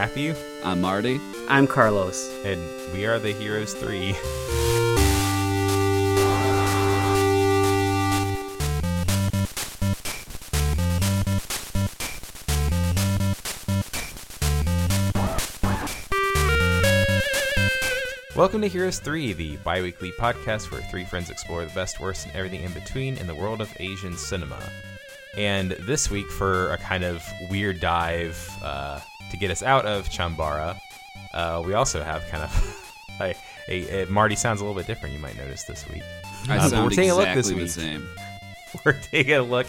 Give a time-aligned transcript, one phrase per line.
[0.00, 0.34] I'm Matthew,
[0.64, 1.20] I'm Marty.
[1.46, 2.32] I'm Carlos.
[2.42, 2.58] and
[2.94, 4.14] we are the Heroes 3.
[18.34, 22.24] Welcome to Heroes 3, the bi weekly podcast where three friends explore the best, worst,
[22.24, 24.62] and everything in between in the world of Asian cinema.
[25.36, 30.08] And this week, for a kind of weird dive uh, to get us out of
[30.08, 30.78] Chambara,
[31.34, 33.34] uh, we also have kind of a,
[33.68, 35.14] a, a Marty sounds a little bit different.
[35.14, 36.02] You might notice this week.
[36.48, 37.92] I Uh, sound we're taking a look exactly this the week.
[38.00, 38.08] same.
[38.84, 39.66] We're taking a look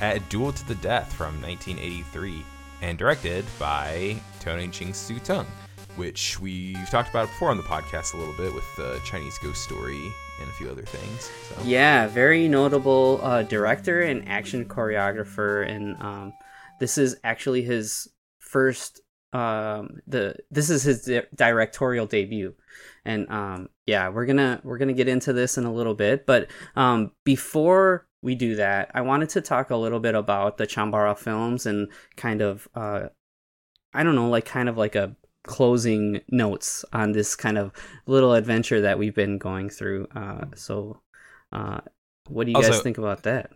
[0.00, 2.44] at Duel to the Death from 1983
[2.82, 5.46] and directed by Tony Ching Siu Tung,
[5.96, 9.62] which we've talked about before on the podcast a little bit with the Chinese Ghost
[9.64, 10.00] Story
[10.40, 11.30] and a few other things.
[11.48, 11.56] So.
[11.64, 16.32] Yeah, very notable uh, director and action choreographer, and um,
[16.80, 19.00] this is actually his first.
[19.32, 22.54] Um, the this is his di- directorial debut,
[23.04, 26.24] and um, yeah, we're gonna we're gonna get into this in a little bit.
[26.24, 30.66] But um, before we do that, I wanted to talk a little bit about the
[30.66, 33.08] Chambara films and kind of uh,
[33.92, 37.72] I don't know, like kind of like a closing notes on this kind of
[38.06, 40.08] little adventure that we've been going through.
[40.14, 41.00] Uh, so,
[41.52, 41.80] uh,
[42.28, 43.50] what do you guys think about that?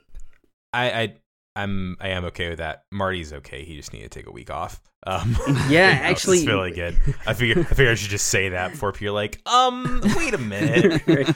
[0.73, 1.15] I, I
[1.57, 2.85] I'm I am okay with that.
[2.93, 3.65] Marty's okay.
[3.65, 4.81] He just needed to take a week off.
[5.07, 6.97] Um, Yeah, you know, actually- it's really good.
[7.27, 10.35] I figure I figure I should just say that before people are like, um, wait
[10.35, 11.03] a minute.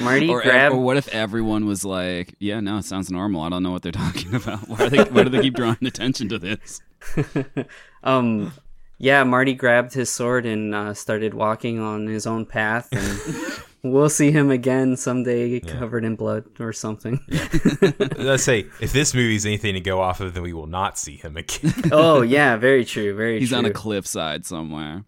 [0.00, 0.72] Marty, or, grab.
[0.72, 3.42] or what if everyone was like, "Yeah, no, it sounds normal.
[3.42, 4.66] I don't know what they're talking about.
[4.68, 6.80] Why, are they, why do they keep drawing attention to this?"
[8.04, 8.52] um,
[9.00, 13.62] yeah, Marty grabbed his sword and uh, started walking on his own path, and
[13.92, 17.18] we'll see him again someday, covered in blood or something.
[18.18, 21.16] Let's say if this movie's anything to go off of, then we will not see
[21.16, 21.72] him again.
[21.90, 23.58] oh yeah, very true, very He's true.
[23.58, 25.04] on a cliffside somewhere.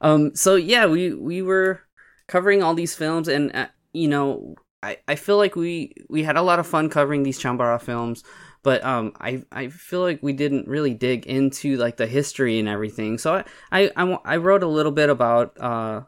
[0.00, 1.80] um so yeah we we were
[2.28, 6.36] covering all these films and uh, you know i i feel like we we had
[6.36, 8.22] a lot of fun covering these chambara films
[8.66, 12.68] but um i i feel like we didn't really dig into like the history and
[12.68, 16.00] everything so i i i, I wrote a little bit about uh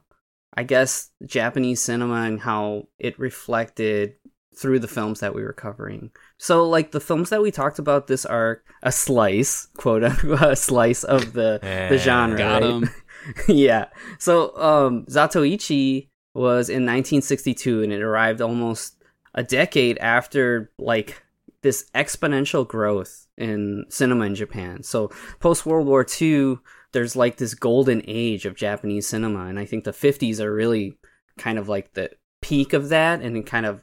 [0.54, 4.14] i guess japanese cinema and how it reflected
[4.56, 8.08] through the films that we were covering so like the films that we talked about
[8.08, 12.90] this are a slice quote unquote a slice of the the Eh, genre Got right?
[13.48, 13.86] yeah.
[14.19, 18.96] So um Zatoichi was in 1962 and it arrived almost
[19.34, 21.22] a decade after like
[21.62, 24.82] this exponential growth in cinema in Japan.
[24.82, 25.10] So
[25.41, 26.58] post World War II
[26.92, 30.98] there's like this golden age of Japanese cinema and I think the 50s are really
[31.36, 32.10] kind of like the
[32.41, 33.82] peak of that and it kind of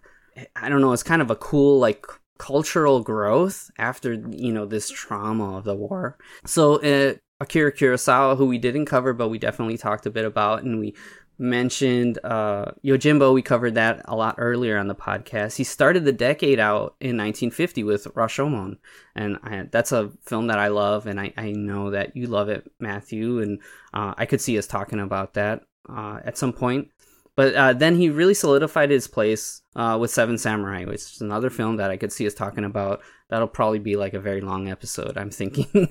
[0.55, 2.05] I don't know, it's kind of a cool like
[2.37, 6.17] cultural growth after you know this trauma of the war.
[6.45, 10.63] So uh, Akira Kurosawa, who we didn't cover, but we definitely talked a bit about,
[10.63, 10.95] and we
[11.37, 13.33] mentioned uh, Yojimbo.
[13.33, 15.57] We covered that a lot earlier on the podcast.
[15.57, 18.77] He started the decade out in 1950 with Rashomon,
[19.15, 22.49] and I, that's a film that I love, and I, I know that you love
[22.49, 23.59] it, Matthew, and
[23.93, 26.89] uh, I could see us talking about that uh, at some point.
[27.35, 31.49] But uh, then he really solidified his place uh, with Seven Samurai, which is another
[31.49, 33.01] film that I could see us talking about.
[33.29, 35.17] That'll probably be like a very long episode.
[35.17, 35.67] I'm thinking,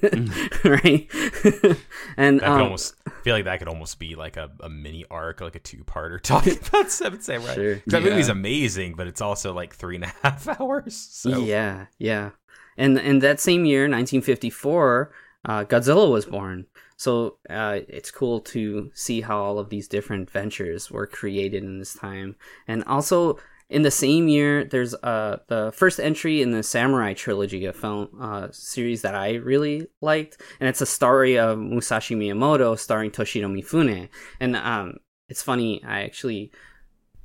[0.64, 1.08] right?
[2.16, 5.04] and That could um, almost feel like that could almost be like a, a mini
[5.10, 7.54] arc, like a two parter talking about Seven Samurai.
[7.54, 7.74] Sure.
[7.88, 8.10] That Yeah.
[8.10, 10.94] movie's amazing, but it's also like three and a half hours.
[10.96, 12.30] So Yeah, yeah.
[12.76, 15.12] And and that same year, 1954,
[15.46, 16.66] uh, Godzilla was born.
[16.96, 21.78] So uh, it's cool to see how all of these different ventures were created in
[21.80, 22.36] this time.
[22.68, 23.38] And also
[23.69, 28.08] in the same year, there's uh, the first entry in the Samurai trilogy, a film
[28.20, 33.50] uh, series that I really liked, and it's a story of Musashi Miyamoto starring Toshiro
[33.50, 34.08] Mifune.
[34.38, 36.52] And um, it's funny, I actually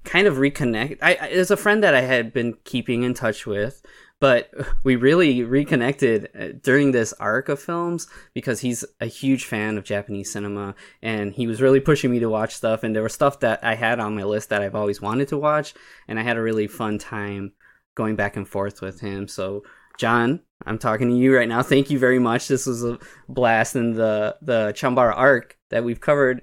[0.05, 0.99] kind of reconnect.
[1.01, 3.81] I, I there's a friend that I had been keeping in touch with,
[4.19, 4.51] but
[4.83, 9.83] we really reconnected uh, during this arc of films because he's a huge fan of
[9.83, 13.39] Japanese cinema and he was really pushing me to watch stuff and there was stuff
[13.39, 15.73] that I had on my list that I've always wanted to watch
[16.07, 17.53] and I had a really fun time
[17.95, 19.27] going back and forth with him.
[19.27, 19.63] So
[19.97, 21.61] John, I'm talking to you right now.
[21.61, 22.47] Thank you very much.
[22.47, 26.41] This was a blast and the the Chambara arc that we've covered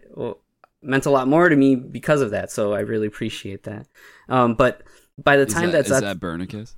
[0.82, 2.50] meant a lot more to me because of that.
[2.50, 3.86] So I really appreciate that.
[4.28, 4.82] Um, but
[5.18, 6.74] by the Is time that, that's is up, that Bernicus?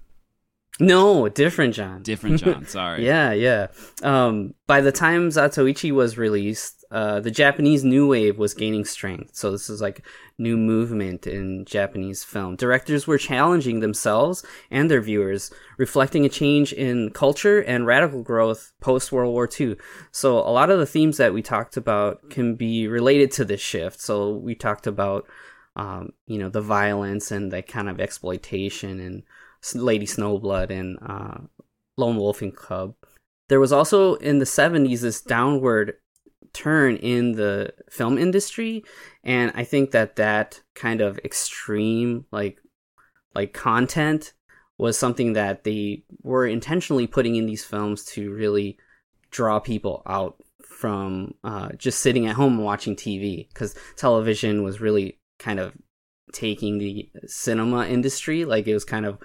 [0.81, 2.03] No, different John.
[2.03, 2.67] Different John.
[2.69, 3.05] Sorry.
[3.05, 3.69] Yeah, yeah.
[4.03, 9.35] Um, by the time Zatoichi was released, uh, the Japanese new wave was gaining strength.
[9.35, 10.05] So this is like
[10.39, 12.55] new movement in Japanese film.
[12.57, 18.73] Directors were challenging themselves and their viewers, reflecting a change in culture and radical growth
[18.81, 19.77] post World War II.
[20.13, 23.61] So a lot of the themes that we talked about can be related to this
[23.61, 24.01] shift.
[24.01, 25.27] So we talked about,
[25.75, 29.25] um, you know, the violence and the kind of exploitation and
[29.75, 31.39] Lady Snowblood and uh,
[31.97, 32.95] Lone Wolf and Cub.
[33.49, 35.95] There was also in the 70s this downward
[36.53, 38.83] turn in the film industry
[39.23, 42.59] and I think that that kind of extreme like
[43.35, 44.33] like content
[44.79, 48.79] was something that they were intentionally putting in these films to really
[49.31, 54.81] draw people out from uh, just sitting at home and watching TV because television was
[54.81, 55.75] really kind of
[56.33, 59.19] taking the cinema industry like it was kind of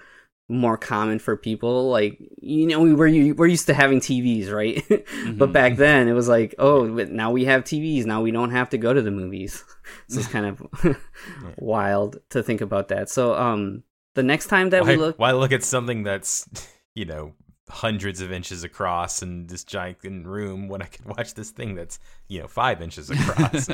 [0.48, 4.82] more common for people like you know we were we're used to having TVs right?
[5.14, 5.38] Mm-hmm.
[5.38, 8.68] but back then it was like oh now we have TVs now we don't have
[8.70, 9.64] to go to the movies.
[10.08, 10.96] So it's kind of
[11.58, 13.08] wild to think about that.
[13.08, 16.48] So um the next time that why, we look why look at something that's
[16.94, 17.32] you know
[17.68, 21.98] hundreds of inches across in this giant room when I can watch this thing that's
[22.28, 23.68] you know five inches across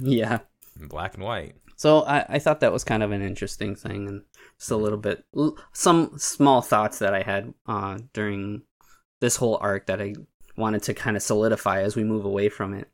[0.00, 0.38] yeah.
[0.76, 4.22] black and white so I, I thought that was kind of an interesting thing and
[4.58, 5.24] just a little bit
[5.72, 8.62] some small thoughts that I had uh, during
[9.20, 10.14] this whole arc that I
[10.56, 12.88] wanted to kind of solidify as we move away from it.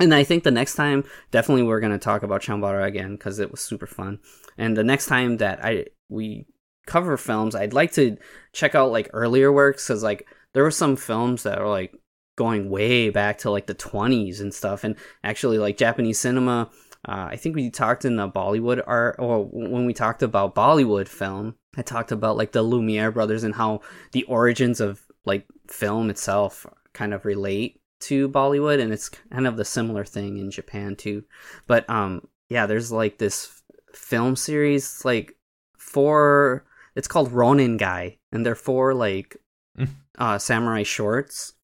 [0.00, 3.50] And I think the next time, definitely we're gonna talk about Chambara again because it
[3.50, 4.18] was super fun.
[4.56, 6.46] And the next time that I we
[6.86, 8.16] cover films, I'd like to
[8.52, 11.94] check out like earlier works because like there were some films that are like
[12.36, 16.70] going way back to like the 20s and stuff, and actually like Japanese cinema
[17.08, 21.08] uh, I think we talked in the Bollywood art, or when we talked about Bollywood
[21.08, 23.80] film, I talked about like the Lumiere brothers and how
[24.12, 29.56] the origins of like film itself kind of relate to Bollywood, and it's kind of
[29.56, 31.24] the similar thing in Japan too.
[31.66, 33.62] But um, yeah, there's like this
[33.94, 35.36] film series, like
[35.78, 36.66] four.
[36.96, 39.38] It's called Ronin-gai, and they're four like
[39.78, 39.88] mm.
[40.18, 41.54] uh, samurai shorts,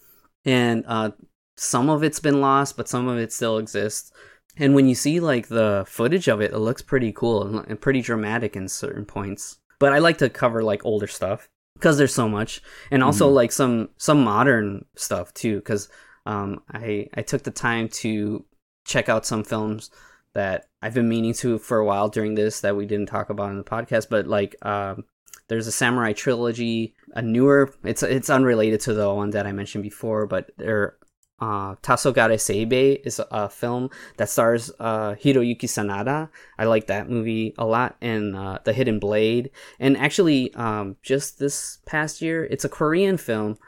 [0.46, 1.10] and uh,
[1.58, 4.12] some of it's been lost, but some of it still exists
[4.58, 8.00] and when you see like the footage of it, it looks pretty cool and pretty
[8.00, 9.58] dramatic in certain points.
[9.78, 13.34] But I like to cover like older stuff because there's so much, and also mm-hmm.
[13.34, 15.56] like some some modern stuff too.
[15.56, 15.88] Because
[16.24, 18.44] um, I I took the time to
[18.84, 19.90] check out some films
[20.32, 23.50] that I've been meaning to for a while during this that we didn't talk about
[23.50, 24.08] in the podcast.
[24.08, 25.04] But like um,
[25.48, 27.72] there's a samurai trilogy, a newer.
[27.84, 30.96] It's it's unrelated to the one that I mentioned before, but there
[31.38, 36.30] uh, Tasogare Seibei is a film that stars uh, Hiroyuki Sanada.
[36.58, 39.50] I like that movie a lot, and uh, The Hidden Blade.
[39.78, 43.58] And actually, um, just this past year, it's a Korean film,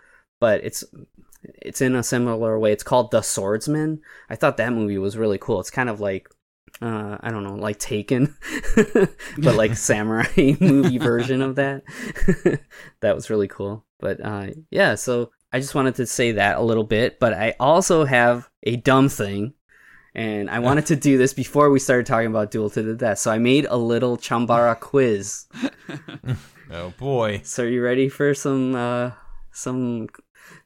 [0.40, 0.84] but it's
[1.42, 2.72] it's in a similar way.
[2.72, 4.00] It's called The Swordsman.
[4.30, 5.60] I thought that movie was really cool.
[5.60, 6.28] It's kind of like
[6.80, 8.36] uh, I don't know, like Taken,
[9.38, 11.82] but like samurai movie version of that.
[13.00, 13.84] that was really cool.
[14.00, 17.54] But uh, yeah, so I just wanted to say that a little bit, but I
[17.58, 19.54] also have a dumb thing,
[20.14, 23.18] and I wanted to do this before we started talking about Duel to the Death.
[23.18, 25.46] So I made a little Chambara quiz.
[26.70, 27.40] oh boy!
[27.44, 29.12] So are you ready for some uh,
[29.50, 30.08] some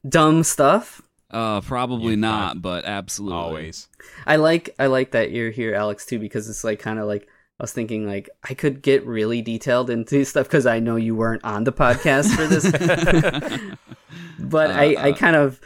[0.09, 1.01] dumb stuff?
[1.31, 3.39] Uh, probably not, but absolutely.
[3.39, 3.89] Always.
[4.27, 7.29] I like I like that you're here, Alex, too, because it's like kind of like
[7.63, 11.15] I was thinking like I could get really detailed into stuff because I know you
[11.15, 12.69] weren't on the podcast for this.
[14.41, 15.15] but uh, I, I uh.
[15.15, 15.61] kind of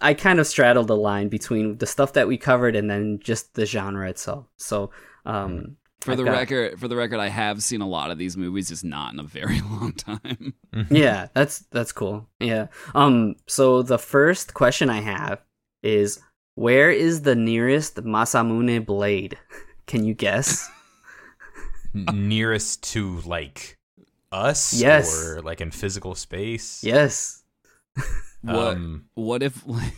[0.00, 3.54] I kind of straddled the line between the stuff that we covered and then just
[3.54, 4.46] the genre itself.
[4.56, 4.92] So
[5.26, 5.72] um, hmm.
[5.98, 8.68] for the got, record, for the record, I have seen a lot of these movies,
[8.68, 10.54] just not in a very long time.
[10.90, 12.28] yeah, that's that's cool.
[12.38, 12.68] Yeah.
[12.94, 13.34] Um.
[13.48, 15.40] So the first question I have
[15.82, 16.20] is,
[16.54, 19.36] where is the nearest Masamune blade?
[19.88, 20.70] Can you guess?
[21.94, 23.78] Nearest to like
[24.30, 24.72] us?
[24.72, 25.26] Yes.
[25.26, 26.82] Or like in physical space?
[26.82, 27.42] Yes.
[28.42, 29.92] what um, what if like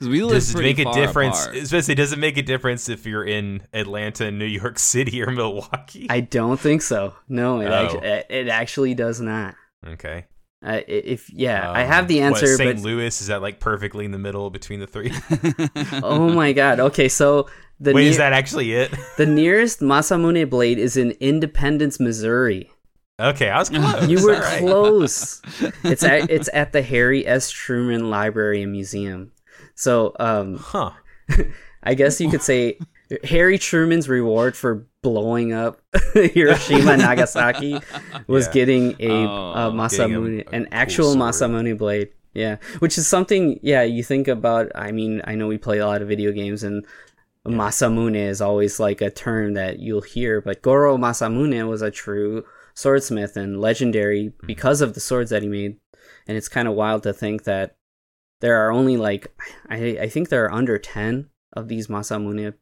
[0.00, 1.44] we live does it make a difference?
[1.44, 1.56] Apart.
[1.56, 6.06] Especially, does it make a difference if you're in Atlanta, New York City, or Milwaukee?
[6.10, 7.14] I don't think so.
[7.28, 7.72] No, it, oh.
[7.72, 9.54] actually, it actually does not.
[9.86, 10.26] Okay.
[10.64, 12.46] Uh, if yeah, um, I have the answer.
[12.46, 12.76] What, St.
[12.76, 12.84] but...
[12.84, 15.12] Louis is that like perfectly in the middle between the three?
[16.02, 16.78] oh my god.
[16.78, 17.48] Okay, so
[17.82, 18.94] the wait, ne- is that actually it?
[19.16, 22.70] the nearest Masamune blade is in Independence, Missouri.
[23.20, 24.08] Okay, I was close.
[24.08, 24.58] You were right.
[24.60, 25.42] close.
[25.84, 27.50] it's at it's at the Harry S.
[27.50, 29.32] Truman Library and Museum.
[29.74, 30.90] So, um, huh.
[31.82, 32.78] I guess you could say
[33.24, 35.80] Harry Truman's reward for blowing up
[36.14, 37.80] Hiroshima and Nagasaki
[38.28, 38.52] was Yeah.
[38.52, 41.18] getting a, Oh, a Masamune, getting a- a an cool actual sword.
[41.34, 42.08] Masamune blade.
[42.34, 43.58] Yeah, which is something.
[43.62, 44.70] Yeah, you think about.
[44.74, 46.84] I mean, I know we play a lot of video games, and
[47.46, 50.40] Masamune is always like a term that you'll hear.
[50.40, 52.44] But Goro Masamune was a true
[52.74, 54.46] swordsmith and legendary mm.
[54.46, 55.76] because of the swords that he made.
[56.26, 57.76] And it's kind of wild to think that
[58.40, 59.34] there are only like
[59.68, 62.54] I I think there are under ten of these Masamune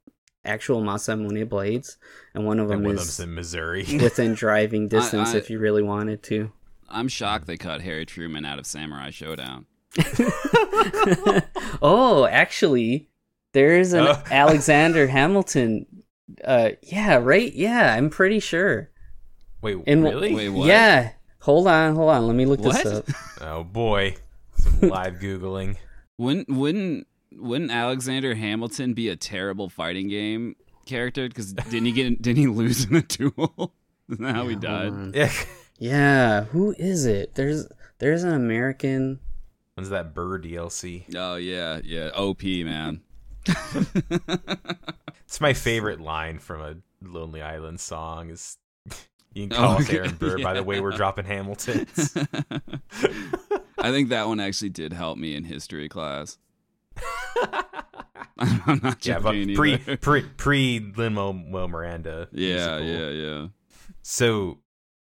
[0.44, 1.99] actual Masamune blades,
[2.34, 3.99] and one of them one of is them's in Missouri.
[4.02, 6.52] within driving distance I- if you really wanted to.
[6.92, 9.66] I'm shocked they cut Harry Truman out of Samurai Shodown.
[11.82, 13.09] oh, actually,
[13.52, 14.23] there's an Oh.
[14.30, 15.87] Alexander Hamilton.
[16.45, 17.52] Uh, yeah, right.
[17.52, 18.90] Yeah, I'm pretty sure.
[19.62, 20.35] Wait, In- really?
[20.35, 20.69] Wait, what?
[20.69, 21.11] Yeah.
[21.40, 22.26] Hold on, hold on.
[22.26, 22.83] Let me look What?
[22.83, 23.07] this up.
[23.42, 24.16] Oh boy,
[24.57, 25.76] some live googling.
[26.19, 31.26] Wouldn't wouldn't wouldn't Alexander Hamilton be a terrible fighting game character?
[31.26, 33.73] Because didn't he get didn't he lose in a duel?
[34.11, 35.14] Isn't that how he died?
[35.14, 35.33] Yeah.
[35.78, 37.35] Yeah, who is it?
[37.37, 37.66] There's
[37.99, 39.19] there's an American.
[39.75, 41.04] When's that Bird DLC?
[41.16, 42.11] Oh yeah, yeah.
[42.14, 43.00] OP man.
[45.25, 48.30] It's my favorite line from a Lonely Island song.
[48.30, 48.59] Is
[49.32, 52.16] you can call Oh, us Aaron Burr by the way we're dropping Hamiltons.
[53.78, 56.37] I think that one actually did help me in history class.
[58.38, 62.28] I'm not yeah, but joking pre pre pre Lin Manuel Miranda.
[62.32, 62.87] Yeah, musical.
[62.88, 63.47] yeah, yeah.
[64.02, 64.59] So,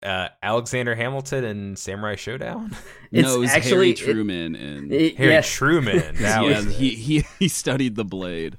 [0.04, 2.74] uh, Alexander Hamilton and Samurai Shodown.
[3.14, 6.16] It's no, it was actually Harry it- Truman and it- Harry yeah, Truman.
[6.16, 8.58] That yeah, was he, he he studied the blade.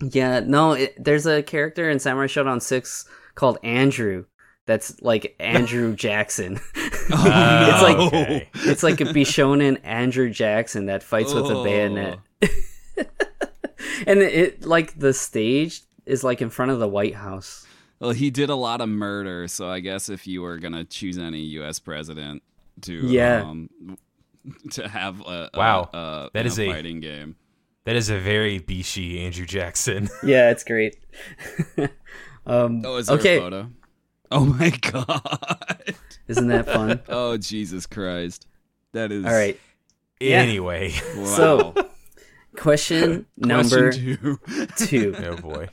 [0.00, 0.38] yeah.
[0.38, 4.24] No, it, there's a character in Samurai Shodown Six called Andrew.
[4.66, 6.60] That's like Andrew Jackson.
[7.10, 8.48] Oh, it's like okay.
[8.54, 11.64] it's like a Bishonen Andrew Jackson that fights with a Oh.
[11.64, 12.18] bayonet.
[14.06, 17.66] and it like the stage is like in front of the White House.
[18.00, 21.18] Well, he did a lot of murder, so I guess if you were gonna choose
[21.18, 21.78] any U.S.
[21.80, 22.42] president
[22.82, 23.42] to Yeah.
[23.44, 23.68] um,
[24.72, 25.90] to have a, a Wow.
[25.92, 27.36] a, That you is know, a- fighting game.
[27.84, 30.08] That is a very Bishi Andrew Jackson.
[30.22, 30.96] Yeah, it's great.
[32.46, 33.70] um, Oh, is there okay, a photo?
[34.30, 35.94] Oh my god!
[36.28, 37.00] isn't that fun?
[37.08, 38.46] Oh Jesus Christ!
[38.92, 39.58] That is All right.
[40.20, 40.38] Yeah.
[40.40, 41.24] Anyway, Wow.
[41.24, 41.74] So,
[42.56, 44.38] Question number Question
[44.76, 44.86] two.
[44.86, 45.14] two.
[45.16, 45.68] oh boy.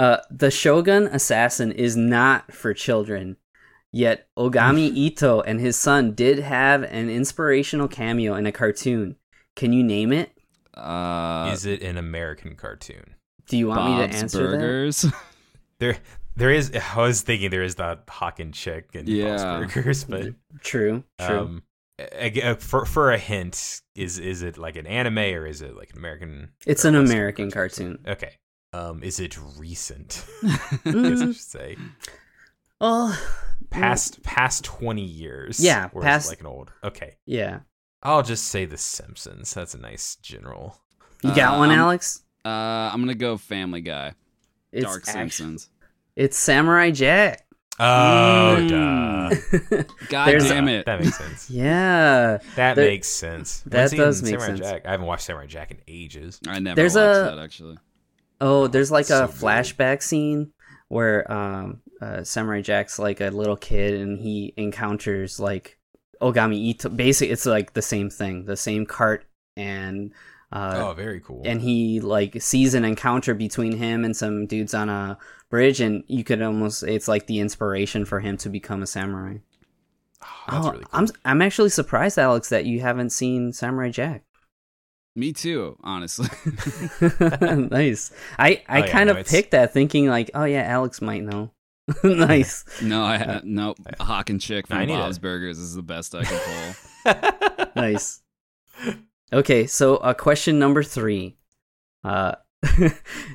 [0.00, 3.36] Uh, the Shogun Assassin is not for children.
[3.92, 9.16] Yet Ogami Itto and his son did have an inspirational cameo in a cartoon.
[9.56, 10.30] Can you name it?
[10.72, 13.14] Uh, is it an American cartoon?
[13.46, 15.04] Do you want me to answer Burgers.
[15.80, 15.96] There,
[16.36, 16.72] there is.
[16.74, 19.36] I was thinking there is that Hawk and Chick and Yeah.
[19.36, 20.34] Bob's Burgers, but?
[20.62, 21.38] True, true.
[21.38, 21.62] um,
[21.98, 25.74] a- a- for for a hint, is is it like an anime or is it
[25.76, 26.50] like an American?
[26.66, 27.98] it's an Western American cartoon.
[28.06, 28.32] Okay.
[28.72, 30.24] Um, is it recent?
[30.42, 30.46] I
[30.84, 31.76] I Mm, should say
[32.80, 33.18] oh,
[33.70, 35.58] past past twenty years.
[35.58, 36.72] Yeah, or past- like an old.
[36.84, 37.60] Okay, yeah.
[38.02, 39.52] I'll just say The Simpsons.
[39.52, 40.80] That's a nice general.
[41.22, 42.22] You got Uh, one, I'm- Alex?
[42.44, 44.14] uh, I'm gonna go Family Guy.
[44.72, 45.68] It's Dark actu- Simpsons.
[46.16, 47.44] It's Samurai Jack.
[47.78, 48.68] Oh, Mm.
[48.68, 49.82] duh.
[50.10, 50.72] God There's- damn Duh.
[50.72, 50.86] it!
[50.86, 51.50] That makes sense.
[51.50, 52.38] yeah.
[52.56, 53.62] That There- makes sense.
[53.66, 54.60] that When's he in does make Samurai sense.
[54.60, 54.86] Jack?
[54.86, 56.40] I haven't watched Samurai Jack in ages.
[56.46, 57.78] I never There's watched a- that actually.
[58.40, 59.36] Oh, there's like So a good.
[59.36, 60.52] flashback scene
[60.88, 65.78] where um uh, Samurai Jack's like a little kid and he encounters like
[66.22, 66.94] Ogami Itto.
[66.96, 69.24] Basically, it's like the same thing, the same cart
[69.56, 70.12] and
[70.52, 71.42] uh oh, very cool.
[71.44, 75.18] and he like sees an encounter between him and some dudes on a
[75.48, 79.36] bridge and you could almost it's like the inspiration for him to become a samurai.
[80.22, 81.00] Oh, that's oh, really cool.
[81.00, 84.24] I'm I'm actually surprised Alex that you haven't seen Samurai Jack.
[85.16, 86.28] Me too, honestly.
[87.70, 88.12] nice.
[88.38, 91.00] I I Oh, yeah, kind no, of it's- picked that thinking like, oh yeah, Alex
[91.02, 91.50] might know.
[92.04, 92.64] nice.
[92.82, 95.22] no, I Uh, no Hawk and Chick from need Bob's it.
[95.22, 96.74] Burgers is the best I can
[97.04, 97.66] pull.
[97.76, 98.22] nice.
[99.32, 101.36] Okay, so uh, question number three.
[102.04, 102.36] Uh,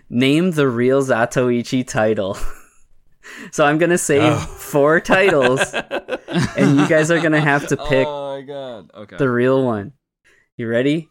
[0.09, 2.37] name the real Zatoichi title.
[3.51, 4.37] so I'm gonna say Oh.
[4.37, 8.91] four titles, and you guys are gonna have to pick Oh my god!
[8.95, 9.17] Okay.
[9.17, 9.93] the real one.
[10.57, 11.09] You ready?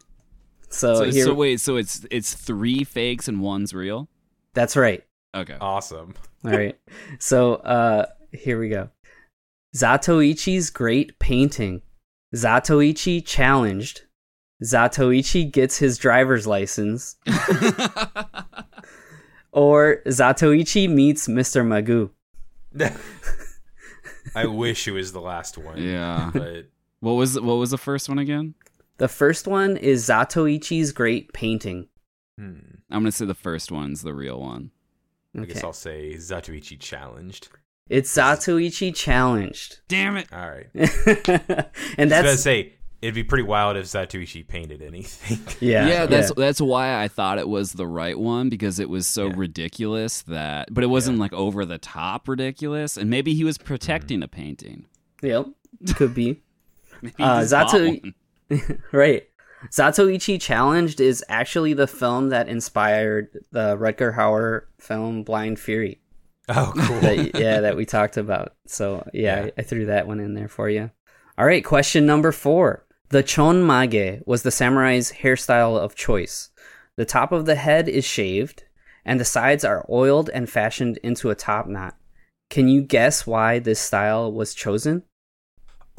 [0.69, 4.09] So, so, here, so wait, so it's it's three fakes and one's real.
[4.53, 5.03] that's right.
[5.33, 5.57] Okay.
[5.59, 6.13] awesome.
[6.45, 6.77] All right.
[7.19, 8.89] So uh, here we go.
[9.75, 11.81] Zatoichi's great painting.
[12.33, 14.03] Zatoichi challenged.
[14.63, 17.17] Zatoichi gets his driver's license.
[19.51, 21.63] Or Zatoichi meets Mr.
[21.65, 22.09] Magoo.
[24.35, 25.81] I wish it was the last one.
[25.81, 26.29] yeah.
[26.33, 26.65] But
[26.99, 28.53] What was what was the first one again?
[28.97, 31.87] The first one is Zatoichi's great painting.
[32.39, 32.53] Hmm.
[32.91, 34.71] I'm gonna say the first one's the real one.
[35.37, 37.49] I guess I'll say Zatoichi challenged.
[37.89, 39.79] It's Zatoichi challenged.
[39.87, 40.27] Damn it!
[40.31, 40.67] All right.
[41.97, 45.39] and I was gonna say it'd be pretty wild if Zatoichi painted anything.
[45.59, 45.87] yeah.
[45.87, 49.27] Yeah, that's that's why I thought it was the right one because it was so
[49.27, 49.33] Yeah.
[49.35, 54.23] ridiculous that, but it wasn't like over the top ridiculous, and maybe he was protecting
[54.23, 54.85] a painting.
[55.21, 55.47] Yep.
[55.95, 56.41] Could be.
[57.01, 58.13] Maybe he Uh, Zato- one.
[58.91, 59.27] right.
[59.71, 66.01] Zatoichi Challenged is actually the film that inspired the Rutger Hauer film Blind Fury.
[66.49, 66.99] oh, cool.
[66.99, 68.53] That, yeah, that we talked about.
[68.67, 69.45] So yeah, Yeah.
[69.45, 70.91] I, I threw that one in there for you.
[71.37, 72.85] All right, question number four.
[73.09, 76.49] The chonmage was the samurai's hairstyle of choice.
[76.95, 78.63] The top of the head is shaved,
[79.03, 81.95] and the sides are oiled and fashioned into a top knot.
[82.49, 85.03] Can you guess why this style was chosen?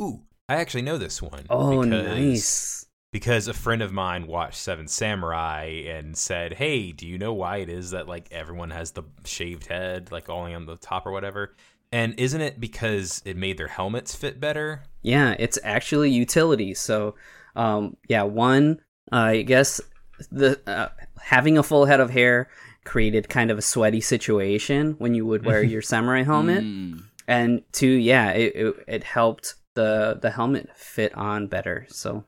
[0.00, 1.46] Ooh, I actually know this one.
[1.50, 2.82] Oh, because- nice.
[3.12, 7.58] Because a friend of mine watched Seven Samurai and said, "Hey, do you know why
[7.58, 11.12] it is that like everyone has the shaved head, like only on the top or
[11.12, 11.54] whatever?"
[11.92, 14.82] And isn't it because it made their helmets fit better?
[15.02, 16.74] Yeah, it's actually utility.
[16.74, 17.14] So,
[17.54, 18.80] um, yeah, one,
[19.12, 19.80] uh, I guess
[20.30, 20.88] the uh,
[21.22, 22.50] having a full head of hair
[22.84, 27.02] created kind of a sweaty situation when you would wear your samurai helmet, Mm.
[27.26, 31.86] and two, yeah, it, it it helped the the helmet fit on better.
[31.88, 32.24] So,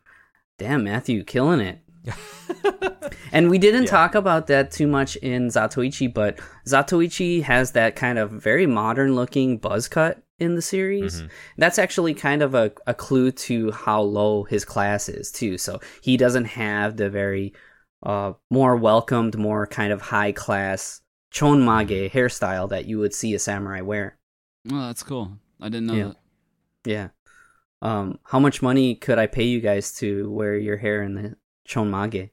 [0.58, 1.80] damn, Matthew, killing it.
[3.32, 3.90] And we didn't Yeah.
[3.90, 9.14] talk about that too much in Zatoichi, but Zatoichi has that kind of very modern
[9.14, 11.22] looking buzz cut in the series.
[11.22, 11.30] Mhm.
[11.58, 15.58] That's actually kind of a, a clue to how low his class is, too.
[15.58, 17.52] So he doesn't have the very
[18.02, 21.00] uh, more welcomed, more kind of high class
[21.34, 24.16] chonmage hairstyle that you would see a samurai wear.
[24.72, 25.38] Oh, that's cool.
[25.60, 26.04] I didn't know Yeah.
[26.04, 26.16] that.
[26.90, 27.08] Yeah.
[27.80, 31.36] Um, how much money could I pay you guys to wear your hair in the
[31.68, 32.30] chonmage?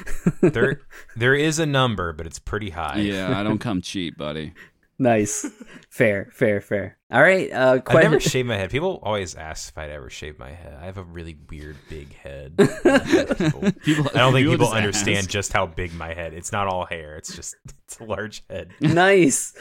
[0.40, 0.80] there,
[1.16, 2.96] there is a number, but it's pretty high.
[2.98, 4.54] Yeah, I don't come cheap, buddy.
[5.00, 5.46] Nice.
[5.90, 6.98] fair, fair, fair.
[7.12, 7.52] All right.
[7.52, 8.68] Uh, I never que- shave my head.
[8.70, 10.76] People always ask if I'd ever shave my head.
[10.80, 12.56] I have a really weird big head.
[12.56, 15.30] People- People, I don't think people just understand ask.
[15.30, 16.34] just how big my head.
[16.34, 17.16] It's not all hair.
[17.16, 17.54] It's just
[17.86, 18.70] it's a large head.
[18.80, 19.54] nice.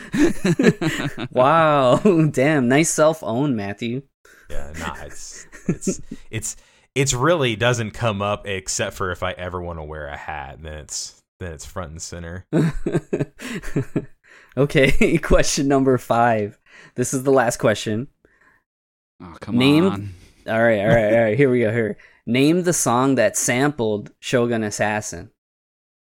[1.31, 1.97] wow.
[2.31, 2.67] Damn.
[2.67, 4.01] Nice self own, Matthew.
[4.49, 6.55] Yeah, nah, it's it's it's
[6.95, 10.61] it's really doesn't come up except for if I ever want to wear a hat.
[10.61, 12.45] Then it's then it's front and center.
[14.57, 15.17] okay.
[15.19, 16.57] question number five.
[16.95, 18.07] This is the last question.
[19.21, 20.13] Oh, come Name- on.
[20.47, 20.79] All right.
[20.79, 21.13] All right.
[21.13, 21.37] All right.
[21.37, 21.71] Here we go.
[21.71, 21.97] Here.
[22.25, 25.31] Name the song that sampled Shogun Assassin.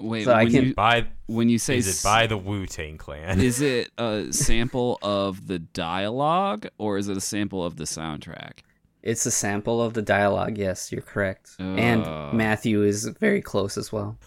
[0.00, 2.66] Wait, So I when, can- you, By when you say is it by the Wu
[2.66, 3.40] Tang Clan?
[3.40, 8.58] is it a sample of the dialogue or is it a sample of the soundtrack?
[9.02, 10.56] It's a sample of the dialogue.
[10.58, 11.50] Yes, you're correct.
[11.58, 12.30] and Uh.
[12.32, 14.18] Matthew is very close as well.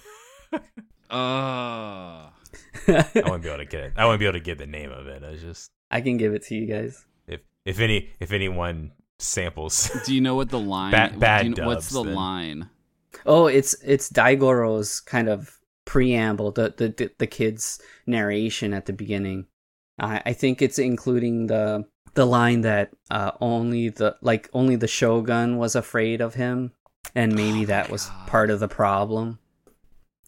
[1.09, 2.29] Oh.
[2.87, 3.93] I won't be able to get it.
[3.95, 5.23] I won't be able to get the name of it.
[5.23, 7.05] I just I can give it to you guys.
[7.27, 9.89] if if any if anyone samples.
[10.05, 10.91] Do you know what the line?
[10.91, 12.13] Bad- bad you know- what's the then.
[12.13, 12.69] line?
[13.25, 15.56] Oh, it's it's Daigoro's kind of
[15.87, 19.47] preamble, the the the, kid's narration at the beginning.
[19.97, 24.87] I I think it's including the the line that uh, only the like only the
[24.87, 26.73] shogun was afraid of him,
[27.15, 28.27] and maybe Oh that was God.
[28.27, 29.39] part of the problem.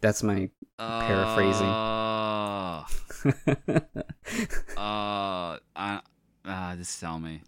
[0.02, 1.68] That's my Paraphrasing.
[1.68, 2.86] Uh,
[4.78, 6.00] uh, I,
[6.46, 7.42] uh, just tell me.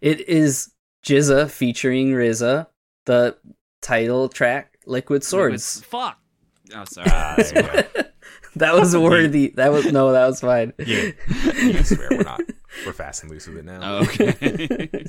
[0.00, 0.70] it is
[1.04, 2.68] GZA featuring RZA,
[3.06, 3.36] the
[3.82, 6.20] title track "Liquid Swords." Fuck.
[6.74, 7.08] Oh, sorry.
[8.56, 9.50] There that was worthy.
[9.50, 10.72] That was no, that was fine.
[10.78, 12.40] Yeah, you can swear we're not.
[12.84, 13.80] We're fast and loose with it now.
[13.82, 15.04] Oh, okay.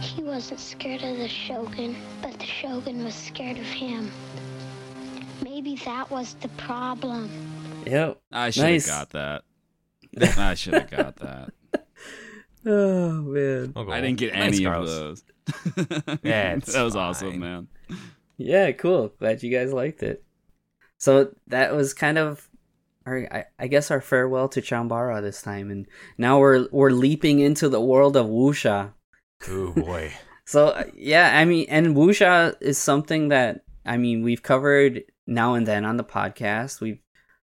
[0.00, 4.10] He wasn't scared of the Shogun, but the Shogun was scared of him.
[5.42, 7.28] Maybe that was the problem.
[7.86, 8.20] yep.
[8.32, 8.86] I should have Nice.
[8.86, 9.42] got that.
[10.38, 11.52] I should have got that.
[12.66, 13.72] Oh man.
[13.76, 15.24] I'll go, I didn't get "Thanks, any of those.
[16.22, 17.68] Yeah, that was awesome, man.
[18.36, 19.08] Yeah, cool.
[19.18, 20.24] Glad you guys liked it.
[20.98, 22.48] So that was kind of
[23.06, 25.86] our, I, I guess, our farewell to Chambara this time, and
[26.18, 28.92] now we're we're leaping into the world of wuxia.
[29.48, 30.12] Oh boy.
[30.46, 35.54] So uh, yeah, I mean, and wuxia is something that I mean we've covered now
[35.54, 36.80] and then on the podcast.
[36.80, 36.98] We've,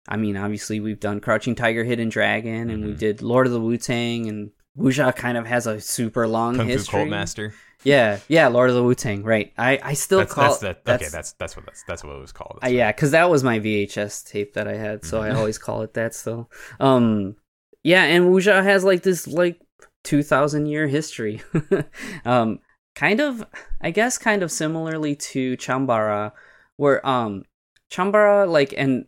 [0.07, 2.97] I mean, obviously we've done Crouching Tiger, Hidden Dragon, and we Mhm.
[2.99, 6.67] did Lord of the Wu Tang, and wuxia kind of has a super long Kung
[6.67, 6.99] Fu history.
[6.99, 7.53] Cult Master.
[7.85, 9.23] Yeah, yeah, Lord of the Wu Tang.
[9.23, 9.53] Right.
[9.57, 11.07] I I still That's, call that's, that, okay.
[11.09, 12.59] That's that's what that's that's what it was called.
[12.63, 15.35] Uh, yeah, because that was my VHS tape that I had, so I Mhm.
[15.35, 16.13] always call it that.
[16.15, 17.35] Still, um,
[17.83, 19.61] yeah, and Wuxia has like this like
[20.03, 21.41] two thousand year history,
[22.25, 22.59] um,
[22.95, 23.45] kind of,
[23.81, 26.31] I guess, kind of similarly to Chambara,
[26.77, 27.43] where um,
[27.91, 29.05] Chambara like and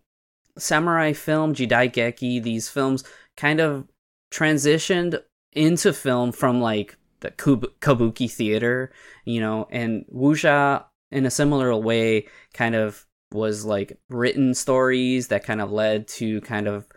[0.57, 3.03] samurai film Jidaigeki these films
[3.35, 3.87] kind of
[4.31, 5.19] transitioned
[5.53, 8.91] into film from like the kabuki theater,
[9.25, 15.43] you know, and wuxia in a similar way kind of was like written stories that
[15.43, 16.87] kind of led to kind of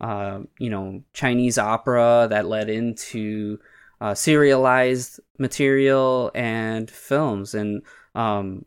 [0.00, 3.58] uh, you know Chinese opera that led into
[4.00, 7.82] uh, serialized material and films and
[8.14, 8.64] um,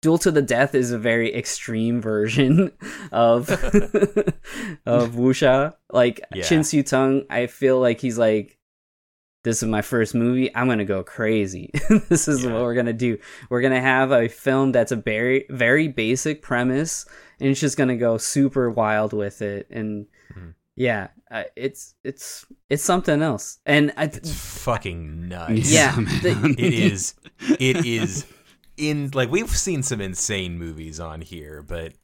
[0.00, 2.72] Duel to the Death is a very extreme version
[3.10, 3.50] of
[4.86, 5.74] of wuxia.
[5.90, 6.44] Like Yeah.
[6.44, 8.57] Ching Siu Tung, I feel like he's like,
[9.44, 10.54] this is my first movie.
[10.54, 11.70] I'm gonna go crazy.
[12.08, 12.52] this is Yeah.
[12.52, 13.18] what we're gonna do.
[13.50, 17.06] We're gonna have a film that's a very very basic premise,
[17.40, 19.68] and it's just gonna go super wild with it.
[19.70, 20.54] And Mhm.
[20.76, 23.58] yeah, uh, it's it's it's something else.
[23.64, 25.72] And I, It's fucking nuts.
[25.72, 27.14] Yeah, the- it is
[27.58, 28.26] it is
[28.76, 31.94] in like we've seen some insane movies on here but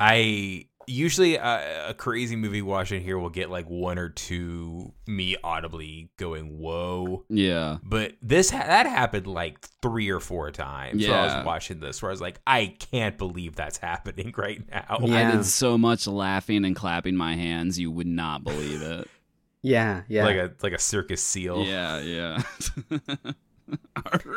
[0.00, 5.36] i usually uh, a crazy movie watching here will get like one or two me
[5.44, 7.78] audibly going whoa yeah.
[7.82, 12.00] but this ha- that happened like three or four times where i was watching this
[12.02, 15.28] where i was like i can't believe that's happening right now Yeah.
[15.28, 19.08] I did so much laughing and clapping my hands, you would not believe it.
[19.62, 20.24] yeah, yeah.
[20.24, 22.42] like a like a circus seal yeah, yeah.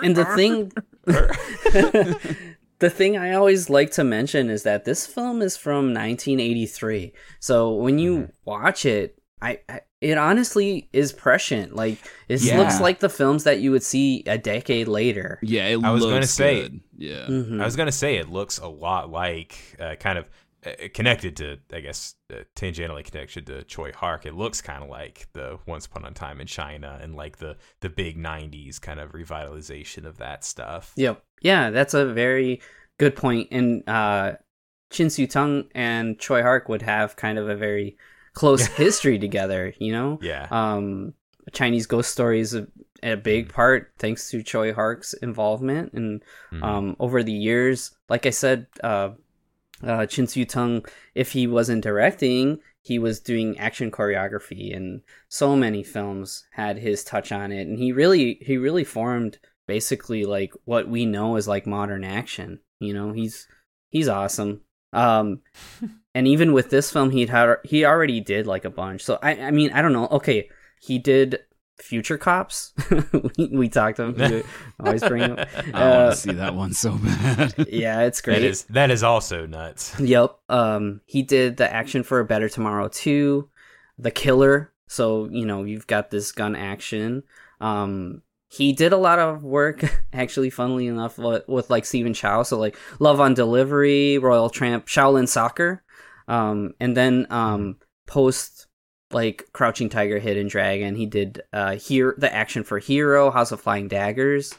[0.04, 0.72] and the thing
[2.80, 7.14] the thing I always like to mention is that this film is from 1983.
[7.40, 8.32] So when you Mhm.
[8.46, 11.76] watch it, I, I it honestly is prescient.
[11.76, 12.60] Like it Yeah.
[12.60, 15.40] looks like the films that you would see a decade later.
[15.42, 16.80] yeah, it I was gonna say- good.
[16.98, 17.26] Yeah.
[17.28, 17.60] Mhm.
[17.62, 20.26] I was gonna say it looks a lot like uh, kind of
[20.94, 24.26] connected to, I guess, uh, tangentially connected to Tsui Hark.
[24.26, 27.58] It looks kind of like the Once Upon a Time in China and like the
[27.82, 30.94] the big '90s kind of revitalization of that stuff.
[30.96, 31.24] Yep.
[31.42, 32.62] Yeah, that's a very
[32.98, 33.50] good point.
[33.52, 34.34] And uh,
[34.90, 37.98] Ching Siu Tung and Tsui Hark would have kind of a very
[38.34, 39.74] close history together.
[39.80, 40.20] You know.
[40.22, 41.14] Yeah, um
[41.54, 42.68] Chinese ghost stories a,
[43.02, 46.64] a big part thanks to Tsui Hark's involvement and Mhm.
[46.64, 49.12] um over the years like I said uh
[49.84, 50.86] uh Ching Siu Tung
[51.16, 57.04] if he wasn't directing he was doing action choreography and so many films had his
[57.04, 61.48] touch on it and he really he really formed basically like what we know as
[61.48, 63.12] like modern action you know?
[63.12, 63.48] He's
[63.90, 64.62] he's awesome.
[64.94, 65.42] Um
[66.16, 69.04] and even with this film he'd had he already did like a bunch.
[69.04, 70.08] So i i mean i don't know.
[70.08, 71.40] Okay he did
[71.80, 72.74] future cops
[73.38, 74.44] we, we talked about we
[74.80, 77.54] always bring up I want uh, to see that one so bad.
[77.70, 80.00] yeah it's great that is that is also nuts.
[80.00, 80.38] Yep.
[80.50, 83.50] Um, he did the action for a better tomorrow too,
[83.98, 84.72] the killer.
[84.88, 87.24] So you know you've got this gun action.
[87.60, 92.44] Um, he did a lot of work, actually, funnily enough, with, with like Stephen Chow.
[92.44, 95.84] So like Love on Delivery, Royal Tramp, Shaolin Soccer,
[96.30, 98.67] um, and then um, post
[99.12, 100.96] like Crouching Tiger, Hidden Dragon.
[100.96, 104.54] He did uh here the action for Hero, House of Flying Daggers.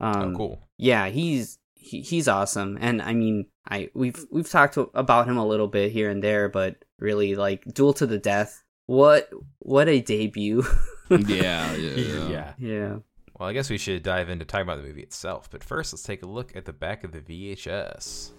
[0.00, 0.68] Um, oh, cool.
[0.76, 5.46] yeah, he's he, he's awesome, and I mean, I we've we've talked about him a
[5.46, 10.00] little bit here and there, but really, like Duel to the Death, what what a
[10.00, 10.64] debut!
[11.10, 12.28] yeah, yeah, yeah.
[12.28, 12.52] yeah.
[12.58, 12.96] yeah,
[13.38, 15.50] Well, I guess we should dive into talking about the movie itself.
[15.50, 18.32] But first, let's take a look at the back of the VHS.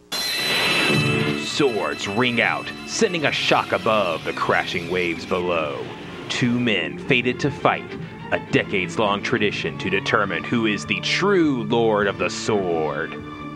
[1.45, 5.85] Swords ring out, sending a shock above the crashing waves below.
[6.27, 7.89] Two men fated to fight,
[8.31, 13.15] a decades long tradition to determine who is the true Lord of the Sword.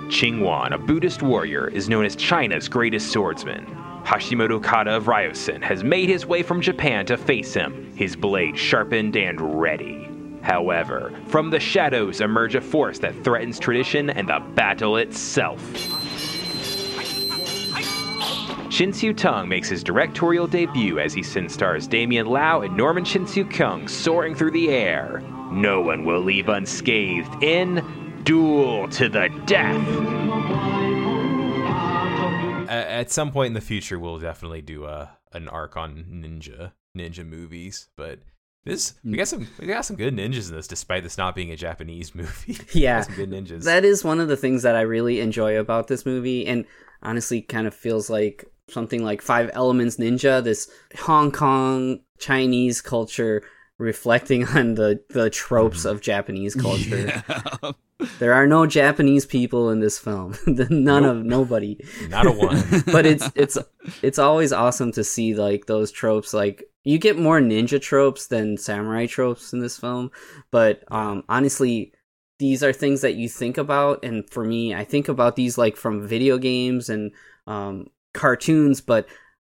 [0.09, 3.65] Ching Wan, a Buddhist warrior, is known as China's greatest swordsman.
[4.05, 8.57] Hashimoto Kata of Ryosen has made his way from Japan to face him, his blade
[8.57, 10.09] sharpened and ready.
[10.41, 15.61] However, from the shadows emerge a force that threatens tradition and the battle itself.
[18.69, 23.03] Shin Siu Tung makes his directorial debut as he sin stars Damian Lau and Norman
[23.03, 25.21] Shin Siu Kung soaring through the air.
[25.51, 27.83] No one will leave unscathed in
[28.23, 29.75] Duel to the Death.
[32.69, 37.25] At some point in the future, we'll definitely do a an arc on ninja ninja
[37.27, 37.87] movies.
[37.95, 38.19] But
[38.65, 41.51] this we got some we got some good ninjas in this, despite this not being
[41.51, 42.57] a Japanese movie.
[42.73, 43.01] Yeah.
[43.01, 43.63] some good ninjas.
[43.63, 46.65] that is one of the things that I really enjoy about this movie, and
[47.01, 53.43] honestly, kind of feels like something like Five Elements Ninja, this Hong Kong Chinese culture
[53.77, 57.07] reflecting on the the tropes of Japanese culture.
[57.07, 57.71] Yeah.
[58.19, 60.33] There are no Japanese people in this film.
[60.47, 61.77] None of nobody.
[62.07, 62.63] not a one.
[62.85, 63.57] but it's it's
[64.01, 68.55] it's always awesome to see like those tropes like you get more ninja tropes than
[68.55, 70.11] samurai tropes in this film
[70.49, 71.91] but um honestly
[72.39, 75.75] these are things that you think about and for me i think about these like
[75.75, 77.11] from video games and
[77.47, 79.07] um cartoons, but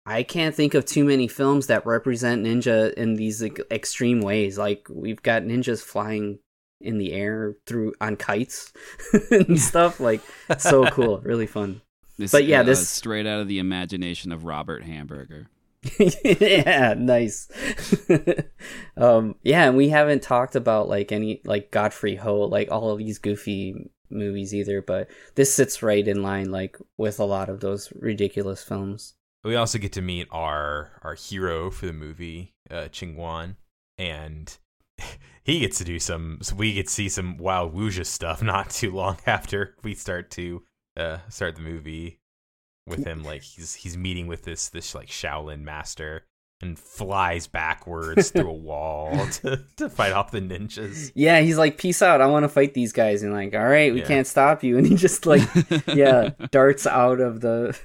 [0.05, 4.59] I can't think of too many films that represent ninja in these like, extreme ways.
[4.59, 6.39] Like we've got ninjas flying
[6.81, 8.73] in the air through on kites
[9.31, 10.01] and stuff.
[10.01, 10.21] Like
[10.59, 11.81] so cool, really fun.
[12.19, 15.47] This, But yeah, uh, this- straight out of the imagination of Robert Hamburger.
[16.25, 17.49] yeah, nice.
[18.97, 22.99] um, yeah, and we haven't talked about like any like Godfrey Ho, like all of
[22.99, 24.81] these goofy movies either.
[24.81, 29.15] But this sits right in line like with a lot of those ridiculous films.
[29.45, 33.57] We also get to meet our our hero for the movie, uh, Ching Wan,
[33.99, 34.57] and
[35.43, 36.39] he gets to do some.
[36.43, 40.31] So we get to see some wild wuxia stuff not too long after we start
[40.33, 40.63] to
[40.97, 42.21] uh, start the movie
[42.87, 43.23] with him.
[43.23, 46.25] Like he's he's meeting with this this like Shaolin master
[46.61, 51.11] and flies backwards through a wall to, to fight off the ninjas.
[51.15, 52.21] Yeah, he's like, "Peace out!
[52.21, 54.07] I want to fight these guys." And like, "All right, we Yeah.
[54.07, 55.43] can't stop you." And he just like,
[55.89, 57.77] yeah, darts out of the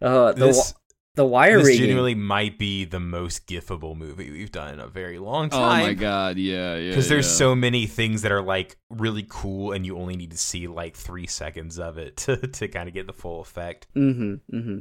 [0.00, 0.79] uh the This- wa-
[1.16, 1.80] the wire This rigging.
[1.82, 5.82] genuinely might be the most gifable movie we've done in a very long time.
[5.82, 6.90] Oh my god, yeah, yeah.
[6.90, 7.32] because there's yeah.
[7.38, 10.96] so many things that are like really cool and you only need to see like
[10.96, 14.56] three seconds of it to, to kind of get the full effect Mm-hmm.
[14.56, 14.80] Mm-hmm.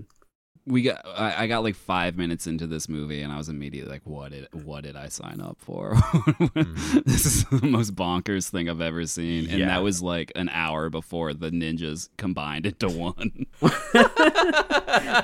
[0.70, 3.92] We got I, I got like five minutes into this movie and I was immediately
[3.92, 5.96] like, what did what did I sign up for?
[6.60, 7.00] Mm-hmm.
[7.06, 9.50] this is the most bonkers thing I've ever seen.
[9.50, 13.46] And that was like an hour before the ninjas combined into one.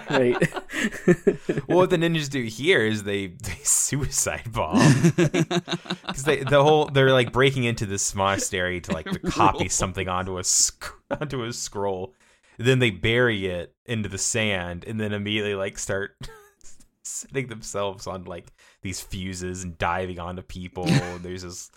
[0.09, 0.37] Right.
[1.67, 4.77] well what the ninjas do here is they, they suicide bomb
[5.15, 10.07] because they the whole they're like breaking into this monastery to like to copy something
[10.07, 12.13] onto a sc- onto a scroll
[12.57, 16.15] then they bury it into the sand and then immediately like start
[17.03, 20.85] setting themselves on like these fuses and diving onto people
[21.21, 21.69] there's this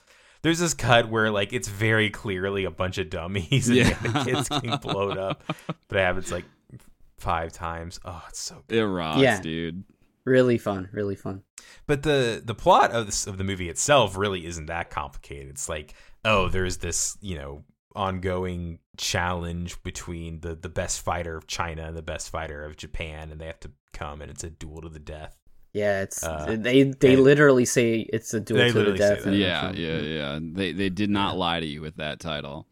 [0.42, 3.98] there's this cut where like it's very clearly a bunch of dummies and Yeah.
[4.00, 5.42] the kids getting blown up
[5.88, 6.44] but it happens like
[7.18, 9.40] five times oh it's so good it rocks, Yeah.
[9.42, 9.84] dude.
[10.24, 10.88] really fun.
[10.92, 11.42] Really fun.
[11.86, 15.48] but the the plot of this of the movie itself really isn't that complicated.
[15.50, 15.94] It's like,
[16.24, 21.96] oh, there's this, you know, ongoing challenge between the the best fighter of China and
[21.96, 24.88] the best fighter of Japan and they have to come and it's a duel to
[24.88, 25.36] the death.
[25.72, 29.24] Yeah, it's Uh, they they and- literally say it's a duel to the death.
[29.24, 29.34] that.
[29.34, 30.38] Yeah, yeah, yeah.
[30.40, 32.66] They they did not lie to you with that title.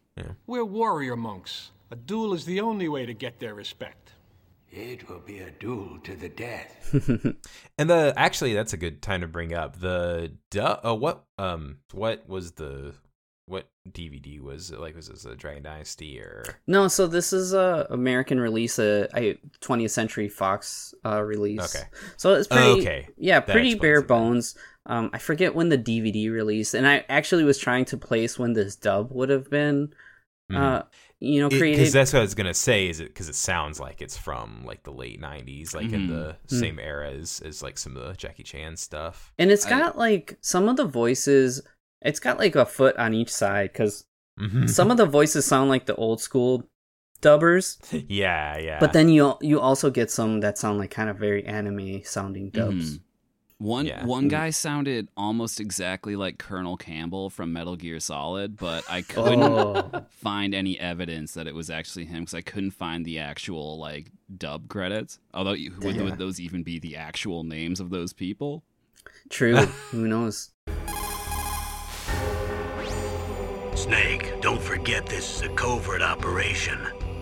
[0.47, 1.71] We're warrior monks.
[1.91, 4.13] A duel is the only way to get their respect.
[4.73, 6.73] It will be a duel to the death.
[7.79, 11.79] And the actually that's a good time to bring up the du- oh what um
[11.93, 13.06] what was the what
[13.93, 18.39] DVD was like was this a Dragon Dynasty or No, so this is a American
[18.41, 19.09] release, a
[19.61, 21.75] 20th Century Fox uh, release.
[21.75, 21.87] Okay.
[22.17, 23.09] So it's pretty, Okay.
[23.17, 24.55] yeah, That pretty bare it bones.
[24.87, 28.53] Um, I forget when the DVD released, and I actually was trying to place when
[28.53, 29.93] this dub would have been,
[30.55, 30.83] uh,
[31.19, 32.89] you know, because that's what I was gonna say.
[32.89, 36.37] Is it because it sounds like it's from like the late '90s, like in the
[36.47, 36.61] Mm.
[36.61, 39.33] same era as, as like some of the Jackie Chan stuff.
[39.39, 41.63] and it's got like some of the voices.
[42.03, 44.05] It's got like a foot on each side because
[44.39, 44.69] Mhm.
[44.69, 46.69] some of the voices sound like the old school
[47.23, 47.79] dubbers,
[48.09, 48.79] yeah, yeah.
[48.79, 52.51] but then you you also get some that sound like kind of very anime sounding
[52.51, 52.99] dubs.
[52.99, 53.01] Mhm.
[53.59, 54.05] One Yeah.
[54.05, 59.43] one guy sounded almost exactly like Colonel Campbell from Metal Gear Solid, but I couldn't
[59.43, 60.05] Oh.
[60.11, 64.13] find any evidence that it was actually him because I couldn't find the actual like
[64.37, 65.19] dub credits.
[65.33, 66.03] Although, you- would, Yeah.
[66.03, 68.63] would those even be the actual names of those people?
[69.31, 69.57] True.
[69.91, 70.51] Who knows?
[73.87, 76.77] Snake, don't forget this is a covert operation.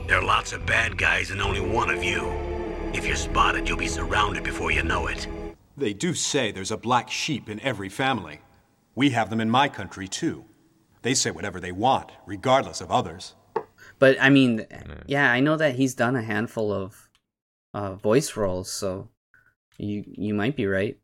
[0.06, 2.32] There are lots of bad guys and only one of you.
[2.94, 5.28] If you're spotted, you'll be surrounded before you know it.
[5.76, 8.40] They do say there's a black sheep in every family.
[8.94, 10.46] We have them in my country, too.
[11.02, 13.34] They say whatever they want, regardless of others.
[13.98, 14.66] But I mean,
[15.04, 17.10] yeah, I know that he's done a handful of
[17.74, 19.10] uh, voice roles, so
[19.76, 20.96] you you might be right.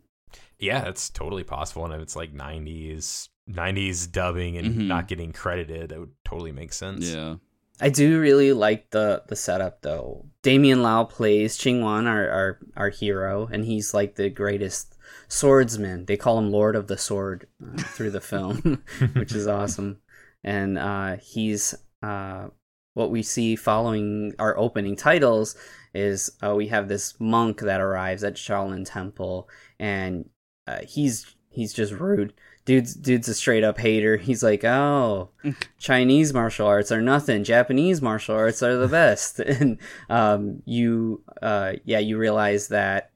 [0.59, 1.85] yeah, that's totally possible.
[1.85, 4.87] And if it's like '90s '90s dubbing and Mhm.
[4.87, 7.11] not getting credited, that would totally make sense.
[7.13, 7.37] Yeah.
[7.83, 10.27] I do really like the the setup though.
[10.43, 14.97] Damian Lau plays Ching Wan, our, our our hero, and he's like the greatest
[15.29, 16.05] swordsman.
[16.07, 18.83] They call him Lord of the Sword uh, through the film,
[19.15, 19.99] which is awesome.
[20.45, 22.49] And uh, he's uh,
[22.95, 25.57] what we see following our opening titles
[25.95, 30.29] is uh, we have this monk that arrives at Shaolin Temple, and
[30.67, 32.35] uh, he's he's just rude.
[32.65, 34.17] Dude's dude's a straight up hater.
[34.17, 35.31] He's like, oh,
[35.79, 37.43] Chinese martial arts are nothing.
[37.43, 39.41] Japanese martial arts are the best.
[39.41, 43.11] and um, you, uh, yeah, you realize that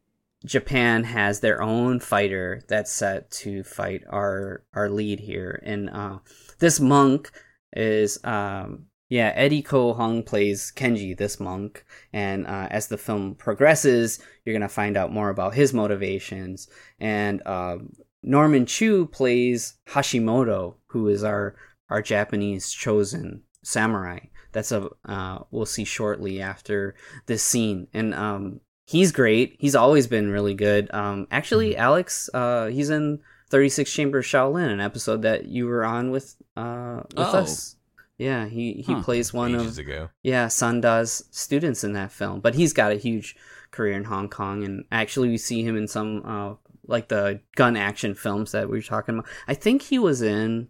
[0.44, 6.18] Japan has their own fighter that's set to fight our our lead here, and uh,
[6.58, 7.30] this monk
[7.72, 13.34] is, um, yeah, Eddie Ko Hung plays Kenji, this monk, and uh, as the film
[13.34, 16.68] progresses, you're gonna find out more about his motivations.
[17.00, 21.56] And um, Norman Chu plays Hashimoto, who is our
[21.90, 24.18] our Japanese chosen samurai.
[24.52, 26.94] That's a uh, we'll see shortly after
[27.26, 29.56] this scene, and um, he's great.
[29.58, 30.92] He's always been really good.
[30.94, 35.84] Um, actually, Alex, uh, he's in Thirty Six Chambers Shaolin, an episode that you were
[35.84, 37.38] on with uh with Oh.
[37.38, 37.76] us.
[38.16, 39.02] Yeah, he he Huh.
[39.02, 40.08] plays one Ages of ago.
[40.22, 43.34] yeah San Te's students in that film, but he's got a huge
[43.72, 46.54] career in Hong Kong, and actually we see him in some uh
[46.86, 49.30] like the gun action films that we were talking about.
[49.48, 50.68] I think he was in.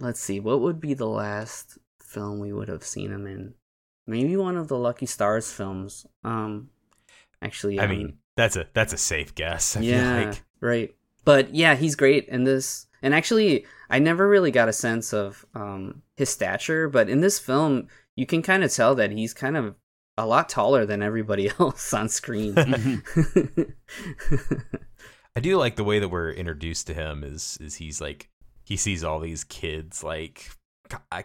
[0.00, 3.54] Let's see, what would be the last film we would have seen him in?
[4.06, 6.06] Maybe one of the Lucky Stars films.
[6.24, 6.70] Um,
[7.40, 9.76] actually, I um, mean, that's a that's a safe guess.
[9.76, 10.42] I yeah, feel like.
[10.60, 10.94] right.
[11.24, 12.86] But yeah, he's great in this.
[13.02, 17.38] And actually, I never really got a sense of um, his stature, but in this
[17.38, 19.74] film, you can kind of tell that he's kind of
[20.16, 22.54] a lot taller than everybody else on screen.
[25.36, 28.28] I do like the way that we're introduced to him is is he's like
[28.64, 30.50] he sees all these kids like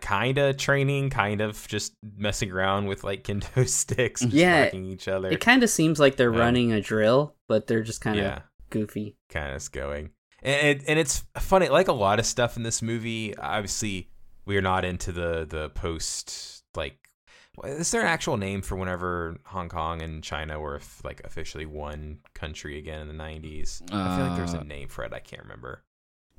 [0.02, 5.08] kind of training, kind of just messing around with like kendo sticks, just Yeah, each
[5.08, 5.30] other.
[5.30, 8.26] it kind of seems like they're Um, running a drill, but they're just kind of
[8.26, 9.16] yeah, goofy.
[9.30, 10.12] kind of going.
[10.42, 13.36] And and it's funny, like a lot of stuff in this movie.
[13.38, 14.10] Obviously,
[14.46, 16.98] we are not into the the post like.
[17.64, 21.66] Is there an actual name for whenever Hong Kong and China were f- like officially
[21.66, 23.82] one country again in the nineties?
[23.92, 25.14] I feel like there's a Uh, name for it.
[25.14, 25.84] I can't remember.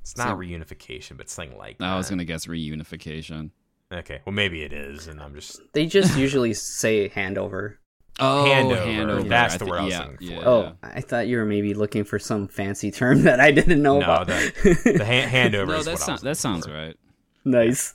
[0.00, 1.84] It's So- not reunification, but something like that.
[1.88, 3.50] I was gonna guess reunification.
[3.92, 7.76] Okay, well maybe it is, and I'm just They just usually say handover.
[8.18, 8.84] Oh, Handover.
[8.84, 9.28] handover.
[9.28, 10.32] That's I the thi- word I was yeah, looking for.
[10.34, 10.72] yeah, Oh, yeah.
[10.82, 14.04] I thought you were maybe looking for some fancy term that I didn't know No,
[14.04, 14.26] about.
[14.26, 15.68] the- the hand, handover.
[15.68, 16.72] No, is that, what I sound, was that sounds for.
[16.74, 16.96] right.
[17.46, 17.94] nice.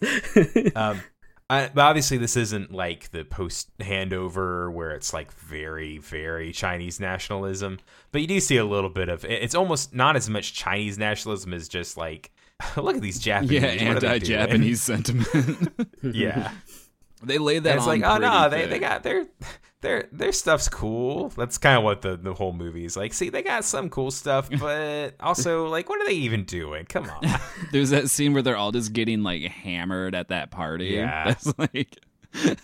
[0.76, 1.02] Um,
[1.50, 7.00] I, but obviously, this isn't like the post handover where it's like very, very Chinese
[7.00, 7.80] nationalism.
[8.12, 11.54] But you do see a little bit of it's almost not as much Chinese nationalism
[11.54, 12.32] as just like,
[12.78, 13.52] look at these Japanese.
[13.52, 13.62] Yeah,
[13.94, 14.40] what are they doing?
[14.40, 15.88] anti-Japanese sentiment.
[16.04, 16.52] yeah,
[17.24, 18.00] they lay that And it's on.
[18.00, 18.82] like, oh no, pretty they, they thick.
[18.82, 19.26] got their
[19.86, 21.30] their their stuff's cool.
[21.30, 23.14] That's kind of what the the whole movie is like.
[23.14, 26.86] See, they got some cool stuff, but also like, what are they even doing?
[26.86, 27.40] Come on.
[27.72, 30.88] There's that scene where they're all just getting like hammered at that party.
[30.88, 31.24] Yeah.
[31.28, 31.98] That's like,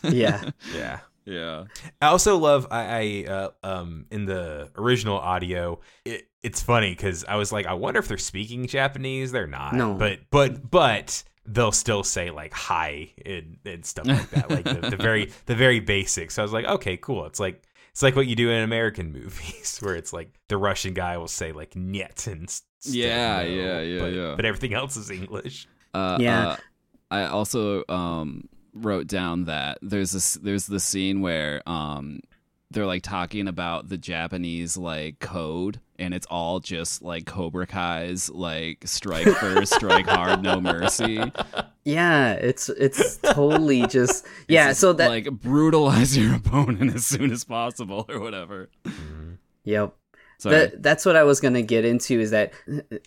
[0.04, 0.50] yeah.
[0.74, 1.00] yeah.
[1.26, 1.66] yeah.
[2.02, 7.24] I also love I, I uh, um in the original audio it, it's funny because
[7.26, 9.94] I was like I wonder if they're speaking Japanese they're not No.
[9.94, 14.90] but but but they'll still say like hi and, and stuff like that like the,
[14.92, 18.16] the very the very basics so I was like okay cool it's like it's like
[18.16, 21.76] what you do in American movies where it's like the Russian guy will say like
[21.76, 24.34] niet and s- still Yeah, no, yeah, yeah, but, yeah.
[24.36, 26.48] but everything else is English Uh, Yeah.
[26.50, 26.58] uh,
[27.10, 32.22] I also um, wrote down that there's this there's the scene where um,
[32.72, 38.30] they're like talking about the Japanese like code, and it's all just like Cobra Kai's
[38.30, 41.20] like strike first, strike hard, no mercy.
[41.84, 44.74] Yeah, it's it's totally just yeah.
[44.74, 48.70] So that like brutalize your opponent as soon as possible or whatever.
[49.64, 49.94] yep.
[50.44, 52.52] That, that's what I was gonna get into is that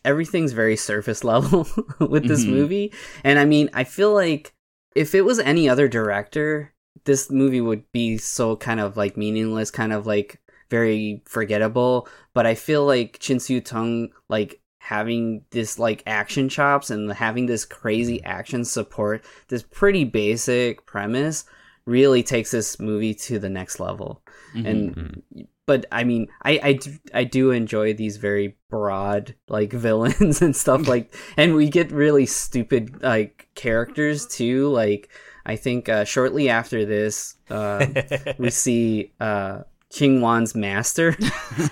[0.05, 1.67] everything's very surface level
[1.99, 2.51] with this Mhm.
[2.51, 2.93] movie,
[3.25, 4.53] and I mean, I feel like
[4.95, 6.73] if it was any other director,
[7.05, 12.09] this movie would be so kind of like meaningless, kind of like very forgettable.
[12.33, 17.47] But I feel like Ching Siu Tung like having this like action chops and having
[17.47, 21.45] this crazy action support this pretty basic premise
[21.87, 24.23] really takes this movie to the next level
[24.55, 24.67] Mhm.
[24.67, 30.43] and but I mean, I I do, I do enjoy these very broad like villains
[30.43, 34.69] and stuff like, and we get really stupid like characters too.
[34.69, 35.09] Like
[35.47, 37.87] I think uh, shortly after this, uh,
[38.39, 41.17] we see uh, Ching Wan's master,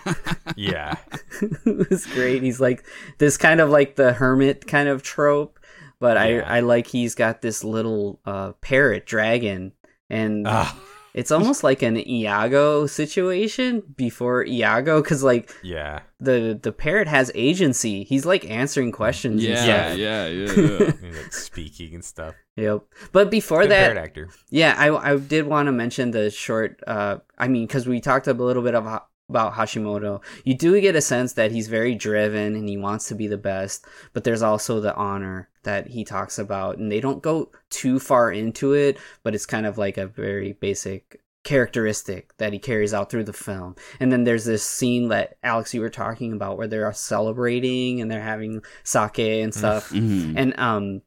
[0.57, 0.95] yeah
[1.65, 2.43] who's great.
[2.43, 2.85] He's like
[3.19, 5.59] this kind of like the hermit kind of trope,
[5.99, 6.45] but Yeah.
[6.47, 9.73] I I like he's got this little uh, parrot dragon
[10.11, 10.47] and.
[10.47, 10.77] Ah,
[11.15, 17.31] It's almost like an Iago situation before Iago, because like yeah the the parrot has
[17.35, 18.05] agency.
[18.05, 19.45] He's like answering questions.
[19.45, 20.93] and yeah, yeah, yeah, yeah.
[21.03, 22.83] He's, like speaking and stuff Yep.
[23.13, 26.83] But before Good that, actor yeah, I I did want to mention the short.
[26.87, 30.95] Uh, I mean, because we talked a little bit about about Hashimoto, you do get
[30.95, 33.87] a sense that he's very driven and he wants to be the best.
[34.13, 38.31] But there's also the honor that he talks about, and they don't go too far
[38.31, 43.11] into it, but it's kind of like a very basic characteristic that he carries out
[43.11, 43.75] through the film.
[43.99, 48.11] And then there's this scene that Alex you were talking about where they're celebrating and
[48.11, 50.35] they're having sake and stuff Mhm.
[50.37, 51.03] and um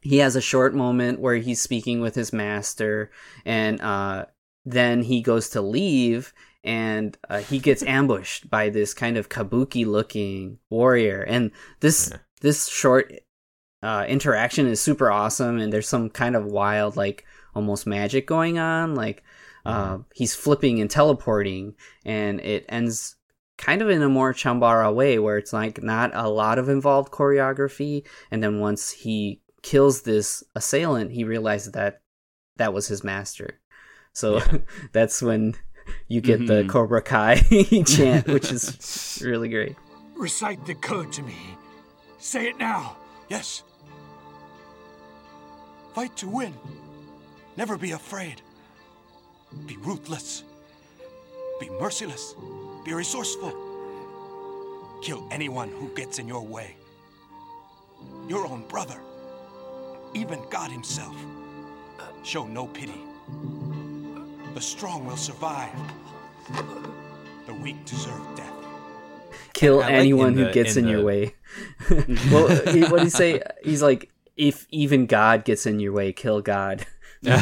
[0.00, 3.10] he has a short moment where he's speaking with his master,
[3.44, 4.26] and uh,
[4.64, 6.32] then he goes to leave,
[6.64, 12.18] and uh, he gets ambushed by this kind of kabuki-looking warrior, and this Yeah.
[12.40, 13.12] this short
[13.82, 17.24] uh, interaction is super awesome, and there's some kind of wild, like
[17.54, 19.22] almost magic going on, like
[19.66, 21.74] uh, he's flipping and teleporting,
[22.04, 23.16] and it ends
[23.58, 27.12] kind of in a more chambara way where it's like not a lot of involved
[27.12, 28.06] choreography.
[28.30, 32.00] And then once he kills this assailant he realizes that
[32.56, 33.58] that was his master
[34.12, 34.40] so
[34.92, 35.54] that's when
[36.08, 36.68] you get the Mhm.
[36.68, 37.36] cobra kai
[37.86, 39.76] chant which is really great
[40.16, 41.34] Recite the code to me.
[42.18, 42.94] Say it now.
[43.30, 43.62] Yes.
[45.94, 46.52] Fight to win.
[47.56, 48.42] Never be afraid.
[49.66, 50.44] Be ruthless.
[51.58, 52.34] Be merciless.
[52.84, 53.54] Be resourceful.
[55.02, 56.76] Kill anyone who gets in your way.
[58.28, 59.00] Your own brother.
[60.14, 61.16] Even God Himself.
[62.22, 63.00] Show no pity.
[64.54, 65.72] The strong will survive.
[67.46, 68.52] The weak deserve death.
[69.54, 71.34] kill I anyone in who the- gets in in, your way
[72.30, 76.12] well he, what do you say he's like if even god gets in your way
[76.12, 76.86] kill god
[77.22, 77.32] Which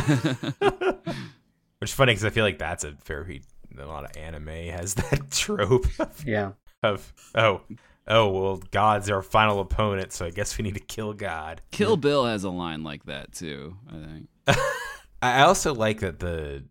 [1.90, 3.42] is funny because I feel like that's a very
[3.78, 6.52] a lot of anime has that trope of, yeah
[6.82, 7.60] of oh
[8.08, 11.60] oh well God's our final opponent, so I guess we need to kill God.
[11.70, 13.76] Kill Bill has a line like that too.
[13.88, 14.58] I think.
[15.22, 16.64] I also like that the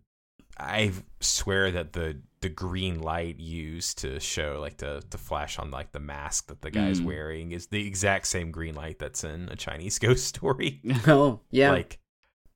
[0.58, 5.70] I swear that the the green light used to show like the the flash on
[5.70, 7.04] like the mask that the guy's Mm.
[7.04, 10.80] wearing is the exact same green light that's in a Chinese ghost story.
[11.06, 11.98] oh yeah Like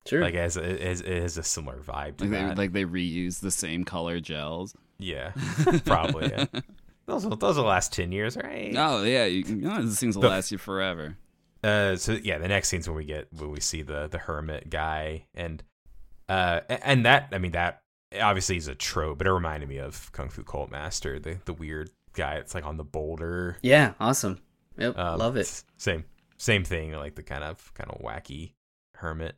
[0.06, 2.84] sure like as it has, it has a similar vibe to Like they, like they
[2.84, 4.74] reuse the same color gels.
[4.98, 5.32] yeah,
[5.84, 6.30] probably.
[6.30, 6.46] Yeah.
[7.12, 8.72] Those will, those will last ten years, right?
[8.76, 11.16] Oh yeah, you, you know, these things will The- last you forever.
[11.62, 14.70] Uh, so yeah, the next scene's when we get when we see the the hermit
[14.70, 15.62] guy, and
[16.28, 17.82] uh, and that I mean that
[18.20, 21.52] obviously is a trope, but it reminded me of Kung Fu Cult Master, the the
[21.52, 23.56] weird guy that's like on the boulder.
[23.62, 24.38] yeah awesome
[24.76, 26.04] yep Um, love it Same
[26.38, 28.52] same thing, like the kind of kind of wacky
[28.96, 29.36] hermit.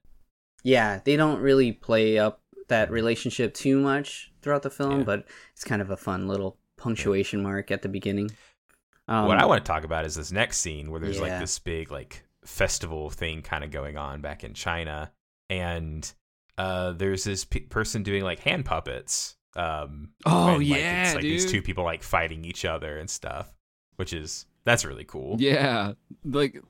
[0.62, 5.04] yeah they don't really play up that relationship too much throughout the film Yeah.
[5.04, 8.30] but it's kind of a fun little punctuation mark at the beginning
[9.06, 11.58] um, what I want to talk about is this next scene where there's like this
[11.58, 15.12] big like festival thing kind of going on back in China,
[15.50, 16.10] and
[16.56, 19.36] uh, there's this pe person doing like hand puppets.
[19.56, 23.10] Um, Oh, and, like, yeah, it's like these two people like fighting each other and
[23.10, 23.54] stuff,
[23.96, 25.36] which is that's really cool.
[25.38, 25.92] Yeah,
[26.24, 26.62] like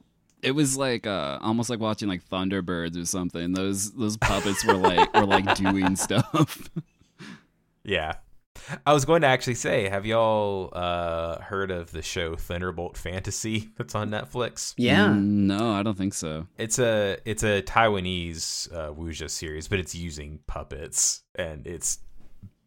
[0.43, 3.53] it was like uh almost like watching like Thunderbirds or something.
[3.53, 6.69] Those those puppets were like were like doing stuff.
[7.85, 8.15] Yeah.
[8.87, 13.71] I was going to actually say, have y'all uh, heard of the show Thunderbolt Fantasy
[13.77, 14.75] that's on Netflix?
[14.77, 16.47] yeah Mm, no, I don't think so.
[16.57, 21.99] It's a it's a Taiwanese uh, wuxia series, but it's using puppets and it's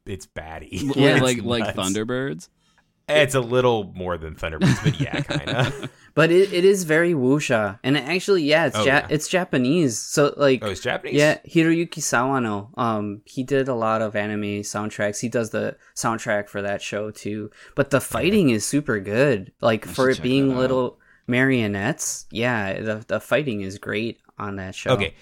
[0.06, 0.70] it's batty.
[0.96, 1.76] Yeah, It's like like.
[1.76, 2.50] Thunderbirds.
[3.10, 5.90] It's a little more than Thunderbirds, but yeah, kind of.
[6.14, 9.08] but it, it is very wuxia and actually yeah it's Oh, ja- yeah.
[9.10, 11.16] it's japanese so like Oh, it's Japanese.
[11.16, 12.78] Yeah, Hiroyuki Sawano.
[12.78, 15.20] Um, he did a lot of anime soundtracks.
[15.22, 17.50] He does the soundtrack for that show too.
[17.76, 19.52] But the fighting is super good.
[19.62, 20.60] Like I for it being that out.
[20.60, 24.92] little marionettes, yeah, the the fighting is great on that show.
[24.92, 25.14] Okay,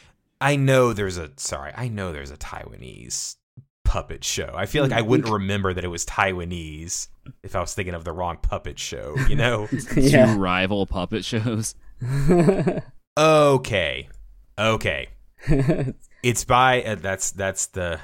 [0.42, 3.36] I know there's a sorry, I know there's a Taiwanese
[3.84, 4.52] puppet show.
[4.56, 7.10] I feel like I wouldn't remember that it was Taiwanese
[7.44, 9.16] if I was thinking of the wrong puppet show.
[9.28, 9.68] You know?
[9.96, 10.34] yeah.
[10.34, 11.76] Two rival puppet shows.
[13.18, 14.10] okay,
[14.58, 15.08] okay.
[16.24, 18.00] It's by uh, that's that's the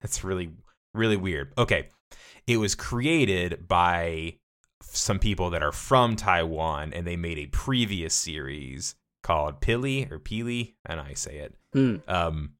[0.00, 0.50] that's really
[0.94, 1.52] really weird.
[1.58, 1.88] Okay,
[2.46, 4.36] it was created by
[4.82, 10.20] some people that are from Taiwan, and they made a previous series called Pili or
[10.20, 11.96] Pili, and I say it, Hmm.
[12.06, 12.52] um,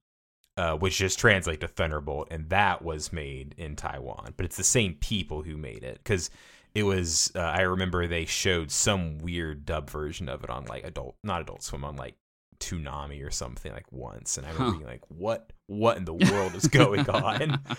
[0.57, 4.63] uh, which just translate to Thunderbolt, and that was made in Taiwan, but it's the
[4.63, 6.29] same people who made it because
[6.75, 7.31] it was.
[7.35, 11.41] Uh, I remember they showed some weird dub version of it on like adult, not
[11.41, 12.15] Adult Swim, on like
[12.59, 14.77] Toonami or something like once, and I remember Huh.
[14.79, 15.53] being like, "What?
[15.67, 17.59] What in the world is going on?"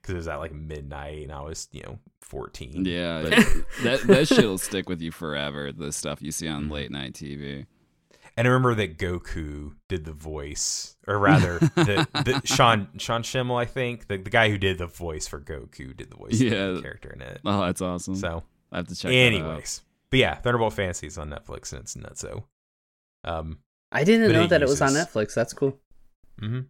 [0.00, 2.84] Because it was at like midnight, and I was you know fourteen.
[2.86, 3.22] Yeah,
[3.82, 5.70] that that shit'll stick with you forever.
[5.70, 6.56] The stuff you see Mm-hmm.
[6.56, 7.66] on late night TV.
[8.38, 13.56] And I remember that Goku did the voice, or rather, the, the Sean Sean Schimmel,
[13.56, 16.46] I think, the, the guy who did the voice for Goku, did the voice of
[16.46, 16.68] Yeah.
[16.68, 17.40] the character in it.
[17.44, 18.14] Oh, that's awesome.
[18.14, 19.10] So, I have to check.
[19.10, 19.26] that out.
[19.26, 22.44] anyways, but yeah, Thunderbolt Fantasy is on Netflix, and it's nutso.
[23.24, 23.58] Um,
[23.90, 25.34] I didn't know it that it was on Netflix.
[25.34, 25.76] That's cool.
[26.38, 26.60] hmm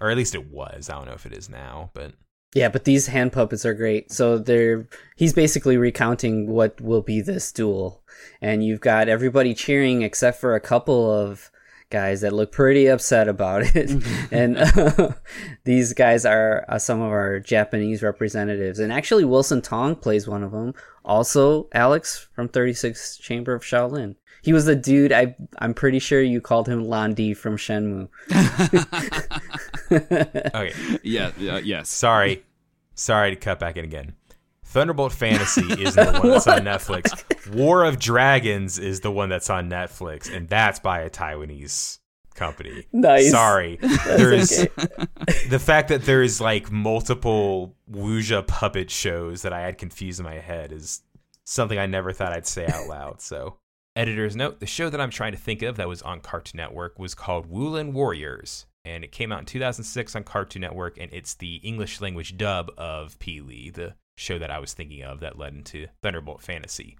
[0.00, 0.90] or at least it was.
[0.90, 2.14] I don't know if it is now, but
[2.54, 4.12] Yeah, but these hand puppets are great.
[4.12, 4.86] So they're
[5.16, 8.02] he's basically recounting what will be this duel.
[8.40, 11.50] And you've got everybody cheering except for a couple of
[11.88, 13.90] guys that look pretty upset about it.
[14.30, 15.12] and uh,
[15.64, 18.78] these guys are uh, some of our Japanese representatives.
[18.78, 20.74] And actually Wilson Tong plays one of them.
[21.04, 24.16] Also Alex from 36 Chamber of Shaolin.
[24.42, 28.08] He was the dude I I'm pretty sure you called him Lan Di from Shenmue.
[29.90, 30.72] Okay,
[31.02, 31.88] Yeah, yeah, yes.
[31.90, 32.44] sorry,
[32.94, 34.14] sorry to cut back in again.
[34.64, 37.54] Thunderbolt Fantasy is the one that's on Netflix.
[37.54, 41.98] War of Dragons is the one that's on Netflix, and that's by a Taiwanese
[42.34, 42.86] company.
[42.92, 43.30] Nice.
[43.30, 43.76] Sorry,
[44.06, 44.68] there's okay.
[45.50, 50.38] the fact that there's like multiple wuxia puppet shows that I had confused in my
[50.38, 51.02] head is
[51.44, 53.20] something I never thought I'd say out loud.
[53.20, 53.58] So,
[53.96, 56.98] editor's note: the show that I'm trying to think of that was on Cartoon Network
[56.98, 61.34] was called Wulin Warriors, and it came out in 2006 on Cartoon Network, and it's
[61.34, 65.54] the English language dub of Pili, the show that I was thinking of that led
[65.54, 66.96] into Thunderbolt Fantasy.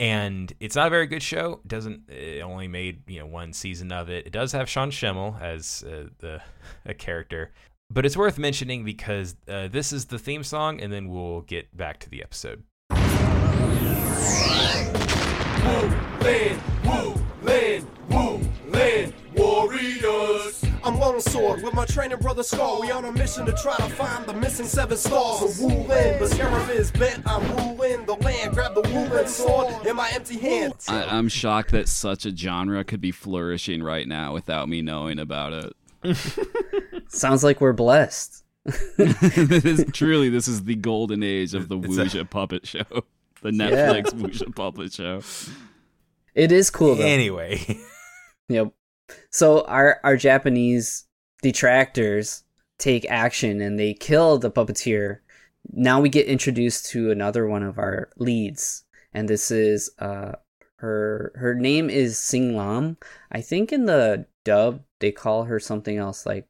[0.00, 1.60] And it's not a very good show.
[1.64, 4.26] It doesn't it only made you know one season of it.
[4.26, 6.42] It does have Sean Schimmel as uh, the
[6.86, 7.52] a character,
[7.90, 11.76] but it's worth mentioning because uh, this is the theme song, and then we'll get
[11.76, 12.64] back to the episode.
[15.62, 20.64] Land, woo, land, woo, land, warriors.
[20.82, 22.80] I'm Lone Sword with my training brother Scar.
[22.80, 25.54] We on a mission to try to find the missing seven stars.
[25.54, 27.22] So woo in, but Scarab is bent.
[27.26, 28.54] I'm wooing the land.
[28.54, 30.74] Grab the wooing sword in my empty hand.
[30.88, 35.20] I, I'm shocked that such a genre could be flourishing right now without me knowing
[35.20, 35.52] about
[36.04, 36.16] it.
[37.08, 38.42] Sounds like we're blessed.
[38.96, 43.04] this is, truly, this is the golden age of the It's wuxia puppet show,
[43.42, 45.20] the Netflix wuxia puppet show.
[46.34, 47.04] It is cool though.
[47.04, 47.60] Anyway,
[48.48, 48.72] Yep.
[49.30, 51.04] So our our Japanese
[51.42, 52.44] detractors
[52.78, 55.18] take action and they kill the puppeteer.
[55.70, 60.32] Now we get introduced to another one of our leads, and this is uh
[60.76, 62.96] her her name is Sing Lam.
[63.30, 66.48] I think in the dub they call her something else like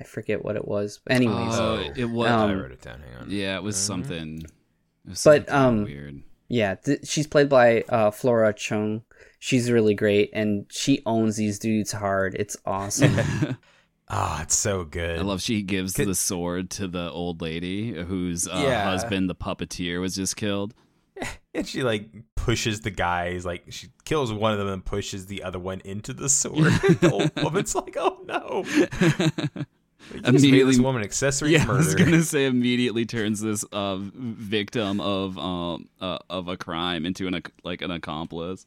[0.00, 1.00] I forget what it was.
[1.08, 2.30] Anyways, Oh, it was.
[2.30, 3.00] I Um, wrote it down.
[3.00, 3.30] Hang on.
[3.30, 3.86] yeah, it was Mhm.
[3.86, 4.38] something.
[4.42, 6.22] It was But, something um, weird.
[6.48, 9.02] Yeah, th- she's played by uh, Flora Cheung.
[9.38, 12.34] She's really great, and she owns these dudes hard.
[12.34, 13.16] It's awesome.
[14.08, 15.18] Ah, it's so good.
[15.18, 18.84] I love she gives Could- the sword to the old lady whose uh, Yeah.
[18.84, 20.74] husband, the puppeteer, was just killed.
[21.52, 25.42] And she like pushes the guys, like she kills one of them and pushes the
[25.42, 26.70] other one into the sword.
[27.00, 28.62] the old woman's like, "Oh no!"
[30.12, 33.06] Like, you just made this Immediately- woman accessory yeah, to I was gonna say immediately
[33.06, 38.66] turns this uh, victim of um uh, of a crime into an like an accomplice.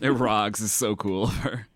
[0.00, 1.68] It rocks is so cool of her.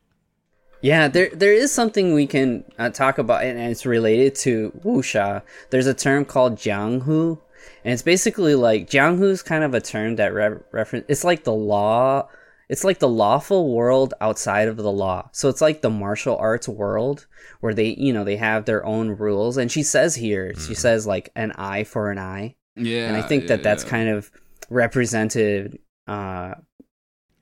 [0.80, 5.42] Yeah, there there is something we can uh, talk about, and it's related to wuxia.
[5.70, 7.38] There's a term called jianghu,
[7.84, 11.04] and it's basically like jianghu is kind of a term that re- reference.
[11.08, 12.28] It's like the law.
[12.68, 15.30] It's like the lawful world outside of the law.
[15.32, 17.26] So it's like the martial arts world
[17.60, 19.56] where they, you know, they have their own rules.
[19.56, 22.56] And she says here, she says like an eye for an eye.
[22.76, 23.90] Yeah, and I think that that's yeah.
[23.90, 24.30] kind of
[24.70, 25.78] represented.
[26.06, 26.54] Uh,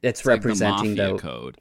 [0.03, 1.59] it's, It's like the representing mafia the code.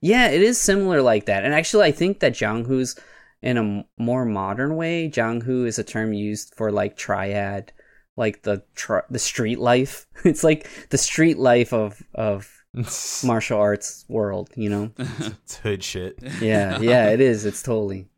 [0.00, 1.44] yeah, it is similar like that.
[1.44, 2.98] And actually, I think that Jianghu's
[3.42, 5.08] in a m- more modern way.
[5.10, 7.72] Jianghu is a term used for like triad,
[8.16, 10.06] like the tri- the street life.
[10.24, 12.55] It's like the street life of of
[13.24, 14.50] martial arts world.
[14.56, 14.90] You know?
[15.44, 16.18] It's hood shit.
[16.40, 17.44] Yeah, yeah, it is.
[17.46, 18.08] It's totally.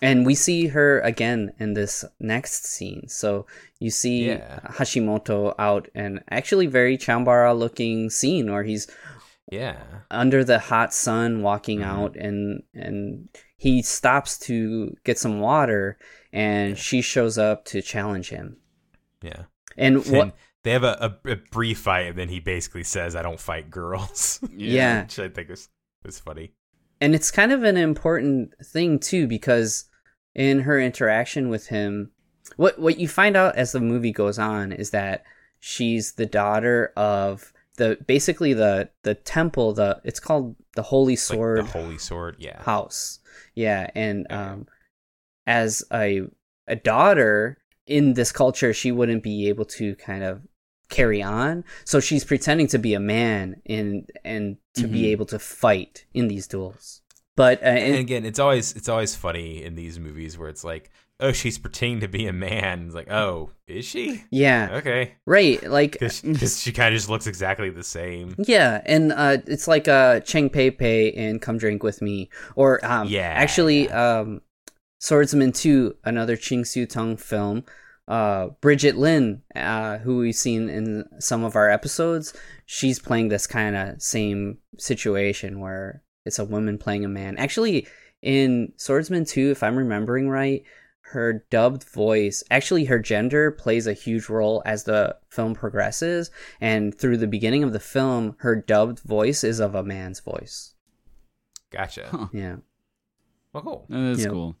[0.00, 3.06] And we see her again in this next scene.
[3.08, 3.46] So
[3.78, 4.58] you see Yeah.
[4.64, 8.88] Hashimoto out and actually very Chambara looking scene where he's
[9.52, 9.78] Yeah.
[10.10, 11.86] under the hot sun walking Mhm.
[11.86, 15.98] out and and he stops to get some water
[16.32, 18.56] and she shows up to challenge him
[19.22, 19.44] Yeah.
[19.76, 23.22] And what they have a, a, a brief fight, and then he basically says, "I
[23.22, 25.68] don't fight girls," yeah which I think was
[26.04, 26.52] was funny.
[27.00, 29.84] and it's kind of an important thing too because
[30.34, 32.10] in her interaction with him
[32.56, 35.22] what what you find out as the movie goes on is that
[35.60, 41.30] she's the daughter of the basically the the temple the it's called the holy It's
[41.30, 42.36] like sword the holy sword.
[42.38, 42.62] Yeah.
[42.62, 43.20] house.
[43.54, 44.34] Yeah, and Okay.
[44.34, 44.66] um,
[45.46, 46.22] as a
[46.66, 50.42] a daughter in this culture, she wouldn't be able to kind of
[50.92, 51.64] carry on.
[51.84, 55.12] So she's pretending to be a man and and to be Mhm.
[55.12, 57.00] able to fight in these duels.
[57.34, 60.64] But uh, and and, again, it's always it's always funny in these movies where it's
[60.64, 62.84] like, oh, she's pretending to be a man.
[62.86, 64.22] It's like, oh, is she?
[64.30, 68.34] yeah, Okay, right, like because she kind of just looks exactly the same.
[68.38, 72.84] Yeah, and uh, it's like uh, Cheng Pei Pei in Come Drink with Me, or
[72.84, 74.42] um, Yeah, actually, um,
[75.00, 77.64] Swordsman Two, another Ching Siu Tung film.
[78.12, 82.34] Uh, Brigitte Lin, uh, who we've seen in some of our episodes,
[82.66, 87.38] she's playing this kind of same situation where it's a woman playing a man.
[87.38, 87.86] Actually,
[88.20, 90.62] in Swordsman 2, if I'm remembering right,
[91.12, 96.30] her dubbed voice, actually, her gender plays a huge role as the film progresses.
[96.60, 100.74] And through the beginning of the film, her dubbed voice is of a man's voice.
[101.70, 102.08] Gotcha.
[102.10, 102.26] Huh.
[102.34, 102.56] Yeah.
[103.54, 103.86] Well, cool.
[103.88, 104.30] That's Yep.
[104.32, 104.56] cool.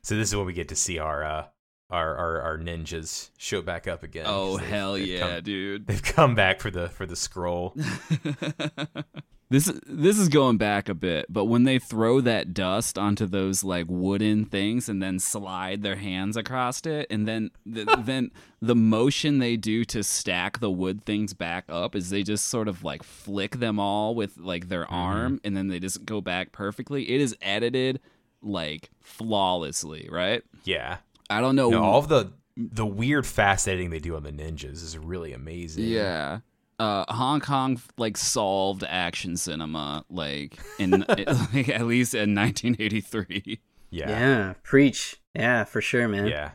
[0.00, 1.44] So this is when we get to see our uh,
[1.90, 4.24] our, our our ninjas show back up again.
[4.26, 5.86] Oh they've- hell they've yeah, come- dude.
[5.86, 7.76] They've come back for the for the scroll.
[9.50, 13.62] this this is going back a bit, but when they throw that dust onto those
[13.62, 18.30] like wooden things and then slide their hands across it, and then the, then
[18.60, 22.66] the motion they do to stack the wood things back up is they just sort
[22.66, 24.94] of like flick them all with like their mm-hmm.
[24.94, 27.10] arm, and then they just go back perfectly.
[27.10, 28.00] It is edited
[28.42, 30.42] like flawlessly, right?
[30.64, 30.98] Yeah.
[31.30, 31.70] I don't know.
[31.70, 35.32] No, all of the the weird fast editing they do on the ninjas is really
[35.32, 35.84] amazing.
[35.84, 36.40] Yeah.
[36.78, 43.60] Uh, Hong Kong like solved action cinema like in like, at least in 1983.
[43.90, 44.08] Yeah.
[44.08, 44.54] Yeah.
[44.62, 45.16] Preach.
[45.34, 46.26] Yeah, for sure, man.
[46.26, 46.52] Yeah.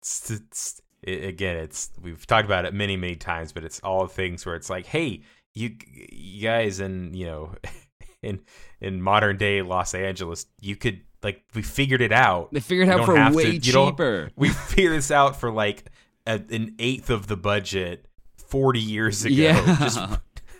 [0.00, 4.06] It's, it's, it, again, it's we've talked about it many, many times, but it's all
[4.06, 5.22] things where it's like, hey,
[5.54, 5.76] you,
[6.10, 7.54] you guys, in you know,
[8.22, 8.40] in
[8.80, 12.52] in modern day Los Angeles, you could like we figured it out.
[12.52, 14.30] They figured You out for way to- cheaper.
[14.36, 15.84] We figured this out for like
[16.26, 18.06] a, an eighth of the budget
[18.36, 19.34] forty years ago.
[19.34, 19.76] Yeah.
[19.80, 19.98] Just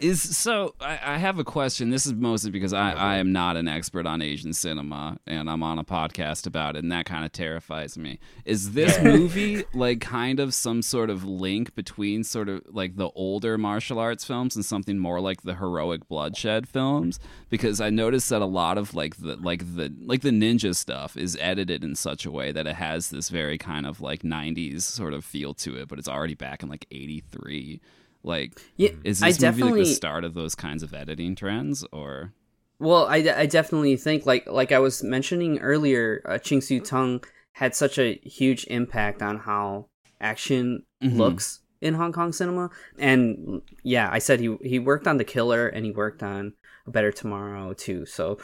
[0.00, 1.90] Is so I, I have a question.
[1.90, 5.62] This is mostly because I, I am not an expert on Asian cinema and I'm
[5.62, 8.18] on a podcast about it and that kind of terrifies me.
[8.44, 13.10] Is this movie like kind of some sort of link between sort of like the
[13.10, 17.18] older martial arts films and something more like the heroic bloodshed films?
[17.50, 21.16] Because I noticed that a lot of like the like the like the ninja stuff
[21.16, 24.82] is edited in such a way that it has this very kind of like 90s
[24.82, 27.80] sort of feel to it, but it's already back in like 83.
[28.22, 31.84] Like Yeah, is I this movie like the start of those kinds of editing trends,
[31.92, 32.32] or
[32.78, 37.22] Well, I, I definitely think like like I was mentioning earlier, uh, Ching Siu Tung
[37.52, 39.88] had such a huge impact on how
[40.20, 41.16] action Mhm.
[41.16, 42.70] looks in Hong Kong cinema.
[42.98, 46.54] And yeah, I said he he worked on The Killer and he worked on
[46.86, 48.04] A Better Tomorrow too.
[48.04, 48.38] So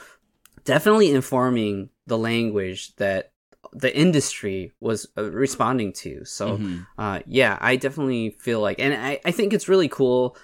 [0.64, 3.32] definitely informing the language that
[3.72, 6.24] the industry was uh, responding to.
[6.24, 6.86] So Mhm.
[6.98, 10.36] uh, yeah, I definitely feel like, and I, I think it's really cool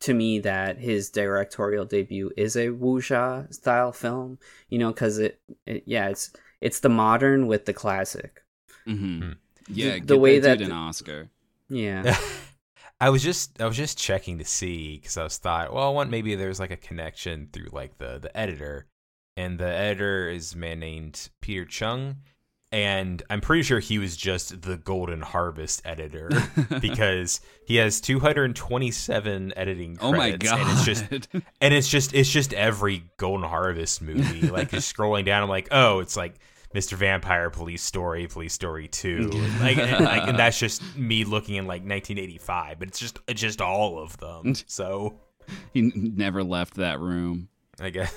[0.00, 4.38] to me that his directorial debut is a wuxia style film.
[4.68, 8.42] You know, because it, it, yeah, it's it's the modern with the classic.
[8.86, 9.32] mm-hmm.
[9.68, 11.30] yeah, the get way that that dude the- an Oscar.
[11.68, 12.16] Yeah,
[13.00, 15.90] I was just I was just checking to see because I was thought, well, I
[15.90, 18.86] want maybe there's like a connection through like the the editor,
[19.36, 22.16] and the editor is a man named Peter Chung,
[22.76, 26.28] and I'm pretty sure he was just the Golden Harvest editor
[26.82, 30.60] because he has 227 editing Credits, Oh my god!
[30.60, 31.28] and it's just
[31.62, 34.48] and it's just it's just every Golden Harvest movie.
[34.48, 36.34] Like just scrolling down, I'm like, oh, it's like
[36.74, 36.92] Mr.
[36.98, 41.54] Vampire, Police Story, Police Story Two, and like, and, like, and that's just me looking
[41.54, 42.78] in like 1985.
[42.78, 44.52] But it's just it's just all of them.
[44.66, 45.20] So
[45.72, 47.48] he never left that room.
[47.80, 48.14] I guess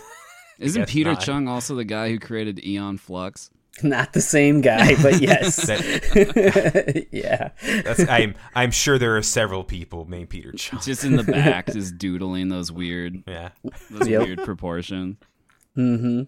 [0.60, 1.22] Isn't guess Peter not.
[1.22, 3.51] Chung also the guy who created Aeon Flux?
[3.84, 5.67] not the same guy, but yes,
[7.11, 7.49] yeah.
[7.84, 10.80] that's I'm I'm sure there are several people named Peter Chung.
[10.82, 13.49] Just in the back, just doodling those weird, Yeah,
[13.89, 14.22] those Yep.
[14.26, 15.17] weird proportions.
[15.76, 16.24] hmm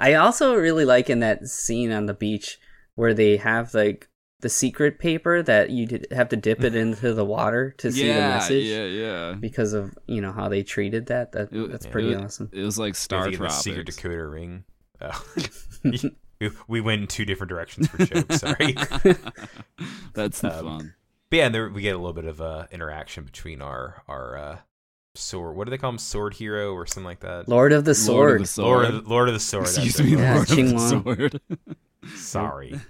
[0.00, 2.58] I also really like in that scene on the beach
[2.94, 4.08] where they have like
[4.40, 8.06] the secret paper that you did have to dip it into the water to see
[8.08, 9.32] the message yeah, yeah.
[9.32, 11.32] because of you know how they treated that.
[11.32, 12.50] That It- that's it pretty was- awesome.
[12.52, 14.64] It was like Star Thinking of the secret decoder ring.
[15.00, 15.24] Oh.
[15.84, 18.36] we, we went in two different directions for jokes.
[18.40, 18.74] Sorry.
[20.14, 20.94] That's Um, fun.
[21.30, 24.38] But yeah, and there we get a little bit of uh, interaction between our our
[24.38, 24.58] uh,
[25.14, 25.56] sword.
[25.56, 25.98] What do they call him?
[25.98, 27.48] Sword hero or something like that.
[27.48, 28.34] Lord of the Lord Sword.
[28.36, 28.66] of the Sword.
[28.68, 29.64] Lord of the, Lord of the Sword.
[29.64, 30.04] Excuse it.
[30.04, 31.40] me, Yeah, Lord of the Sword.
[32.16, 32.80] Sorry.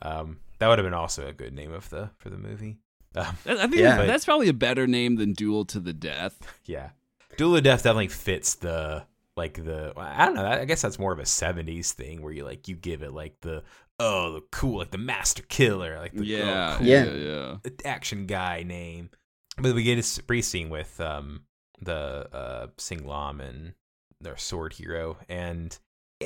[0.00, 2.78] Um, that would have been also a good name of the for the movie.
[3.14, 4.06] Um, I I think Yeah.
[4.06, 6.58] that's probably a better name than Duel to the Death.
[6.64, 6.90] yeah,
[7.36, 9.04] Duel of Death definitely fits the
[9.36, 10.46] like the I don't know.
[10.46, 13.40] I guess that's more of a '70s thing where you like you give it like
[13.42, 13.62] the
[14.00, 17.56] oh the cool like the Master Killer like the oh, Yeah, cool yeah, Yeah.
[17.64, 17.70] yeah.
[17.84, 19.10] action guy name.
[19.58, 21.42] But we get a brief scene with um
[21.80, 23.74] the uh Sing Lam and
[24.20, 25.78] their sword hero, and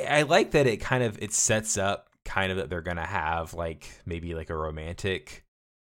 [0.09, 3.55] I like that it kind of it sets up kind of that they're gonna have
[3.55, 5.45] like maybe like a romantic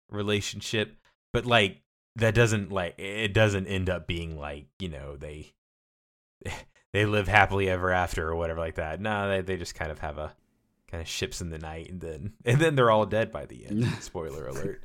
[0.10, 0.98] relationship,
[1.34, 1.82] but like
[2.16, 5.52] that doesn't like it doesn't end up being like you know they
[6.94, 9.00] they live happily ever after or whatever like that.
[9.02, 10.34] No, they they just kind of have a
[10.90, 13.66] kind of ships in the night, and then and then they're all dead by the
[13.68, 13.88] end.
[14.02, 14.84] Spoiler alert.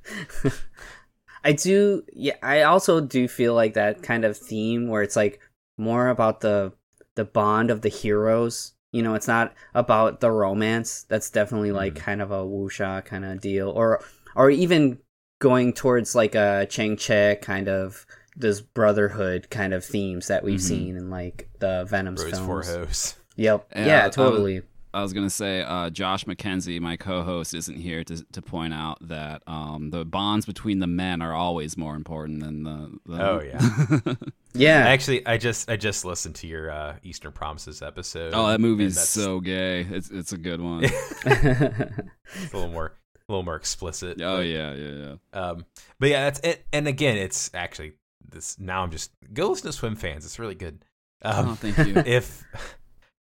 [1.45, 5.41] I do yeah, I also do feel like that kind of theme where it's like
[5.79, 6.73] more about the
[7.15, 8.73] the bond of the heroes.
[8.93, 11.05] You know, it's not about the romance.
[11.09, 11.99] That's definitely like Mm.
[11.99, 14.03] kind of a wuxia kind of deal or
[14.35, 14.99] or even
[15.39, 20.61] going towards like a Chang Cheh kind of this brotherhood kind of themes that we've
[20.61, 20.69] Mhm.
[20.69, 22.47] seen in like the Venom's Rose films.
[22.47, 23.15] for hose.
[23.37, 23.69] Yep.
[23.75, 24.63] Yeah, Yeah, I- totally.
[24.95, 28.97] I was gonna say, uh, Josh McKenzie, my co-host, isn't here to to point out
[29.09, 32.99] that um, the bonds between the men are always more important than the.
[33.05, 34.15] the Oh, yeah.
[34.55, 34.87] yeah.
[34.89, 38.33] Actually, I just I just listened to your uh, Eastern Promises episode.
[38.35, 39.83] oh, that and movie's so gay.
[39.83, 40.85] It's it's a good one.
[41.27, 42.87] it's a little more
[43.29, 44.21] a little more explicit.
[44.23, 44.91] oh but- yeah, yeah,
[45.35, 45.39] yeah.
[45.41, 45.67] Um,
[45.99, 46.65] but yeah, that's it.
[46.73, 47.93] And again, it's actually
[48.31, 48.59] this.
[48.59, 50.25] Now I'm just go listen to Swim fans.
[50.25, 50.85] It's really good.
[51.23, 51.95] Um, oh, thank you.
[52.07, 52.45] if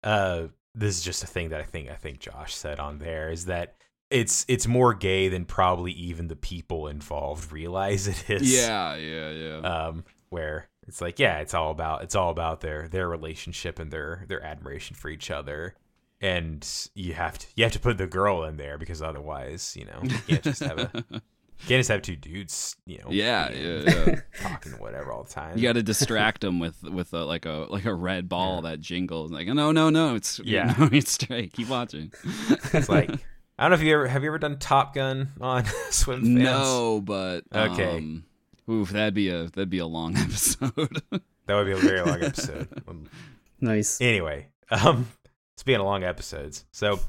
[0.03, 3.29] uh, this is just a thing that I think I think Josh said on there
[3.29, 3.75] is that
[4.09, 8.55] it's it's more gay than probably even the people involved realize it is.
[8.55, 9.57] yeah, yeah, yeah.
[9.59, 13.91] Um, where it's like, yeah, it's all about it's all about their their relationship and
[13.91, 15.75] their their admiration for each other.
[16.21, 19.85] And you have to you have to put the girl in there because otherwise, you
[19.85, 21.03] know, you can't just have a
[21.67, 23.07] can't just have two dudes, you know.
[23.09, 24.15] Yeah, being- yeah, yeah.
[24.41, 25.57] talking whatever all the time.
[25.57, 28.79] You got to distract them with with a, like a like a red ball that
[28.81, 29.31] jingles.
[29.31, 30.73] Like no, no, no, it's Yeah.
[30.77, 31.53] no, it's straight.
[31.53, 32.11] Keep watching.
[32.73, 33.09] It's like
[33.57, 36.27] I don't know if you ever have you ever done Top Gun on Swim fans?
[36.39, 37.97] no, but Okay.
[37.97, 38.25] um,
[38.69, 41.01] oof, that'd be a that'd be a long episode.
[41.45, 42.67] That would be a very long episode.
[42.87, 43.09] Um,
[43.61, 43.99] nice.
[44.01, 45.07] anyway, um,
[45.57, 46.99] speaking of long episodes, so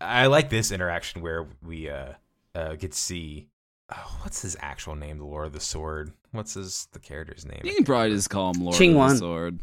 [0.00, 2.12] I like this interaction where we uh,
[2.54, 3.48] uh get to see
[3.96, 6.12] oh, what's his actual name, the Lord of the Sword.
[6.32, 7.60] What's his the character's name?
[7.64, 9.10] you can probably just call him Lord Ching of Wan.
[9.10, 9.58] the Sword.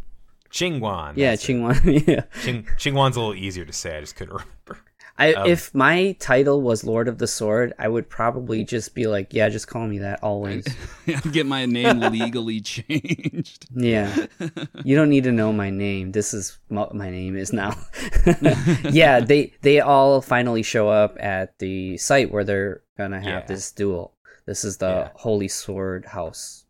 [0.50, 1.14] Ching Wan.
[1.18, 1.48] Yeah, that's it.
[1.48, 1.80] Ching Wan.
[1.86, 2.24] yeah.
[2.44, 3.98] Ching Chingwan's a little easier to say.
[3.98, 4.34] I just couldn't
[4.66, 4.84] remember.
[5.18, 9.06] I Um, if my title was Lord of the Sword, I would probably just be
[9.08, 10.66] like, yeah, just call me that always.
[11.32, 13.68] Get my name legally changed.
[13.76, 14.26] yeah.
[14.84, 16.12] You don't need to know my name.
[16.14, 17.76] This is what my name is now.
[18.90, 23.26] yeah, they they all finally show up at the site where they're going to have
[23.26, 23.46] Yeah.
[23.48, 24.14] this duel.
[24.52, 25.10] This is the Yeah.
[25.16, 26.66] Holy Sword House.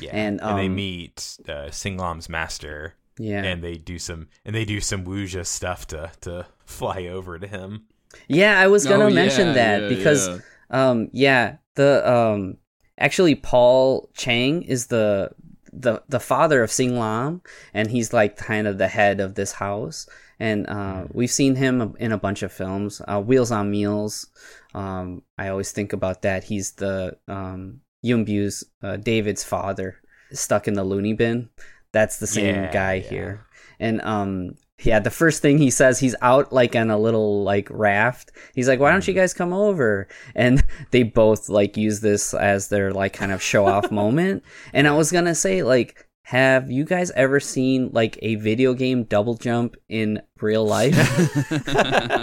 [0.00, 3.42] Yeah, And, they um, meet uh, Sing Lam's master, Yeah.
[3.44, 7.46] and they do some and they do some wuxia stuff to to fly over to
[7.46, 7.84] him.
[8.26, 10.38] Yeah, I was gonna Oh, mention yeah, that yeah, because yeah.
[10.70, 12.56] um yeah, the um
[12.98, 15.30] actually Paul Chang is the
[15.78, 17.42] the the father of Sing Lam
[17.74, 20.08] and he's like kind of the head of this house
[20.40, 23.02] and uh we've seen him in a bunch of films.
[23.06, 24.26] Uh Wheels on Meals.
[24.74, 26.44] Um I always think about that.
[26.44, 30.00] He's the um Yuen Biao's uh, David's father
[30.32, 31.48] stuck in the loony bin.
[31.92, 33.08] That's the same Yeah, guy yeah.
[33.10, 33.46] here.
[33.80, 37.68] And um yeah, the first thing he says, he's out like on a little like
[37.70, 38.32] raft.
[38.54, 39.16] He's like, "Why don't you Mm.
[39.16, 43.66] guys come over?" And they both like use this as their like kind of show
[43.66, 44.42] off moment.
[44.72, 49.04] And I was gonna say, like, have you guys ever seen like a video game
[49.04, 50.92] double jump in real life?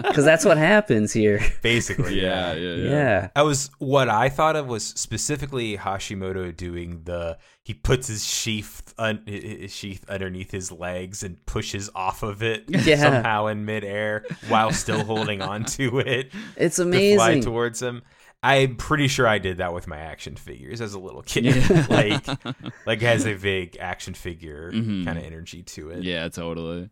[0.04, 1.40] Because that's what happens here.
[1.62, 2.90] Basically, yeah, yeah, yeah.
[2.90, 3.28] Yeah.
[3.36, 8.94] I was what I thought of was specifically Hashimoto doing the he puts his sheath
[8.98, 12.98] un, his sheath underneath his legs and pushes off of it Yeah.
[12.98, 16.92] somehow in midair while still holding onto it It's to fly
[17.32, 17.42] amazing.
[17.44, 18.04] towards him.
[18.44, 21.46] I'm pretty sure I did that with my action figures as a little kid.
[21.46, 21.86] Yeah.
[21.90, 22.28] like
[22.86, 25.06] like has a big action figure Mhm.
[25.06, 26.04] kind of energy to it.
[26.04, 26.90] Yeah, totally.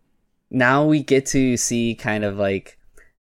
[0.49, 2.77] now we get to see kind of like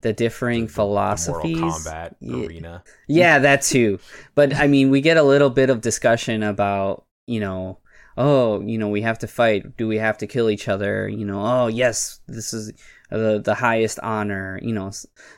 [0.00, 1.58] the differing The philosophies.
[1.60, 2.82] Mortal Kombat Ye- arena.
[3.08, 3.98] Yeah, that too.
[4.34, 7.78] But I mean, we get a little bit of discussion about, you know,
[8.18, 9.76] oh, you know, we have to fight.
[9.78, 11.08] Do we have to kill each other?
[11.08, 12.72] You know, oh, yes, this is
[13.10, 14.58] the the highest honor.
[14.62, 14.90] You know,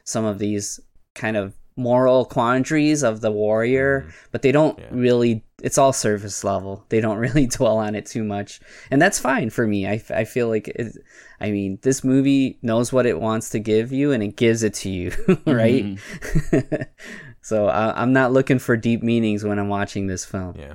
[0.05, 0.81] some of these
[1.15, 4.11] kind of moral quandaries of the warrior, mm-hmm.
[4.33, 4.87] but they don't Yeah.
[4.91, 5.43] really.
[5.63, 6.85] It's all surface level.
[6.91, 8.61] They don't really dwell on it too much,
[8.91, 9.87] and that's fine for me.
[9.87, 10.97] I, I feel like it.
[11.41, 14.75] I mean, this movie knows what it wants to give you, and it gives it
[14.75, 15.51] to you, mm-hmm.
[15.51, 16.89] right?
[17.43, 20.57] so I, I'm not looking for deep meanings when I'm watching this film.
[20.59, 20.75] Yeah.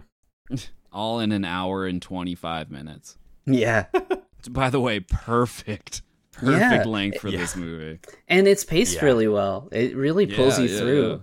[0.91, 3.17] All in an hour and 25 minutes.
[3.45, 3.85] Yeah,
[4.49, 6.01] By the way, perfect.
[6.33, 6.91] Perfect Yeah.
[6.91, 7.39] length for Yeah.
[7.39, 7.99] this movie.
[8.27, 9.05] and it's paced Yeah.
[9.05, 9.67] really well.
[9.71, 11.21] It really pulls you yeah, through.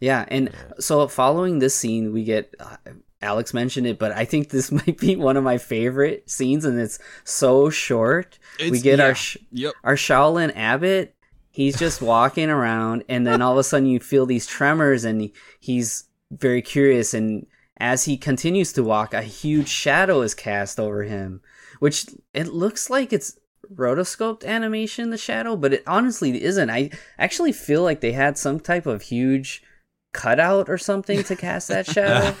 [0.00, 2.76] Yeah, and so following this scene, we get uh,
[3.22, 6.78] Alex mentioned it, but I think this might be one of my favorite scenes, and
[6.80, 8.38] it's so short.
[8.60, 9.74] we get our sh- Yep.
[9.84, 11.14] our Shaolin Abbott.
[11.50, 15.20] He's just walking around, and then all of a sudden you feel these tremors, and
[15.20, 17.12] he, he's very curious.
[17.12, 17.46] And
[17.78, 21.42] as he continues to walk, a huge shadow is cast over him,
[21.80, 23.36] which it looks like it's
[23.74, 26.70] rotoscoped animation, the shadow, but it honestly isn't.
[26.70, 29.62] I actually feel like they had some type of huge
[30.12, 32.34] cutout or something to cast that shadow.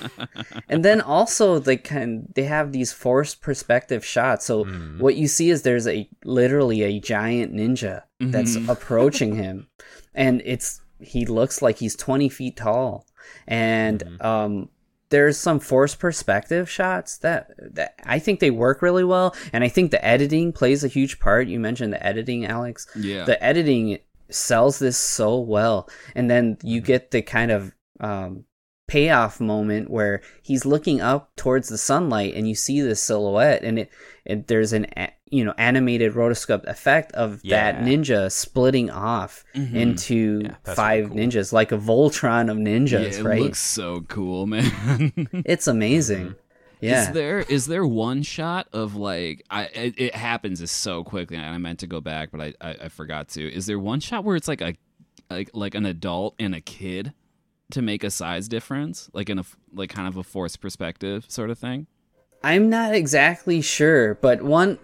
[0.68, 4.44] and then also they can they have these forced perspective shots.
[4.44, 4.98] So Mm.
[4.98, 8.68] what you see is there's a literally a giant ninja that's Mhm.
[8.68, 9.68] approaching him,
[10.14, 13.06] and it's he looks like he's 20 feet tall,
[13.46, 14.24] and Mhm.
[14.24, 14.68] um.
[15.10, 19.68] There's some forced perspective shots that, that I think they work really well, and I
[19.68, 21.48] think the editing plays a huge part.
[21.48, 23.24] You mentioned the editing, Alex Yeah.
[23.24, 23.98] the editing
[24.32, 28.44] sells this so well and then you get the kind of um,
[28.86, 33.80] payoff moment where he's looking up towards the sunlight and you see this silhouette and
[33.80, 33.90] it,
[34.24, 39.74] it there's an a- you know animated rotoscope effect of that ninja splitting off Mhm.
[39.74, 41.16] into Yeah, five cool.
[41.18, 45.26] ninjas like a voltron of ninjas yeah, it right looks so cool, man.
[45.46, 46.34] it's amazing
[46.80, 51.36] yeah Is there is there one shot of like I it, it happens so quickly
[51.36, 53.52] and I meant to go back but I, I I forgot to.
[53.54, 54.74] Is there one shot where it's like a
[55.30, 57.12] like like an adult and a kid
[57.72, 61.50] to make a size difference, like in a like kind of a forced perspective sort
[61.50, 61.86] of thing?
[62.42, 64.78] I'm not exactly sure, but one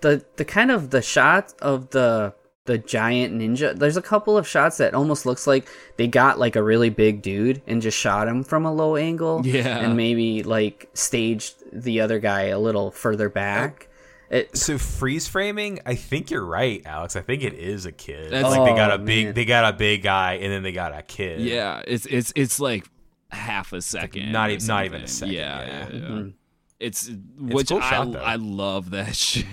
[0.00, 2.34] the the kind of the shot of the
[2.66, 3.76] the giant ninja.
[3.76, 7.22] There's a couple of shots that almost looks like they got like a really big
[7.22, 9.42] dude and just shot him from a low angle.
[9.46, 9.78] Yeah.
[9.78, 13.88] and maybe like staged the other guy a little further back.
[14.30, 17.16] It, So freeze framing, I think you're right, Alex.
[17.16, 18.30] I think it is a kid.
[18.30, 19.34] That's- like they got Oh, a big, man.
[19.34, 21.40] they got a big guy, and then they got a kid.
[21.40, 22.86] Yeah, it's it's it's like
[23.32, 24.30] half a second.
[24.30, 25.66] not even- not even a second, Yeah, yeah.
[25.66, 26.08] yeah, yeah.
[26.08, 26.32] Mhm.
[26.80, 28.20] It's which cool I shot, though.
[28.20, 29.44] I love that shit.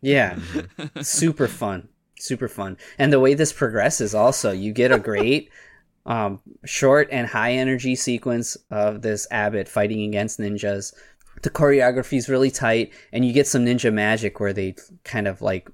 [0.00, 0.38] yeah,
[1.02, 2.78] super fun, super fun.
[2.98, 5.50] And the way this progresses, also, you get a great
[6.06, 10.94] um, short and high energy sequence of this abbot fighting against ninjas.
[11.42, 15.42] The choreography is really tight, and you get some ninja magic where they kind of
[15.42, 15.68] like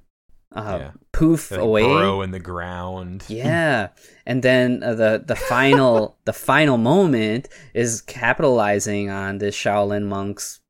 [0.57, 0.91] uh, Yeah.
[1.13, 1.83] poof like, away.
[1.83, 3.25] burrow in the ground.
[3.29, 3.89] Yeah,
[4.25, 10.61] and then uh, the the final the final moment is capitalizing on this Shaolin monk's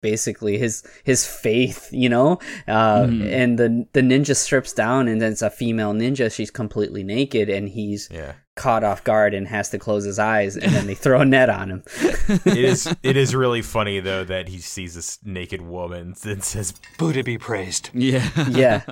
[0.00, 2.38] basically his his faith, you know.
[2.66, 3.32] Uh, Mhm.
[3.32, 6.32] And the the ninja strips down, and then it's a female ninja.
[6.32, 10.56] She's completely naked, and he's Yeah, caught off guard and has to close his eyes,
[10.56, 11.82] and then they throw a net on him.
[12.44, 12.86] it is.
[13.02, 17.38] It is really funny though that he sees this naked woman and says, Buddha be
[17.38, 17.90] praised.
[17.94, 18.82] yeah, Yeah.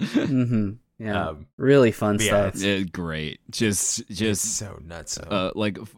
[0.00, 2.46] hmm Yeah, um, really fun yeah, stuff.
[2.56, 3.40] it's- Yeah, great.
[3.50, 5.94] Just "It's just so nuts." uh like f-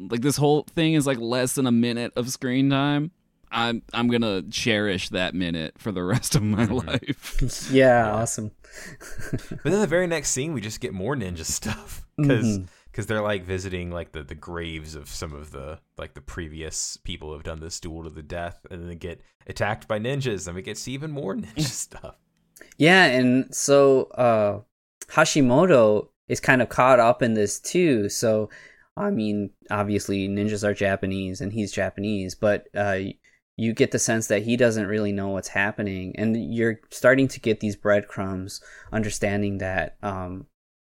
[0.00, 3.10] like this whole thing is like less than a minute of screen time.
[3.50, 6.88] I'm I'm gonna cherish that minute for the rest of my Mm-hmm.
[6.88, 7.70] life.
[7.72, 8.50] yeah, awesome.
[9.30, 12.68] But then the very next scene, we just get more ninja stuff because Mhm.
[13.06, 17.28] they're like visiting like the, the graves of some of the like the previous people
[17.28, 20.46] who have done this duel to the death, and then they get attacked by ninjas,
[20.46, 22.16] and we get to see even more ninja stuff.
[22.76, 24.60] Yeah, and so uh
[25.12, 28.08] Hashimoto is kind of caught up in this too.
[28.08, 28.50] So
[28.96, 32.98] I mean, obviously ninjas are Japanese and he's Japanese, but uh
[33.58, 37.40] you get the sense that he doesn't really know what's happening and you're starting to
[37.40, 40.46] get these breadcrumbs understanding that um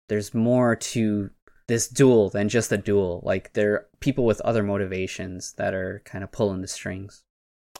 [0.09, 1.29] there's more to
[1.67, 3.21] this duel than just a duel.
[3.23, 7.23] Like there are people with other motivations that are kind of pulling the strings.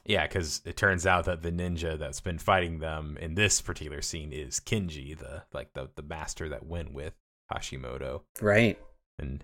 [0.06, 4.02] Yeah, because it turns out that the ninja that's been fighting them in this particular
[4.02, 7.14] scene is Kinji, the like the the master that went with
[7.52, 8.22] Hashimoto.
[8.42, 8.78] Right.
[9.20, 9.44] And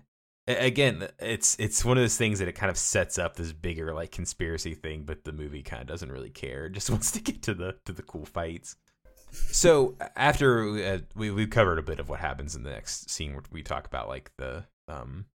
[0.58, 3.94] again, it's it's one of those things that it kind of sets up this bigger
[3.94, 6.66] like conspiracy thing, but the movie kind of doesn't really care.
[6.66, 8.76] It just wants to get to the to the cool fights.
[9.32, 13.32] So after uh, we we covered a bit of what happens in the next scene,
[13.32, 15.26] where we talk about like the um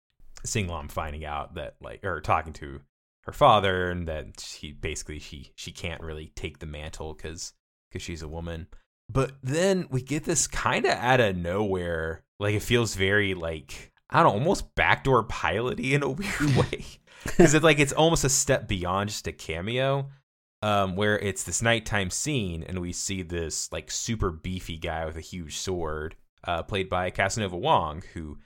[0.44, 2.82] Sing Lam finding out that like or talking to
[3.24, 7.54] her father and that she basically she she can't really take the mantle because
[7.90, 8.68] because she's a woman.
[9.10, 12.24] But then we get this kind of out of nowhere.
[12.40, 16.86] Like it feels very like I don't know, almost backdoor piloty in a weird way.
[17.24, 20.10] Because it's like it's almost a step beyond just a cameo.
[20.62, 25.16] Um, where it's this nighttime scene and we see this like super beefy guy with
[25.16, 28.38] a huge sword, uh, played by Casanova Wong, who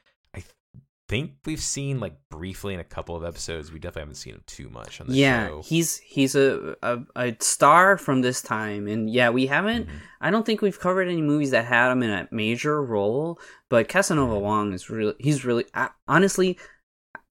[1.09, 3.71] think we've seen like briefly in a couple of episodes.
[3.71, 5.61] We definitely haven't seen him too much on the yeah, show.
[5.65, 9.87] he's he's a, a a star from this time, and yeah, we haven't.
[9.87, 9.93] Mhm.
[10.21, 13.39] I don't think we've covered any movies that had him in a major role,
[13.69, 14.43] but Casanova Mm-hmm.
[14.43, 16.57] Wong is really he's really I, honestly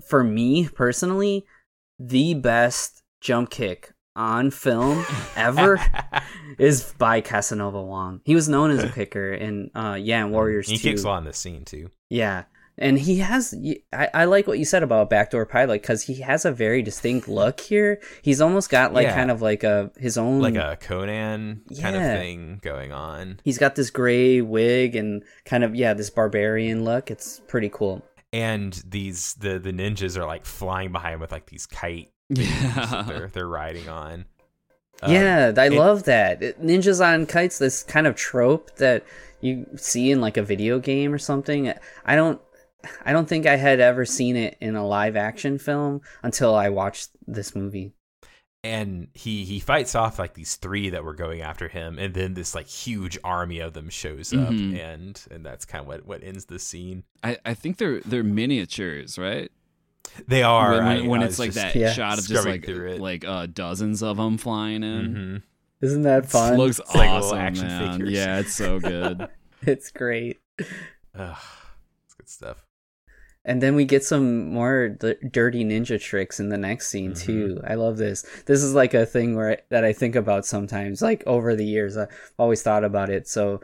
[0.07, 1.45] for me personally
[1.99, 5.05] the best jump kick on film
[5.37, 5.79] ever
[6.59, 8.21] is by Casanova Wong.
[8.25, 10.83] He was known as a kicker and uh yeah, in Warriors He 2.
[10.91, 11.91] kicks a lot in this scene too.
[12.11, 12.45] Yeah.
[12.81, 13.55] And he has
[13.93, 17.29] I, I like what you said about backdoor pilot because he has a very distinct
[17.29, 19.15] look here he's almost got like Yeah.
[19.15, 23.41] kind of like a his own like a Conan kind of thing going on.
[23.45, 28.03] he's got this gray wig and kind of yeah this barbarian look it's pretty cool
[28.33, 33.05] And these the the ninjas are like flying behind him with like these kite Yeah.
[33.09, 34.27] they're they're riding on.
[35.03, 39.05] Um, yeah i it- love that ninjas on kites this kind of trope that
[39.41, 41.73] you see in like a video game or something
[42.05, 42.41] i don't
[43.05, 46.69] i don't think i had ever seen it in a live action film until i
[46.69, 47.93] watched this movie
[48.65, 52.35] and he he fights off like these three that were going after him and then
[52.35, 54.79] this like huge army of them shows up Mhm.
[54.79, 58.25] and and that's kind of what what ends the scene I, I think they're they're
[58.25, 59.51] miniatures, right?
[60.27, 61.93] they are when, I- when, when I it's like just- that Yeah.
[61.93, 65.15] shot of just like like uh, dozens of them flying in.
[65.15, 65.43] Mhm.
[65.81, 67.93] isn't that fun Looks It's like little awesome, action man.
[67.93, 68.13] figures.
[68.13, 69.29] Yeah, it's so good.
[69.63, 70.39] it's great
[71.15, 71.37] Ugh,
[72.07, 72.65] it's good stuff
[73.49, 77.21] And then we get some more d- dirty ninja tricks in the next scene Mhm.
[77.23, 77.61] too.
[77.67, 78.25] I love this.
[78.47, 81.01] This is like a thing where I, that I think about sometimes.
[81.03, 83.27] Like over the years, I've always thought about it.
[83.27, 83.61] So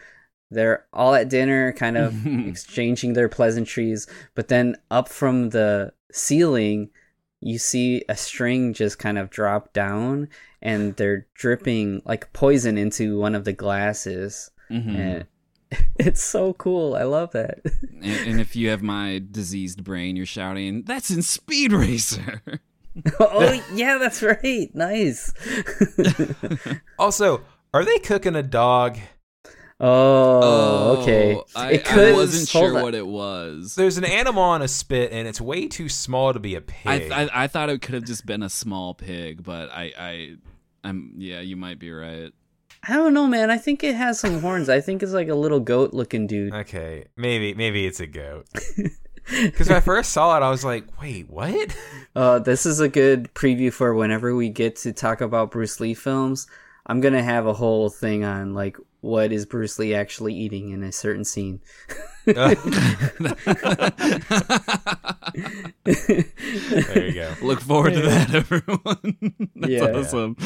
[0.50, 2.14] they're all at dinner, kind of
[2.48, 6.90] exchanging their pleasantries, but then up from the ceiling,
[7.40, 10.28] you see a string just kind of drop down,
[10.62, 14.96] and they're dripping like poison into one of the glasses, Mhm.
[14.96, 15.26] and
[15.98, 16.94] it's so cool.
[16.94, 17.60] I love that.
[18.02, 22.42] and, and if you have my diseased brain, you're shouting, "That's in Speed Racer!"
[23.20, 24.74] oh yeah, that's right.
[24.74, 25.32] Nice.
[26.98, 27.42] also
[27.72, 28.98] are they cooking a dog
[29.80, 31.34] oh, okay.
[31.34, 32.82] Oh, I, it I wasn't sure on.
[32.82, 33.74] what it was.
[33.74, 37.10] there's an animal on a spit and it's way too small to be a pig
[37.10, 40.36] I I thought it could have just been a small pig, but I I
[40.84, 42.32] I'm yeah, you might be right.
[42.86, 43.50] I don't know, man.
[43.50, 44.68] I think it has some horns.
[44.68, 46.52] I think it's like a little goat-looking dude.
[46.64, 48.46] okay maybe maybe it's a goat
[49.26, 51.74] because when i first saw it i was like wait what
[52.16, 55.94] Uh, this is a good preview for whenever we get to talk about Bruce Lee
[55.94, 56.46] films.
[56.86, 60.84] I'm gonna have a whole thing on like what is Bruce Lee actually eating in
[60.84, 61.60] a certain scene.
[65.84, 69.50] there you go Look forward to that, everyone.
[69.56, 69.90] That's Yeah.
[69.92, 70.36] awesome.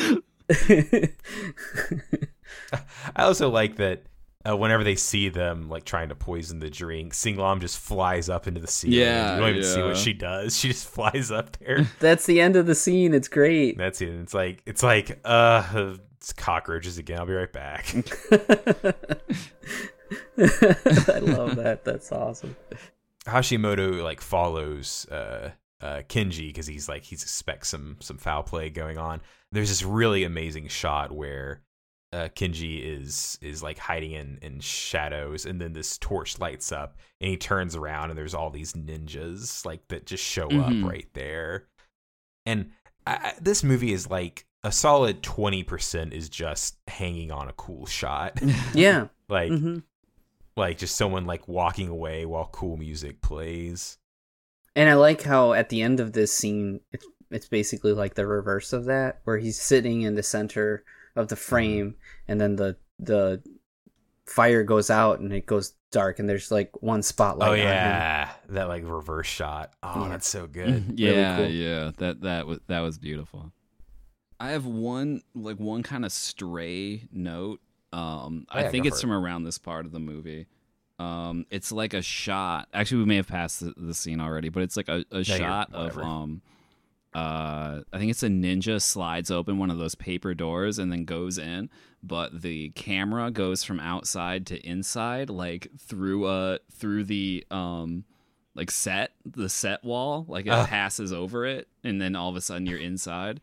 [3.16, 4.02] I also like that
[4.48, 8.28] uh, whenever they see them like trying to poison the drink, Sing Lam just flies
[8.28, 8.98] up into the ceiling.
[8.98, 10.56] Yeah, you don't even see what she does.
[10.56, 11.86] She just flies up there.
[12.00, 13.14] That's the end of the scene.
[13.14, 13.76] It's great.
[13.76, 14.08] That's it.
[14.08, 17.18] It's like it's like uh, it's cockroaches again.
[17.18, 17.94] I'll be right back.
[20.38, 21.82] I love that.
[21.84, 22.56] That's awesome.
[23.26, 28.70] Hashimoto like follows uh, uh, Kenji because he's like he suspects some some foul play
[28.70, 29.20] going on.
[29.52, 31.62] There's this really amazing shot where
[32.12, 36.96] uh, Kenji is is like hiding in in shadows, and then this torch lights up,
[37.20, 40.84] and he turns around, and there's all these ninjas like that just show Mhm.
[40.84, 41.66] up right there.
[42.46, 42.70] And
[43.06, 47.52] I, I- this movie is like a solid twenty percent is just hanging on a
[47.52, 48.40] cool shot,
[48.74, 49.08] Yeah.
[49.28, 49.78] like hmm
[50.56, 53.96] like just someone like walking away while cool music plays.
[54.74, 56.80] And I like how at the end of this scene,
[57.30, 60.84] it's it's basically like the reverse of that, where he's sitting in the center
[61.16, 61.94] of the frame,
[62.26, 63.42] and then the the
[64.26, 67.48] fire goes out and it goes dark, and there's like one spotlight.
[67.48, 67.64] oh on him.
[67.66, 69.72] yeah, that like reverse shot.
[69.82, 70.08] Oh, Yeah.
[70.10, 70.98] that's so good.
[70.98, 71.46] yeah, cool.
[71.46, 71.90] yeah.
[71.98, 73.52] That that was that was beautiful.
[74.40, 77.60] I have one like one kind of stray note.
[77.92, 80.46] Um, Oh, yeah, I think it's for from around this part of the movie.
[80.98, 82.68] Um, it's like a shot.
[82.74, 85.24] Actually, we may have passed the, the scene already, but it's like a, a you're-
[85.38, 86.42] shot of um,
[87.18, 91.04] uh, I think it's a ninja slides open one of those paper doors and then
[91.04, 91.70] goes in,
[92.02, 98.04] but the camera goes from outside to inside, like through a through the um
[98.54, 100.66] like set the set wall like it Ah.
[100.66, 103.40] passes over it and then all of a sudden you're inside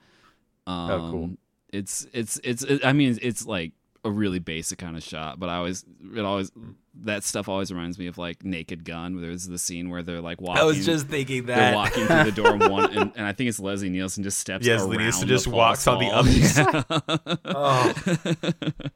[0.67, 1.29] um Oh, cool.
[1.71, 3.71] it's it's it's it, i mean it's like
[4.05, 5.83] a really basic kind of shot but i always
[6.15, 6.51] it always
[6.97, 10.21] that stuff always reminds me of like naked gun where there's the scene where they're
[10.21, 13.11] like walking I was just thinking that they're walking through the door and one and,
[13.15, 16.07] and i think it's leslie nielsen just steps Yes, Leslie Nielsen just walks on the
[16.07, 17.35] other.
[17.45, 17.93] Oh.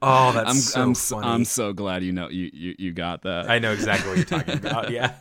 [0.00, 1.28] Oh, that's I'm, so I'm, so- funny.
[1.28, 4.24] I'm so glad you know you, you you got that I know exactly what you're
[4.24, 4.90] talking about.
[4.90, 5.14] Yeah,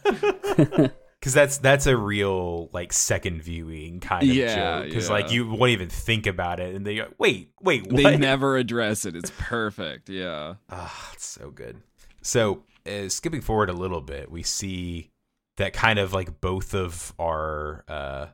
[1.19, 4.89] because that's that's a real like second viewing kind of Yeah, joke.
[4.89, 8.17] Because like you won't even think about it, and they go, "Wait, wait, what?" they
[8.17, 11.81] never address it it's perfect yeah Ah, it's so good.
[12.21, 15.11] So, uh, skipping forward a little bit, we see
[15.57, 18.27] that kind of like both of our uh,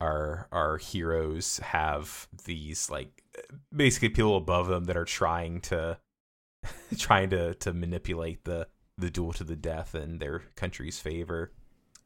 [0.00, 3.22] our our heroes have these like
[3.74, 5.98] basically people above them that are trying to
[6.98, 8.66] trying to to manipulate the
[8.98, 11.52] the duel to the death in their country's favor.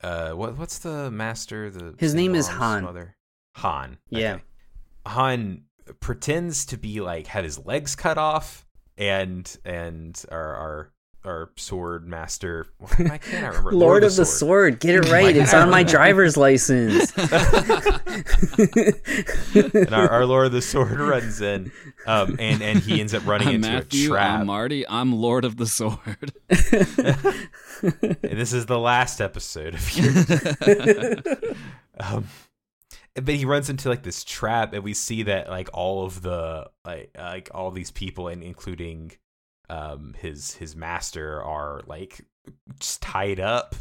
[0.02, 1.70] Uh, what what's the master?
[1.70, 2.84] The His name is Han.
[2.84, 3.16] Mother?
[3.56, 3.98] Han.
[4.10, 4.34] Yeah.
[4.34, 4.42] okay.
[5.06, 5.62] Han
[6.00, 8.66] pretends to be like had his legs cut off,
[8.96, 10.92] and and are our
[11.26, 12.66] our sword master.
[12.98, 13.22] I can't
[13.56, 13.72] remember.
[13.72, 14.80] Lord, of the sword.
[14.80, 15.36] Get it right.
[15.36, 17.12] It's on my driver's license.
[19.54, 21.72] and our, our Lord of the Sword runs in,
[22.06, 24.06] um, and and he ends up running I'm into Matthew.
[24.06, 24.40] a trap.
[24.40, 24.88] I'm Marty.
[24.88, 26.32] I'm Lord of the Sword.
[26.52, 31.46] And this is the last episode of yours.
[32.00, 32.26] um,
[33.14, 36.68] but he runs into like this trap, and we see that like all of the
[36.84, 39.12] like like all these people, and including
[39.68, 42.20] um his his master, are like
[42.80, 43.74] just tied up.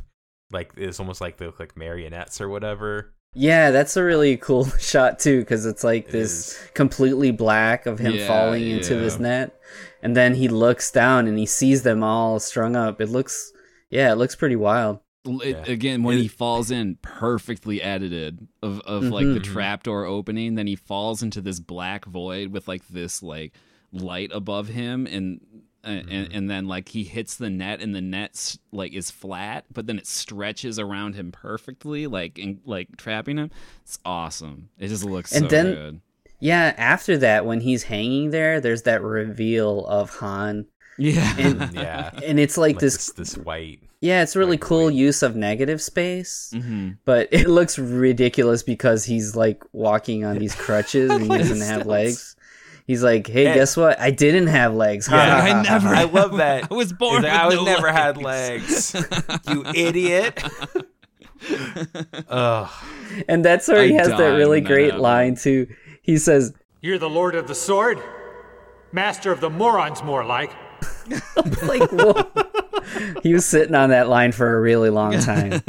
[0.51, 3.13] Like it's almost like they look like marionettes or whatever.
[3.37, 6.69] Yeah, that's a really cool shot too, because it's like It this is.
[6.73, 9.59] completely black of him Yeah, falling into this net,
[10.01, 13.01] and then he looks down and he sees them all strung up.
[13.01, 13.51] It looks,
[13.89, 14.99] yeah, it looks pretty wild.
[15.25, 15.73] It- Yeah.
[15.73, 19.43] again, when It- he falls in, perfectly edited of, of like the Mhm.
[19.43, 23.53] trapdoor opening, then he falls into this black void with like this like
[23.91, 25.41] light above him, and
[25.85, 29.65] and, and, and then like he hits the net, and the net like is flat,
[29.71, 33.51] but then it stretches around him perfectly, like in, like trapping him.
[33.83, 34.69] It's awesome.
[34.79, 36.01] It just looks And so then- good.
[36.41, 40.65] Yeah, after that, when he's hanging there, there's that reveal of Han,
[40.97, 43.11] Yeah, and Yeah, and it's like, like this.
[43.11, 43.79] this this white.
[44.01, 44.95] Yeah, it's really like cool white.
[44.95, 46.51] use of negative space.
[46.53, 51.61] hmm but it looks ridiculous because he's like walking on these crutches and he doesn't
[51.61, 52.34] have legs.
[52.87, 53.99] He's like, hey, And- guess what?
[53.99, 55.07] I didn't have legs.
[55.11, 56.71] Yeah, I ha, ha, never- I love that.
[56.71, 57.23] I was born.
[57.23, 59.39] like, with I was no never had legs." legs.
[59.49, 60.43] you idiot.
[62.29, 62.69] Ugh.
[63.27, 65.67] And that's where he has that really when that great line too.
[66.01, 67.99] He says, You're the Lord of the Sword?
[68.91, 70.51] Master of the morons, more like.
[71.63, 72.31] like, whoa.
[73.23, 75.61] he was sitting on that line for a really long time.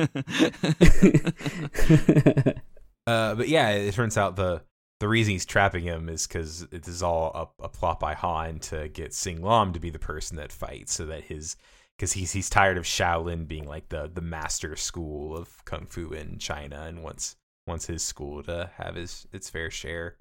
[3.06, 4.62] Uh, but yeah, it turns out the
[4.98, 8.58] the reason he's trapping him is because it is all a, a plot by Han
[8.60, 11.56] to get Sing Lam to be the person that fights, so that his
[11.96, 16.12] because he's he's tired of Shaolin being like the the master school of kung fu
[16.12, 17.36] in China, and wants
[17.66, 20.16] wants his school to have his its fair share.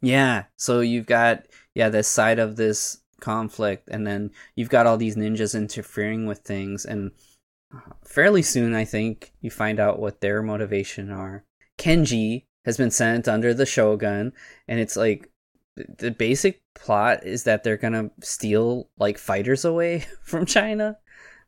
[0.00, 0.44] Yeah.
[0.56, 5.16] So you've got yeah this side of this conflict, and then you've got all these
[5.16, 7.10] ninjas interfering with things, and
[7.74, 11.44] uh, fairly soon, I think you find out what their motivation are.
[11.78, 14.32] Kenji has been sent under the shogun,
[14.68, 15.30] and it's like
[15.76, 20.98] the basic plot is that they're gonna steal like fighters away from China.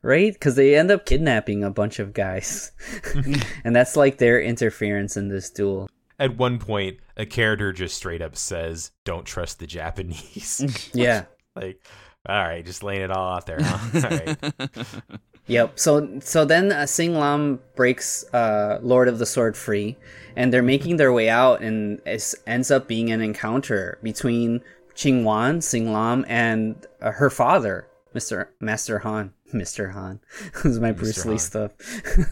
[0.03, 0.31] Right?
[0.31, 2.71] Because they end up kidnapping a bunch of guys.
[3.63, 5.89] and that's like their interference in this duel.
[6.19, 11.25] At one point, a character just straight up says, "Don't trust the Japanese." Yeah.
[11.55, 11.83] like,
[12.27, 13.59] all right, just laying it all out there.
[13.59, 14.01] Huh?
[14.03, 14.87] All right.
[15.47, 15.79] Yep.
[15.79, 19.97] So so then uh, Sing Lam breaks uh, Lord of the Sword free,
[20.35, 24.61] and they're making their way out, and it ends up being an encounter between
[24.93, 29.33] Ching Wan, Sing Lam, and uh, her father, Mister Master Han.
[29.53, 30.19] Mister Han,
[30.65, 31.39] is my Bruce Lee Han.
[31.39, 31.71] stuff.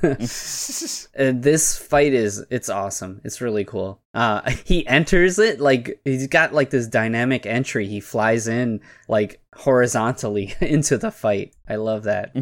[1.18, 3.22] Uh, this fight is it's awesome.
[3.24, 4.01] It's really cool.
[4.13, 7.88] Uh, he enters it like he's got like this dynamic entry.
[7.88, 11.55] He flies in like horizontally into the fight.
[11.70, 12.36] I love that.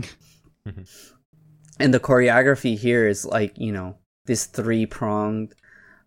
[1.80, 5.54] And the choreography here is like you know this three pronged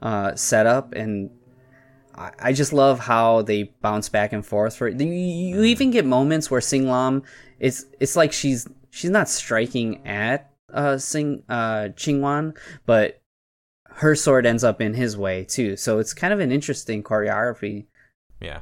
[0.01, 1.31] uh, setup, and
[2.15, 4.77] I, I just love how they bounce back and forth.
[4.77, 7.23] For you, you even get moments where Sing Lam,
[7.59, 12.55] it's it's like she's she's not striking at uh Sing uh Ching Wan,
[12.87, 13.21] but
[13.97, 15.77] her sword ends up in his way too.
[15.77, 17.87] So it's kind of an interesting choreography.
[18.41, 18.61] Yeah.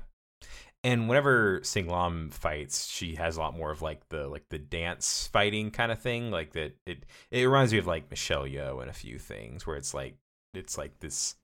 [0.84, 4.58] And whenever Sing Lam fights, she has a lot more of like the like the
[4.58, 6.30] dance fighting kind of thing.
[6.30, 9.76] Like that it it reminds me of like Michelle Yeoh and a few things where
[9.76, 10.16] it's like
[10.52, 11.36] it's like this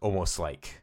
[0.00, 0.82] almost like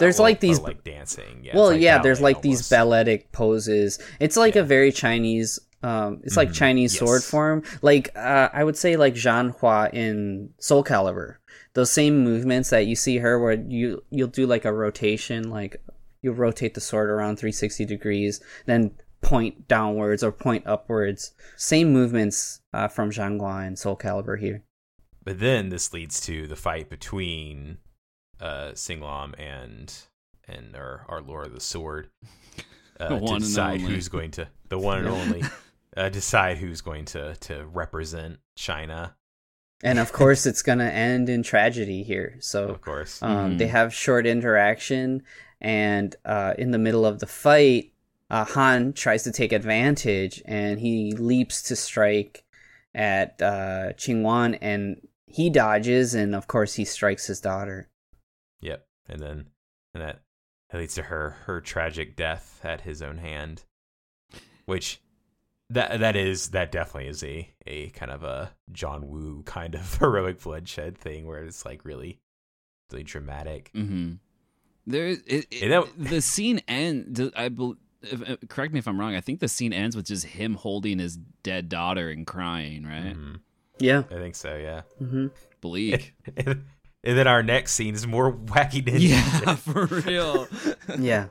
[0.00, 1.40] There's well, like these- like dancing.
[1.44, 3.98] Yeah, well, like yeah, there's like these balletic poses.
[4.20, 4.62] It's like Yeah.
[4.62, 5.58] a very Chinese.
[5.82, 6.54] Um, it's like Mhm.
[6.54, 7.62] Chinese sword form.
[7.80, 11.36] Like uh, I would say like Xianghua in Soul Calibur.
[11.74, 15.80] Those same movements that you see her, where you you'll do like a rotation, like
[16.22, 21.32] you'll rotate the sword around 360 degrees, then point downwards or point upwards.
[21.56, 24.62] Same movements uh, from Xianghua and Soul Calibur here.
[25.24, 27.78] But then this leads to the fight between
[28.40, 29.92] uh Sing Lam and
[30.46, 32.08] and our our Lord of the Sword.
[33.00, 33.94] Uh, The to one and decide only.
[33.94, 35.44] who's going to the one and only
[35.96, 39.14] uh, decide who's going to to represent China.
[39.84, 42.38] And of course, it's gonna end in tragedy here.
[42.40, 43.22] So Of course.
[43.22, 43.58] Um, Mhm.
[43.58, 45.22] They have short interaction,
[45.60, 47.92] and uh, in the middle of the fight,
[48.30, 52.44] uh, Han tries to take advantage, and he leaps to strike
[52.94, 57.88] at uh, Ching Wan, and he dodges, and of course he strikes his daughter.
[58.60, 59.46] Yep, and then
[59.94, 60.20] and that
[60.70, 63.64] that leads to her her tragic death at his own hand,
[64.66, 65.00] which
[65.70, 69.94] that that is that definitely is a a kind of a John Woo kind of
[69.98, 72.20] heroic bloodshed thing where it's like really
[72.90, 73.70] really dramatic.
[73.74, 74.14] Mm-hmm.
[74.88, 77.30] There, it, it, And that- the scene end.
[77.36, 79.14] I bel if, uh, correct me if I'm wrong.
[79.14, 82.84] I think the scene ends with just him holding his dead daughter and crying.
[82.84, 83.14] Right?
[83.16, 83.40] Mhm.
[83.78, 84.02] Yeah.
[84.10, 84.82] I think so, yeah.
[84.98, 85.26] hmm
[85.60, 86.14] Bleak.
[86.36, 86.64] and
[87.04, 89.00] then our next scene is more wacky ninja.
[89.10, 89.58] yeah, shit.
[89.58, 90.48] for real.
[90.98, 91.26] Yeah.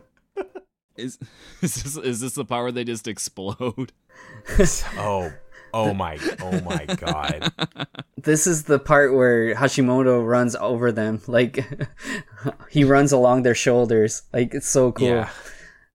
[0.96, 1.18] Is
[1.62, 3.92] is this is this the part where they just explode?
[4.98, 5.32] oh,
[5.74, 7.52] oh my, oh my god.
[8.20, 11.22] This is the part where Hashimoto runs over them.
[11.28, 11.64] Like
[12.70, 14.24] he runs along their shoulders.
[14.34, 15.08] Like it's so cool.
[15.08, 15.30] Yeah.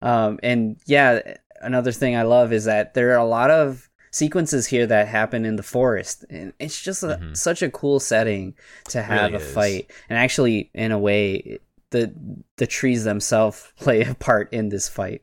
[0.01, 1.21] Um, and yeah,
[1.61, 5.45] another thing I love is that there are a lot of sequences here that happen
[5.45, 7.37] in the forest, and it's just a, Mhm.
[7.37, 8.55] such a cool setting
[8.89, 9.53] to have Really a is.
[9.55, 9.91] fight.
[10.09, 11.59] And actually, in a way,
[11.91, 12.15] the
[12.57, 15.23] the trees themselves play a part in this fight.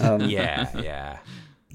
[0.00, 1.18] Um, Yeah, yeah.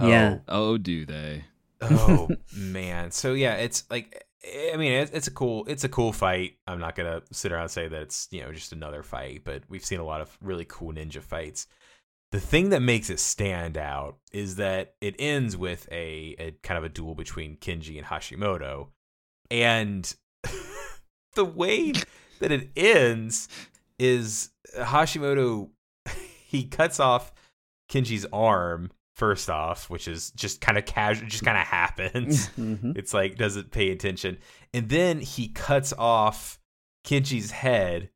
[0.01, 0.37] Yeah.
[0.49, 1.45] Oh, do they?
[1.91, 5.89] Oh man so yeah it's like eh, i mean it's, it's a cool it's a
[5.89, 9.03] cool fight i'm not gonna sit around and say that it's you know just another
[9.03, 11.67] fight but we've seen a lot of really cool ninja fights
[12.33, 16.79] the thing that makes it stand out is that it ends with a, a kind
[16.79, 18.87] of a duel between Kenji and Hashimoto.
[19.51, 20.11] And
[21.35, 21.93] the way
[22.39, 23.49] that it ends
[23.99, 25.69] is Hashimoto
[26.47, 27.31] he cuts off
[27.87, 32.47] Kenji's arm first off, which is just kind of casual, just kind of happens.
[32.57, 32.97] Mhm.
[32.97, 34.37] It's like doesn't pay attention.
[34.73, 36.59] And then he cuts off
[37.05, 38.09] Kenji's head.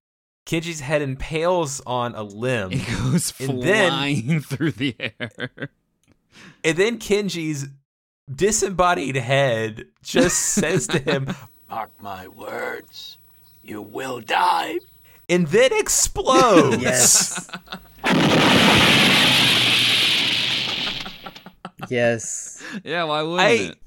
[0.45, 2.71] Kenji's head impales on a limb.
[2.71, 5.69] It goes And then- flying through the air.
[6.63, 7.67] And then Kenji's
[8.33, 11.27] disembodied head just says to him,
[11.69, 13.17] Mark my words,
[13.61, 14.79] you will die.
[15.29, 16.81] and then explodes.
[16.81, 17.49] Yes.
[21.89, 22.61] Yes.
[22.83, 23.77] Yeah, why wouldn't I it?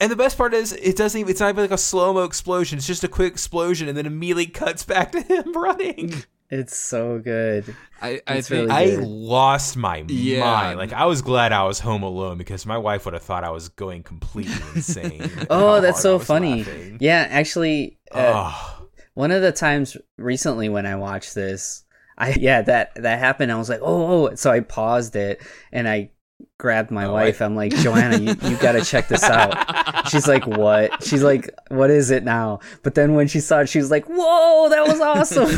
[0.00, 2.24] and the best part is it doesn't even it's not even like a slow mo
[2.24, 2.78] explosion.
[2.78, 6.24] It's just a quick explosion and then immediately cuts back to him running.
[6.50, 7.76] It's so good.
[8.00, 9.04] I, I It's think really I good.
[9.04, 10.40] lost my Yeah.
[10.40, 10.78] mind.
[10.78, 13.50] Like I was glad I was home alone because my wife would have thought I
[13.50, 15.46] was going completely insane.
[15.50, 16.64] Oh, that's so funny.
[16.64, 16.98] laughing.
[17.00, 21.84] Yeah, actually, uh, Oh, one of the times recently when I watched this,
[22.16, 23.52] I yeah that that happened.
[23.52, 24.34] I was like, oh, oh.
[24.36, 25.42] so I paused it
[25.72, 26.12] and I
[26.58, 27.40] grabbed my Oh, wife.
[27.40, 30.08] I- I'm like, Joanna, you, you got to check this out.
[30.08, 31.02] She's like, what?
[31.04, 32.60] She's like, what is it now?
[32.82, 35.50] But then when she saw it, she was like, whoa, that was awesome.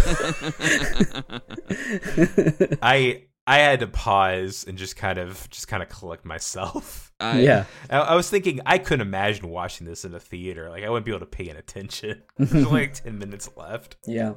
[2.82, 7.12] I I had to pause and just kind of just kind of collect myself.
[7.20, 10.70] I, yeah, I, I was thinking I couldn't imagine watching this in a theater.
[10.70, 12.22] Like I wouldn't be able to pay an attention.
[12.38, 13.96] There's only like ten minutes left.
[14.06, 14.34] yeah.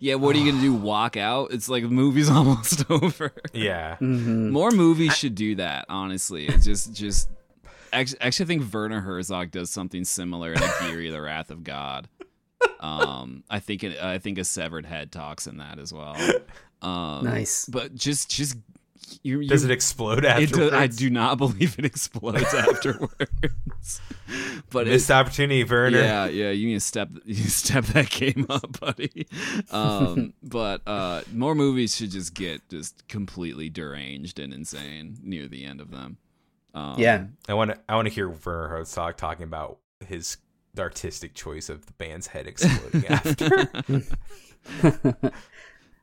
[0.00, 0.16] Yeah.
[0.16, 0.74] What are you gonna do?
[0.90, 1.52] Walk out?
[1.52, 3.32] It's like the movie's almost over.
[3.52, 3.96] Yeah.
[3.96, 5.86] hmm More movies should do that.
[5.88, 7.28] Honestly, it's just just.
[7.92, 12.08] Actually, actually, I think Werner Herzog does something similar in Aguirre: The Wrath of God.
[12.78, 16.16] Um, I think it, I think a severed head talks in that as well.
[16.82, 17.66] Um, Nice.
[17.66, 18.56] but just just
[19.22, 19.46] you.
[19.46, 20.72] Does it explode It afterwards?
[20.74, 24.00] I do not believe it explodes afterwards.
[24.70, 25.98] but it, Missed opportunity, Werner.
[25.98, 29.26] yeah, yeah, you need to step you step that game up, buddy.
[29.70, 35.64] Um, but uh, more movies should just get just completely deranged and insane near the
[35.64, 36.18] end of them.
[36.74, 37.24] Um, Yeah.
[37.48, 40.36] I want to I want to hear Werner Herzog talking about his
[40.78, 43.68] artistic choice of the band's head exploding after.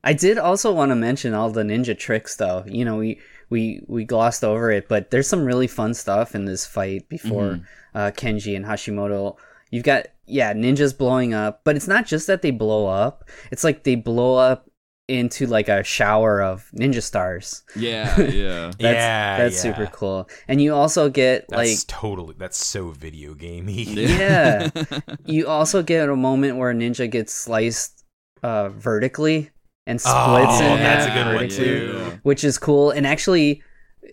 [0.07, 2.63] I did also want to mention all the ninja tricks, though.
[2.65, 3.19] You know, we
[3.49, 7.59] we we glossed over it, but there's some really fun stuff in this fight before
[7.93, 9.35] uh, Kenji and Hashimoto.
[9.69, 13.27] You've got yeah ninjas blowing up, but it's not just that they blow up.
[13.51, 14.71] It's like they blow up
[15.09, 17.63] into like a shower of ninja stars.
[17.75, 18.65] yeah, yeah.
[18.67, 19.75] That's, Yeah, that's yeah.
[19.75, 20.29] super cool.
[20.47, 23.83] And you also get That's like totally that's so video gamey.
[23.83, 24.69] yeah.
[25.25, 28.05] you also get a moment where a ninja gets sliced
[28.41, 29.51] uh, vertically
[29.87, 32.19] and splits Oh, in that's a half good one, too.
[32.21, 32.91] which is cool.
[32.91, 33.63] And actually,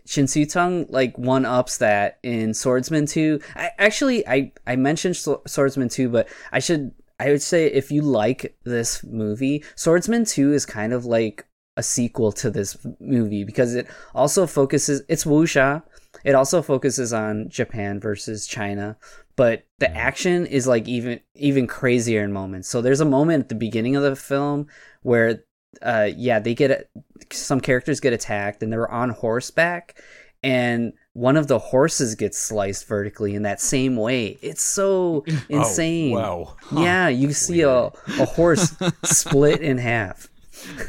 [0.06, 3.40] Ching Siu Tung like one ups that in Swordsman 2.
[3.56, 8.02] I actually I I mentioned Swordsman 2, but I should I would say if you
[8.02, 11.46] like this movie, Swordsman 2 is kind of like
[11.76, 15.82] a sequel to this movie because it also focuses it's wuxia.
[16.22, 18.96] It also focuses on Japan versus China,
[19.36, 19.96] but the mm.
[19.96, 22.68] action is like even even crazier in moments.
[22.68, 24.68] So there's a moment at the beginning of the film
[25.02, 25.44] where
[25.82, 26.90] uh yeah, they get
[27.30, 30.00] some characters get attacked and they're on horseback
[30.44, 34.36] and one of the horses gets sliced vertically in that same way.
[34.42, 36.12] It's so insane.
[36.12, 36.56] wow.
[36.70, 40.28] Yeah, you see a, a horse split in half.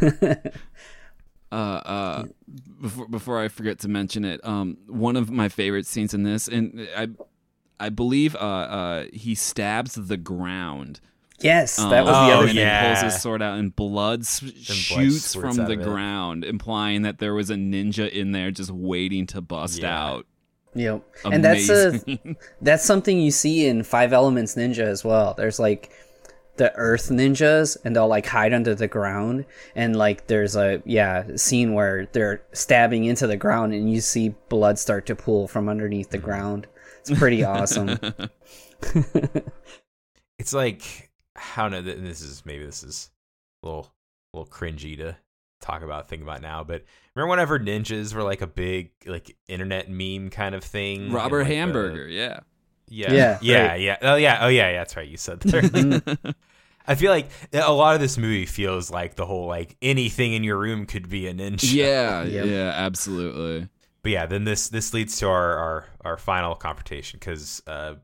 [1.52, 2.24] uh, uh,
[2.82, 6.48] before before I forget to mention it, um, one of my favorite scenes in this,
[6.48, 7.08] and I,
[7.80, 11.00] I believe, uh, uh, he stabs the ground.
[11.42, 12.58] Yes, Um, that was the Oh, other and thing.
[12.58, 12.82] yeah.
[12.94, 15.84] then pulls his sword out, and blood s- shoots squirts from the of it.
[15.84, 20.02] ground, implying that there was a ninja in there just waiting to bust Yeah.
[20.06, 20.26] out.
[20.76, 21.04] Yep.
[21.26, 22.00] And that's a
[22.62, 25.34] that's something you see in Five Elements Ninja as well.
[25.38, 25.90] There's like
[26.58, 29.46] the Earth ninjas, and they'll like hide under the ground,
[29.76, 34.30] and like there's a yeah scene where they're stabbing into the ground, and you see
[34.50, 36.68] blood start to pool from underneath the ground.
[37.02, 37.98] It's pretty awesome.
[40.38, 41.82] It's like I don't know.
[41.82, 43.10] This is maybe this is
[43.64, 43.92] a little
[44.34, 45.16] a little cringy to
[45.62, 46.64] talk about, think about now.
[46.64, 46.84] But
[47.16, 51.12] remember whenever ninjas were like a big like internet meme kind of thing.
[51.12, 52.40] Robert like, the- Hamburger, yeah.
[52.88, 53.82] yeah, Yeah, yeah, right.
[53.82, 53.98] yeah.
[54.02, 54.78] Oh yeah, oh yeah, yeah.
[54.80, 55.08] That's right.
[55.08, 56.36] You said that.
[56.88, 60.44] I feel like a lot of this movie feels like the whole like anything in
[60.44, 61.74] your room could be a ninja.
[61.74, 62.46] yeah, Yep.
[62.46, 63.70] yeah, absolutely.
[64.04, 67.96] But yeah, then this this leads to our our, our final confrontation because uh,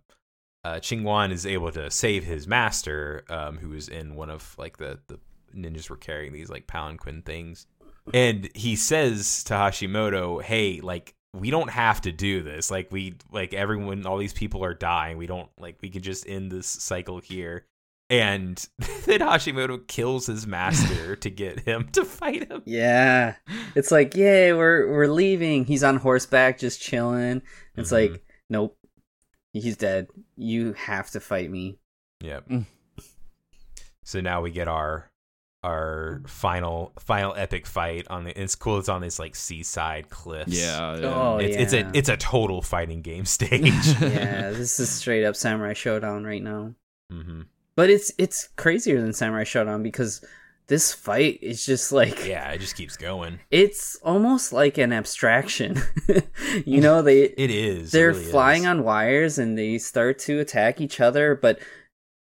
[0.63, 4.55] uh, Ching Wan is able to save his master, um, who is in one of
[4.57, 5.19] like the the
[5.55, 7.67] ninjas were carrying these like palanquin things,
[8.13, 12.69] and he says to Hashimoto, "Hey, like." We don't have to do this.
[12.69, 15.15] Like we like everyone all these people are dying.
[15.17, 17.67] We don't like we can just end this cycle here.
[18.09, 18.57] And
[19.05, 22.63] then Hashimoto kills his master to get him to fight him.
[22.65, 23.35] yeah,
[23.75, 25.63] it's like yay, we're we're leaving.
[25.63, 27.41] He's on horseback, just chilling.
[27.77, 28.11] It's Mhm.
[28.11, 28.77] like nope,
[29.53, 30.07] he's dead.
[30.35, 31.77] You have to fight me.
[32.21, 32.49] Yep.
[32.49, 32.65] Mm.
[34.03, 35.09] So now we get our
[35.63, 38.41] our final final epic fight on the.
[38.41, 38.79] It's cool.
[38.79, 40.51] It's on this like seaside cliffs.
[40.59, 41.13] Yeah, yeah.
[41.13, 43.61] Oh, It's it's a it's a total fighting game stage.
[44.01, 46.73] yeah, this is straight up Samurai Shodown right now.
[47.11, 47.41] hmm
[47.75, 50.25] But it's it's crazier than Samurai Shodown because
[50.71, 53.39] this fight is just like Yeah, it just keeps going.
[53.51, 55.81] it's almost like an abstraction.
[56.65, 57.91] you know, they It is.
[57.91, 58.67] they're really flying is.
[58.67, 61.59] on wires and they start to attack each other, but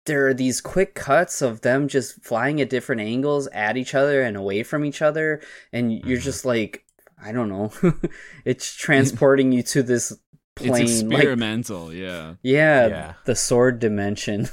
[0.07, 4.23] there are these quick cuts of them just flying at different angles at each other
[4.23, 5.39] and away from each other,
[5.71, 6.23] and you're Mhm.
[6.23, 6.83] just like,
[7.23, 7.71] I don't know,
[8.43, 10.11] it's transporting you to this
[10.55, 12.35] plane, It's like experimental, yeah.
[12.43, 13.13] yeah, Yeah.
[13.25, 14.49] the sword dimension.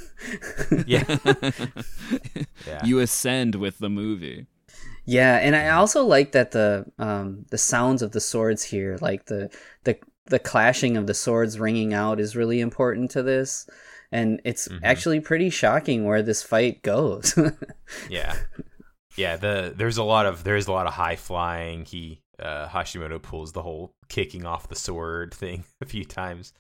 [0.87, 1.05] Yeah.
[1.25, 2.81] Yeah.
[2.85, 4.47] You ascend with the movie.
[5.05, 9.27] Yeah, and I also like that the um the sounds of the swords here, like
[9.27, 9.51] the
[9.85, 9.97] the
[10.27, 13.67] the clashing of the swords ringing out is really important to this.
[14.13, 14.81] And it's Mhm.
[14.85, 17.35] actually pretty shocking where this fight goes.
[18.11, 18.37] yeah
[19.17, 23.21] yeah the there's a lot of there's a lot of high flying he uh hashimoto
[23.21, 26.53] pulls the whole kicking off the sword thing a few times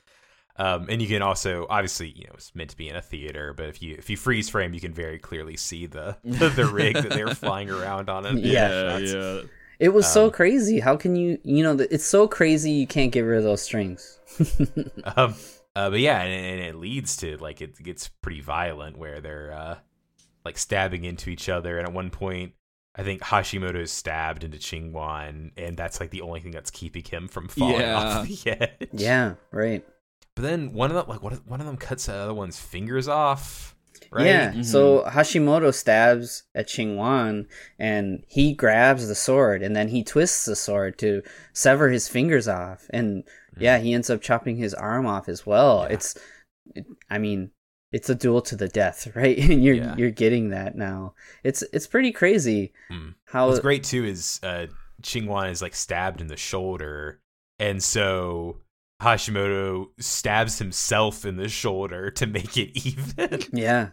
[0.57, 3.53] um and you can also obviously you know it's meant to be in a theater
[3.55, 6.67] but if you if you freeze frame you can very clearly see the the, the
[6.67, 8.99] rig that they're flying around on it Yeah.
[8.99, 9.41] yeah.
[9.79, 10.81] it was so Um, crazy.
[10.81, 14.19] How can you you know it's so crazy you can't get rid of those strings.
[15.17, 15.35] um
[15.77, 19.53] uh, but yeah and, and it leads to like it gets pretty violent where they're
[19.53, 19.77] uh
[20.45, 22.53] like stabbing into each other and at one point
[22.99, 26.71] I think Hashimoto is stabbed into Ching Wan, and that's like the only thing that's
[26.71, 27.95] keeping him from falling Yeah.
[27.97, 28.89] off the edge.
[28.93, 29.87] yeah, right.
[30.35, 33.77] But then one of them, like, one of them cuts the other one's fingers off.
[34.11, 34.27] Right?
[34.27, 34.51] Yeah.
[34.51, 34.63] Mm-hmm.
[34.63, 37.47] So Hashimoto stabs at Ching Wan
[37.79, 41.23] and he grabs the sword and then he twists the sword to
[41.53, 42.87] sever his fingers off.
[42.91, 43.27] And mm.
[43.59, 45.85] yeah, he ends up chopping his arm off as well.
[45.87, 45.95] Yeah.
[45.95, 46.17] It's
[46.75, 47.51] it, I mean,
[47.93, 49.39] it's a duel to the death, right?
[49.39, 49.95] And you're Yeah.
[49.97, 51.15] you're getting that now.
[51.45, 53.15] It's it's pretty crazy Mm.
[53.27, 54.67] how What's great too is uh,
[55.03, 57.21] Ching Wan is like stabbed in the shoulder,
[57.59, 58.59] and so
[59.03, 63.41] Hashimoto stabs himself in the shoulder to make it even.
[63.53, 63.91] Yeah.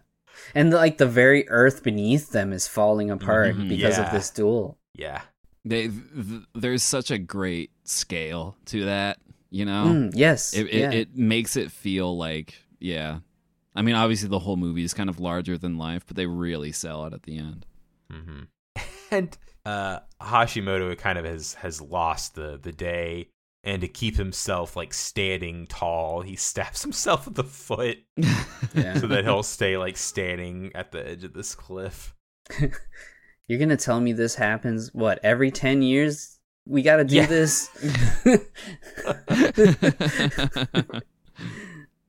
[0.53, 3.69] And like the very earth beneath them is falling apart Mhm.
[3.69, 4.77] because of this duel.
[4.93, 5.21] yeah,
[5.63, 9.17] They, th- there's such a great scale to that,
[9.49, 9.85] you know?
[9.85, 10.53] Mm, yes.
[10.53, 10.91] It, it, yeah.
[10.91, 13.19] it makes it feel like, yeah.
[13.75, 16.71] I mean, obviously, the whole movie is kind of larger than life, but they really
[16.71, 17.65] sell it at the end.
[18.11, 18.43] hmm
[19.11, 23.29] and uh, Hashimoto kind of has has lost the the day,
[23.63, 27.97] and to keep himself like standing tall, he stabs himself with the foot
[28.75, 28.97] Yeah.
[28.99, 32.13] so that he'll stay like standing at the edge of this cliff.
[33.47, 36.31] You're gonna tell me this happens what every ten years?
[36.67, 37.27] We got to do Yeah.
[37.27, 37.69] this.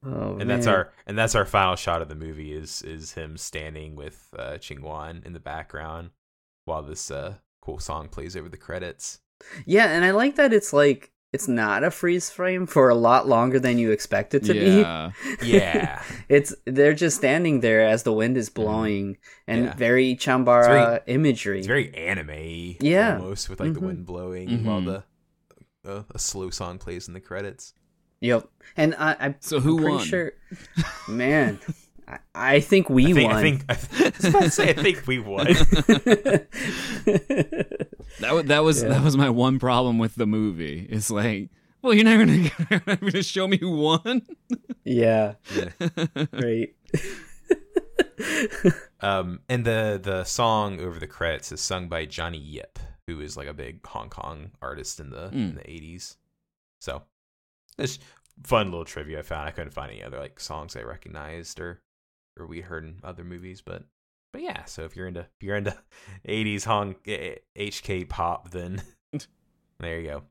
[0.06, 3.36] Oh, and that's our and that's our final shot of the movie is is him
[3.36, 6.10] standing with uh Ching Wan in the background
[6.64, 9.20] while this uh cool song plays over the credits.
[9.66, 13.26] yeah, and I like that it's like it's not a freeze frame for a lot
[13.28, 15.10] longer than you expect it to yeah.
[15.40, 15.46] be.
[15.52, 16.02] Yeah.
[16.28, 19.74] it's they're just standing there as the wind is blowing and Yeah.
[19.74, 21.58] very Chambara It's very- imagery.
[21.58, 22.76] It's very anime.
[22.80, 23.18] Yeah.
[23.18, 23.86] Almost with like the Mhm.
[23.86, 24.64] wind blowing Mhm.
[24.64, 25.04] while the
[25.86, 27.74] uh, a slow song plays in the credits.
[28.20, 28.48] Yep.
[28.76, 30.04] And I, I So who I'm pretty won?
[30.04, 30.32] Sure,
[31.08, 31.58] man,
[32.08, 33.36] I, I think we I think, won.
[33.36, 35.46] I think I was about to say I think we won.
[38.20, 40.86] That was that was that was my one problem with the movie.
[40.88, 41.50] It's like,
[41.82, 42.32] well, you're not gonna,
[42.70, 44.22] you're not gonna show me who won.
[44.84, 45.34] yeah.
[46.32, 46.74] Right.
[49.00, 53.36] Um, and the the song over the credits is sung by Johnny Yip, who is
[53.36, 55.54] like a big Hong Kong artist in the in Mm.
[55.56, 56.16] the eighties.
[56.80, 57.02] So
[57.78, 57.98] it's
[58.42, 59.48] fun little trivia I found.
[59.48, 61.80] I couldn't find any other like songs I recognized or
[62.38, 63.84] or we heard in other movies, but
[64.32, 64.64] but yeah.
[64.64, 65.76] So if you're into if you're into
[66.24, 68.82] eighties Hong eh, HK pop, then
[69.78, 70.22] there you go.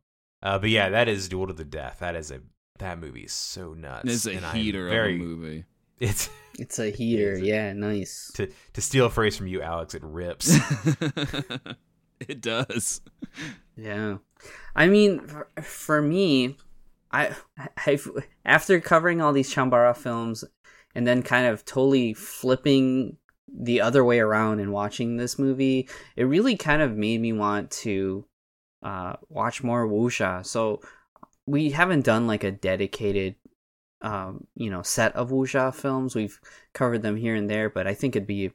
[0.44, 1.98] Uh, but yeah, that is Duel to the Death.
[2.00, 2.42] That is a
[2.80, 4.06] that movie is so nuts.
[4.06, 5.66] It's a and heater very, of a movie.
[6.00, 7.38] It's It's a heater.
[7.38, 8.32] Yeah, nice.
[8.36, 9.94] to to steal a phrase from you, Alex.
[9.94, 10.58] It rips.
[12.20, 13.02] it does.
[13.76, 14.18] Yeah.
[14.76, 16.58] I mean, for, for me,
[17.16, 17.36] I
[17.86, 18.10] I've
[18.44, 20.44] after covering all these Chambara films
[20.94, 23.18] and then kind of totally flipping
[23.48, 27.72] the other way around and watching this movie, it really kind of made me want
[27.72, 28.26] to
[28.84, 30.46] uh, watch more wuxia.
[30.46, 30.82] So
[31.46, 33.36] we haven't done like a dedicated
[34.02, 36.16] um, you know, set of wuxia films.
[36.16, 36.40] We've
[36.74, 38.52] covered them here and there, but I think it'd be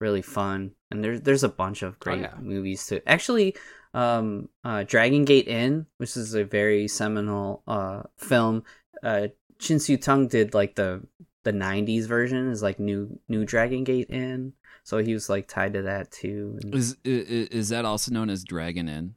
[0.00, 0.72] really fun.
[0.90, 2.34] And there's there's a bunch of great yeah.
[2.40, 3.56] movies to actually
[3.94, 8.64] um uh Dragon Gate Inn, which is a very seminal uh film.
[9.02, 11.02] Uh Ching Siu Tung did like the
[11.44, 14.52] the 90s version is like new new Dragon Gate Inn.
[14.82, 16.58] So he was like tied to that too.
[16.62, 19.14] And- Is, is is that also known as Dragon Inn?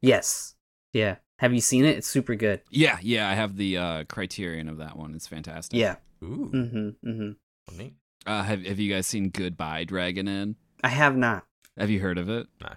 [0.00, 0.54] yes.
[0.92, 1.16] Yeah.
[1.38, 1.96] Have you seen it?
[1.96, 2.60] It's super good.
[2.70, 3.28] Yeah, yeah.
[3.30, 5.14] I have the uh, criterion of that one.
[5.14, 5.78] It's fantastic.
[5.78, 5.96] Yeah.
[6.22, 6.96] Ooh, Mhm.
[7.06, 7.78] Mm-hmm.
[7.78, 7.94] neat.
[8.26, 10.56] Uh, have Have you guys seen Goodbye Dragon Inn?
[10.84, 11.46] I have not.
[11.78, 12.46] Have you heard of it?
[12.60, 12.76] Mm-mm.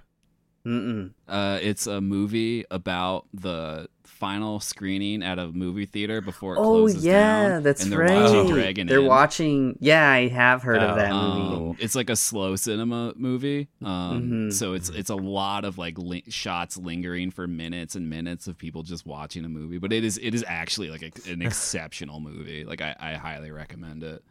[0.66, 6.64] Uh, it's a movie about the final screening at a movie theater before it Oh
[6.64, 8.16] closes yeah, down, that's and they're right.
[8.24, 9.78] watching Dragon They're watching.
[9.82, 11.84] Yeah, I have heard Oh, of that Um, movie.
[11.84, 13.68] it's like a slow cinema movie.
[13.82, 14.54] Um, Mhm.
[14.54, 18.58] so it's it's a lot of like li- shots lingering for minutes and minutes of
[18.58, 19.80] people just watching a movie.
[19.80, 22.64] But it is it is actually like a, an exceptional movie.
[22.64, 24.24] Like I, I highly recommend it.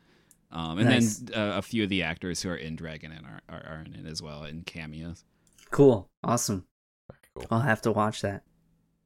[0.50, 1.16] Um, and Nice.
[1.18, 3.82] then uh, a few of the actors who are in Dragon Inn are, are, are
[3.84, 5.24] in it as well in cameos.
[5.73, 6.09] Cool.
[6.23, 6.66] Awesome.
[7.35, 7.47] Cool.
[7.51, 8.44] I'll have to watch that.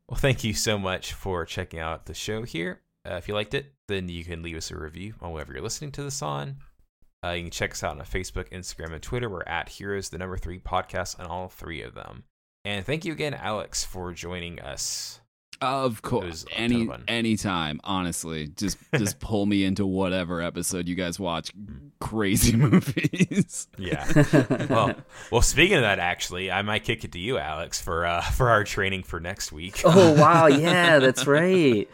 [0.09, 2.80] Well, thank you so much for checking out the show here.
[3.09, 5.62] Uh, if you liked it, then you can leave us a review on whatever you're
[5.62, 6.56] listening to this on.
[7.24, 9.30] Uh, you can check us out on Facebook, Instagram, and Twitter.
[9.30, 12.24] We're at Heroes, the number three podcast on all three of them.
[12.64, 15.20] And thank you again, Alex, for joining us.
[15.60, 17.04] Of course, was a ton of any fun.
[17.08, 17.80] anytime.
[17.84, 21.52] Honestly, just just pull me into whatever episode you guys watch.
[22.00, 23.68] Crazy movies.
[23.78, 24.06] Yeah.
[24.68, 24.94] well,
[25.30, 25.42] well.
[25.42, 28.64] Speaking of that, actually, I might kick it to you, Alex, for uh, for our
[28.64, 29.80] training for next week.
[29.84, 31.88] oh wow, yeah, that's right.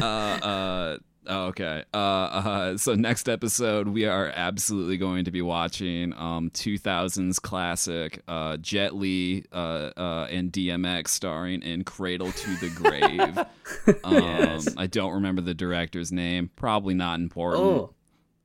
[0.00, 0.98] uh, uh,
[1.30, 1.84] oh, okay.
[1.94, 8.22] Uh, uh, so next episode, we are absolutely going to be watching um 2000s classic
[8.28, 13.38] uh Jet Li uh, uh and DMX starring in Cradle to the Grave.
[14.04, 14.68] Um, Yes.
[14.76, 16.50] I don't remember the director's name.
[16.56, 17.64] Probably not important.
[17.64, 17.94] oh,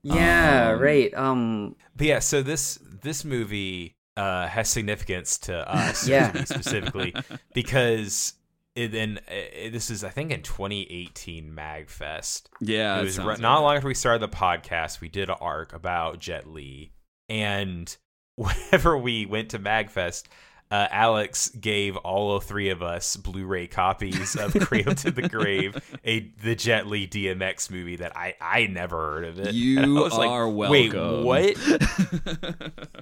[0.03, 1.13] yeah, Um, right.
[1.15, 6.43] Um, But yeah, so this this movie uh, has significance to us Yeah.
[6.45, 7.13] specifically
[7.53, 8.44] because it,
[8.75, 12.43] then uh, this is I think in 2018 Magfest.
[12.59, 13.39] Yeah, it was right.
[13.39, 15.01] not long after we started the podcast.
[15.01, 16.91] We did an arc about Jet Li,
[17.29, 17.95] and
[18.35, 20.23] whenever we went to Magfest.
[20.71, 25.77] Uh, Alex gave all of three of us Blu-ray copies of Cradle to the Grave,
[26.03, 29.53] a the Jet Li DMX movie that I I never heard of it.
[29.65, 31.55] You And I like, are Wait, what?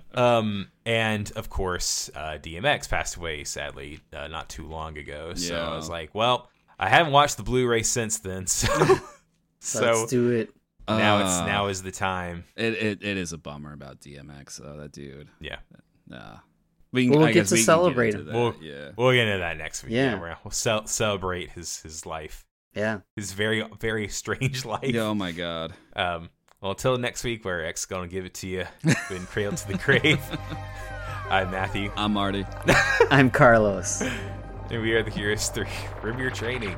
[0.13, 5.33] Um, and of course, uh, DMX passed away sadly uh, not too long ago.
[5.33, 8.67] So I was like, well, I haven't watched the Blu-ray since then, so
[9.59, 10.51] so let's do it.
[10.87, 12.43] now it's Uh, now is the time.
[12.55, 14.77] It, it it is a bummer about DMX though.
[14.77, 15.29] That dude.
[15.39, 15.57] Yeah,
[16.07, 16.39] Nah.
[16.93, 18.33] We We'll I get to we celebrate into him.
[18.39, 18.91] We'll- yeah.
[18.95, 19.91] we'll get into that next week.
[19.93, 20.17] Yeah.
[20.19, 22.45] we're- we'll cel- celebrate his his life,
[22.75, 22.99] Yeah.
[23.17, 24.95] his very very strange life.
[24.95, 25.73] Oh my god.
[25.95, 26.29] Um,
[26.61, 28.65] well, until next week, where X gonna give it to you
[29.09, 30.21] Been Cradle to the Grave.
[31.29, 32.45] I'm Matthew, I'm Marty.
[33.09, 34.01] I'm Carlos.
[34.69, 35.67] and we are the Heroes Three.
[36.01, 36.77] Remember your training.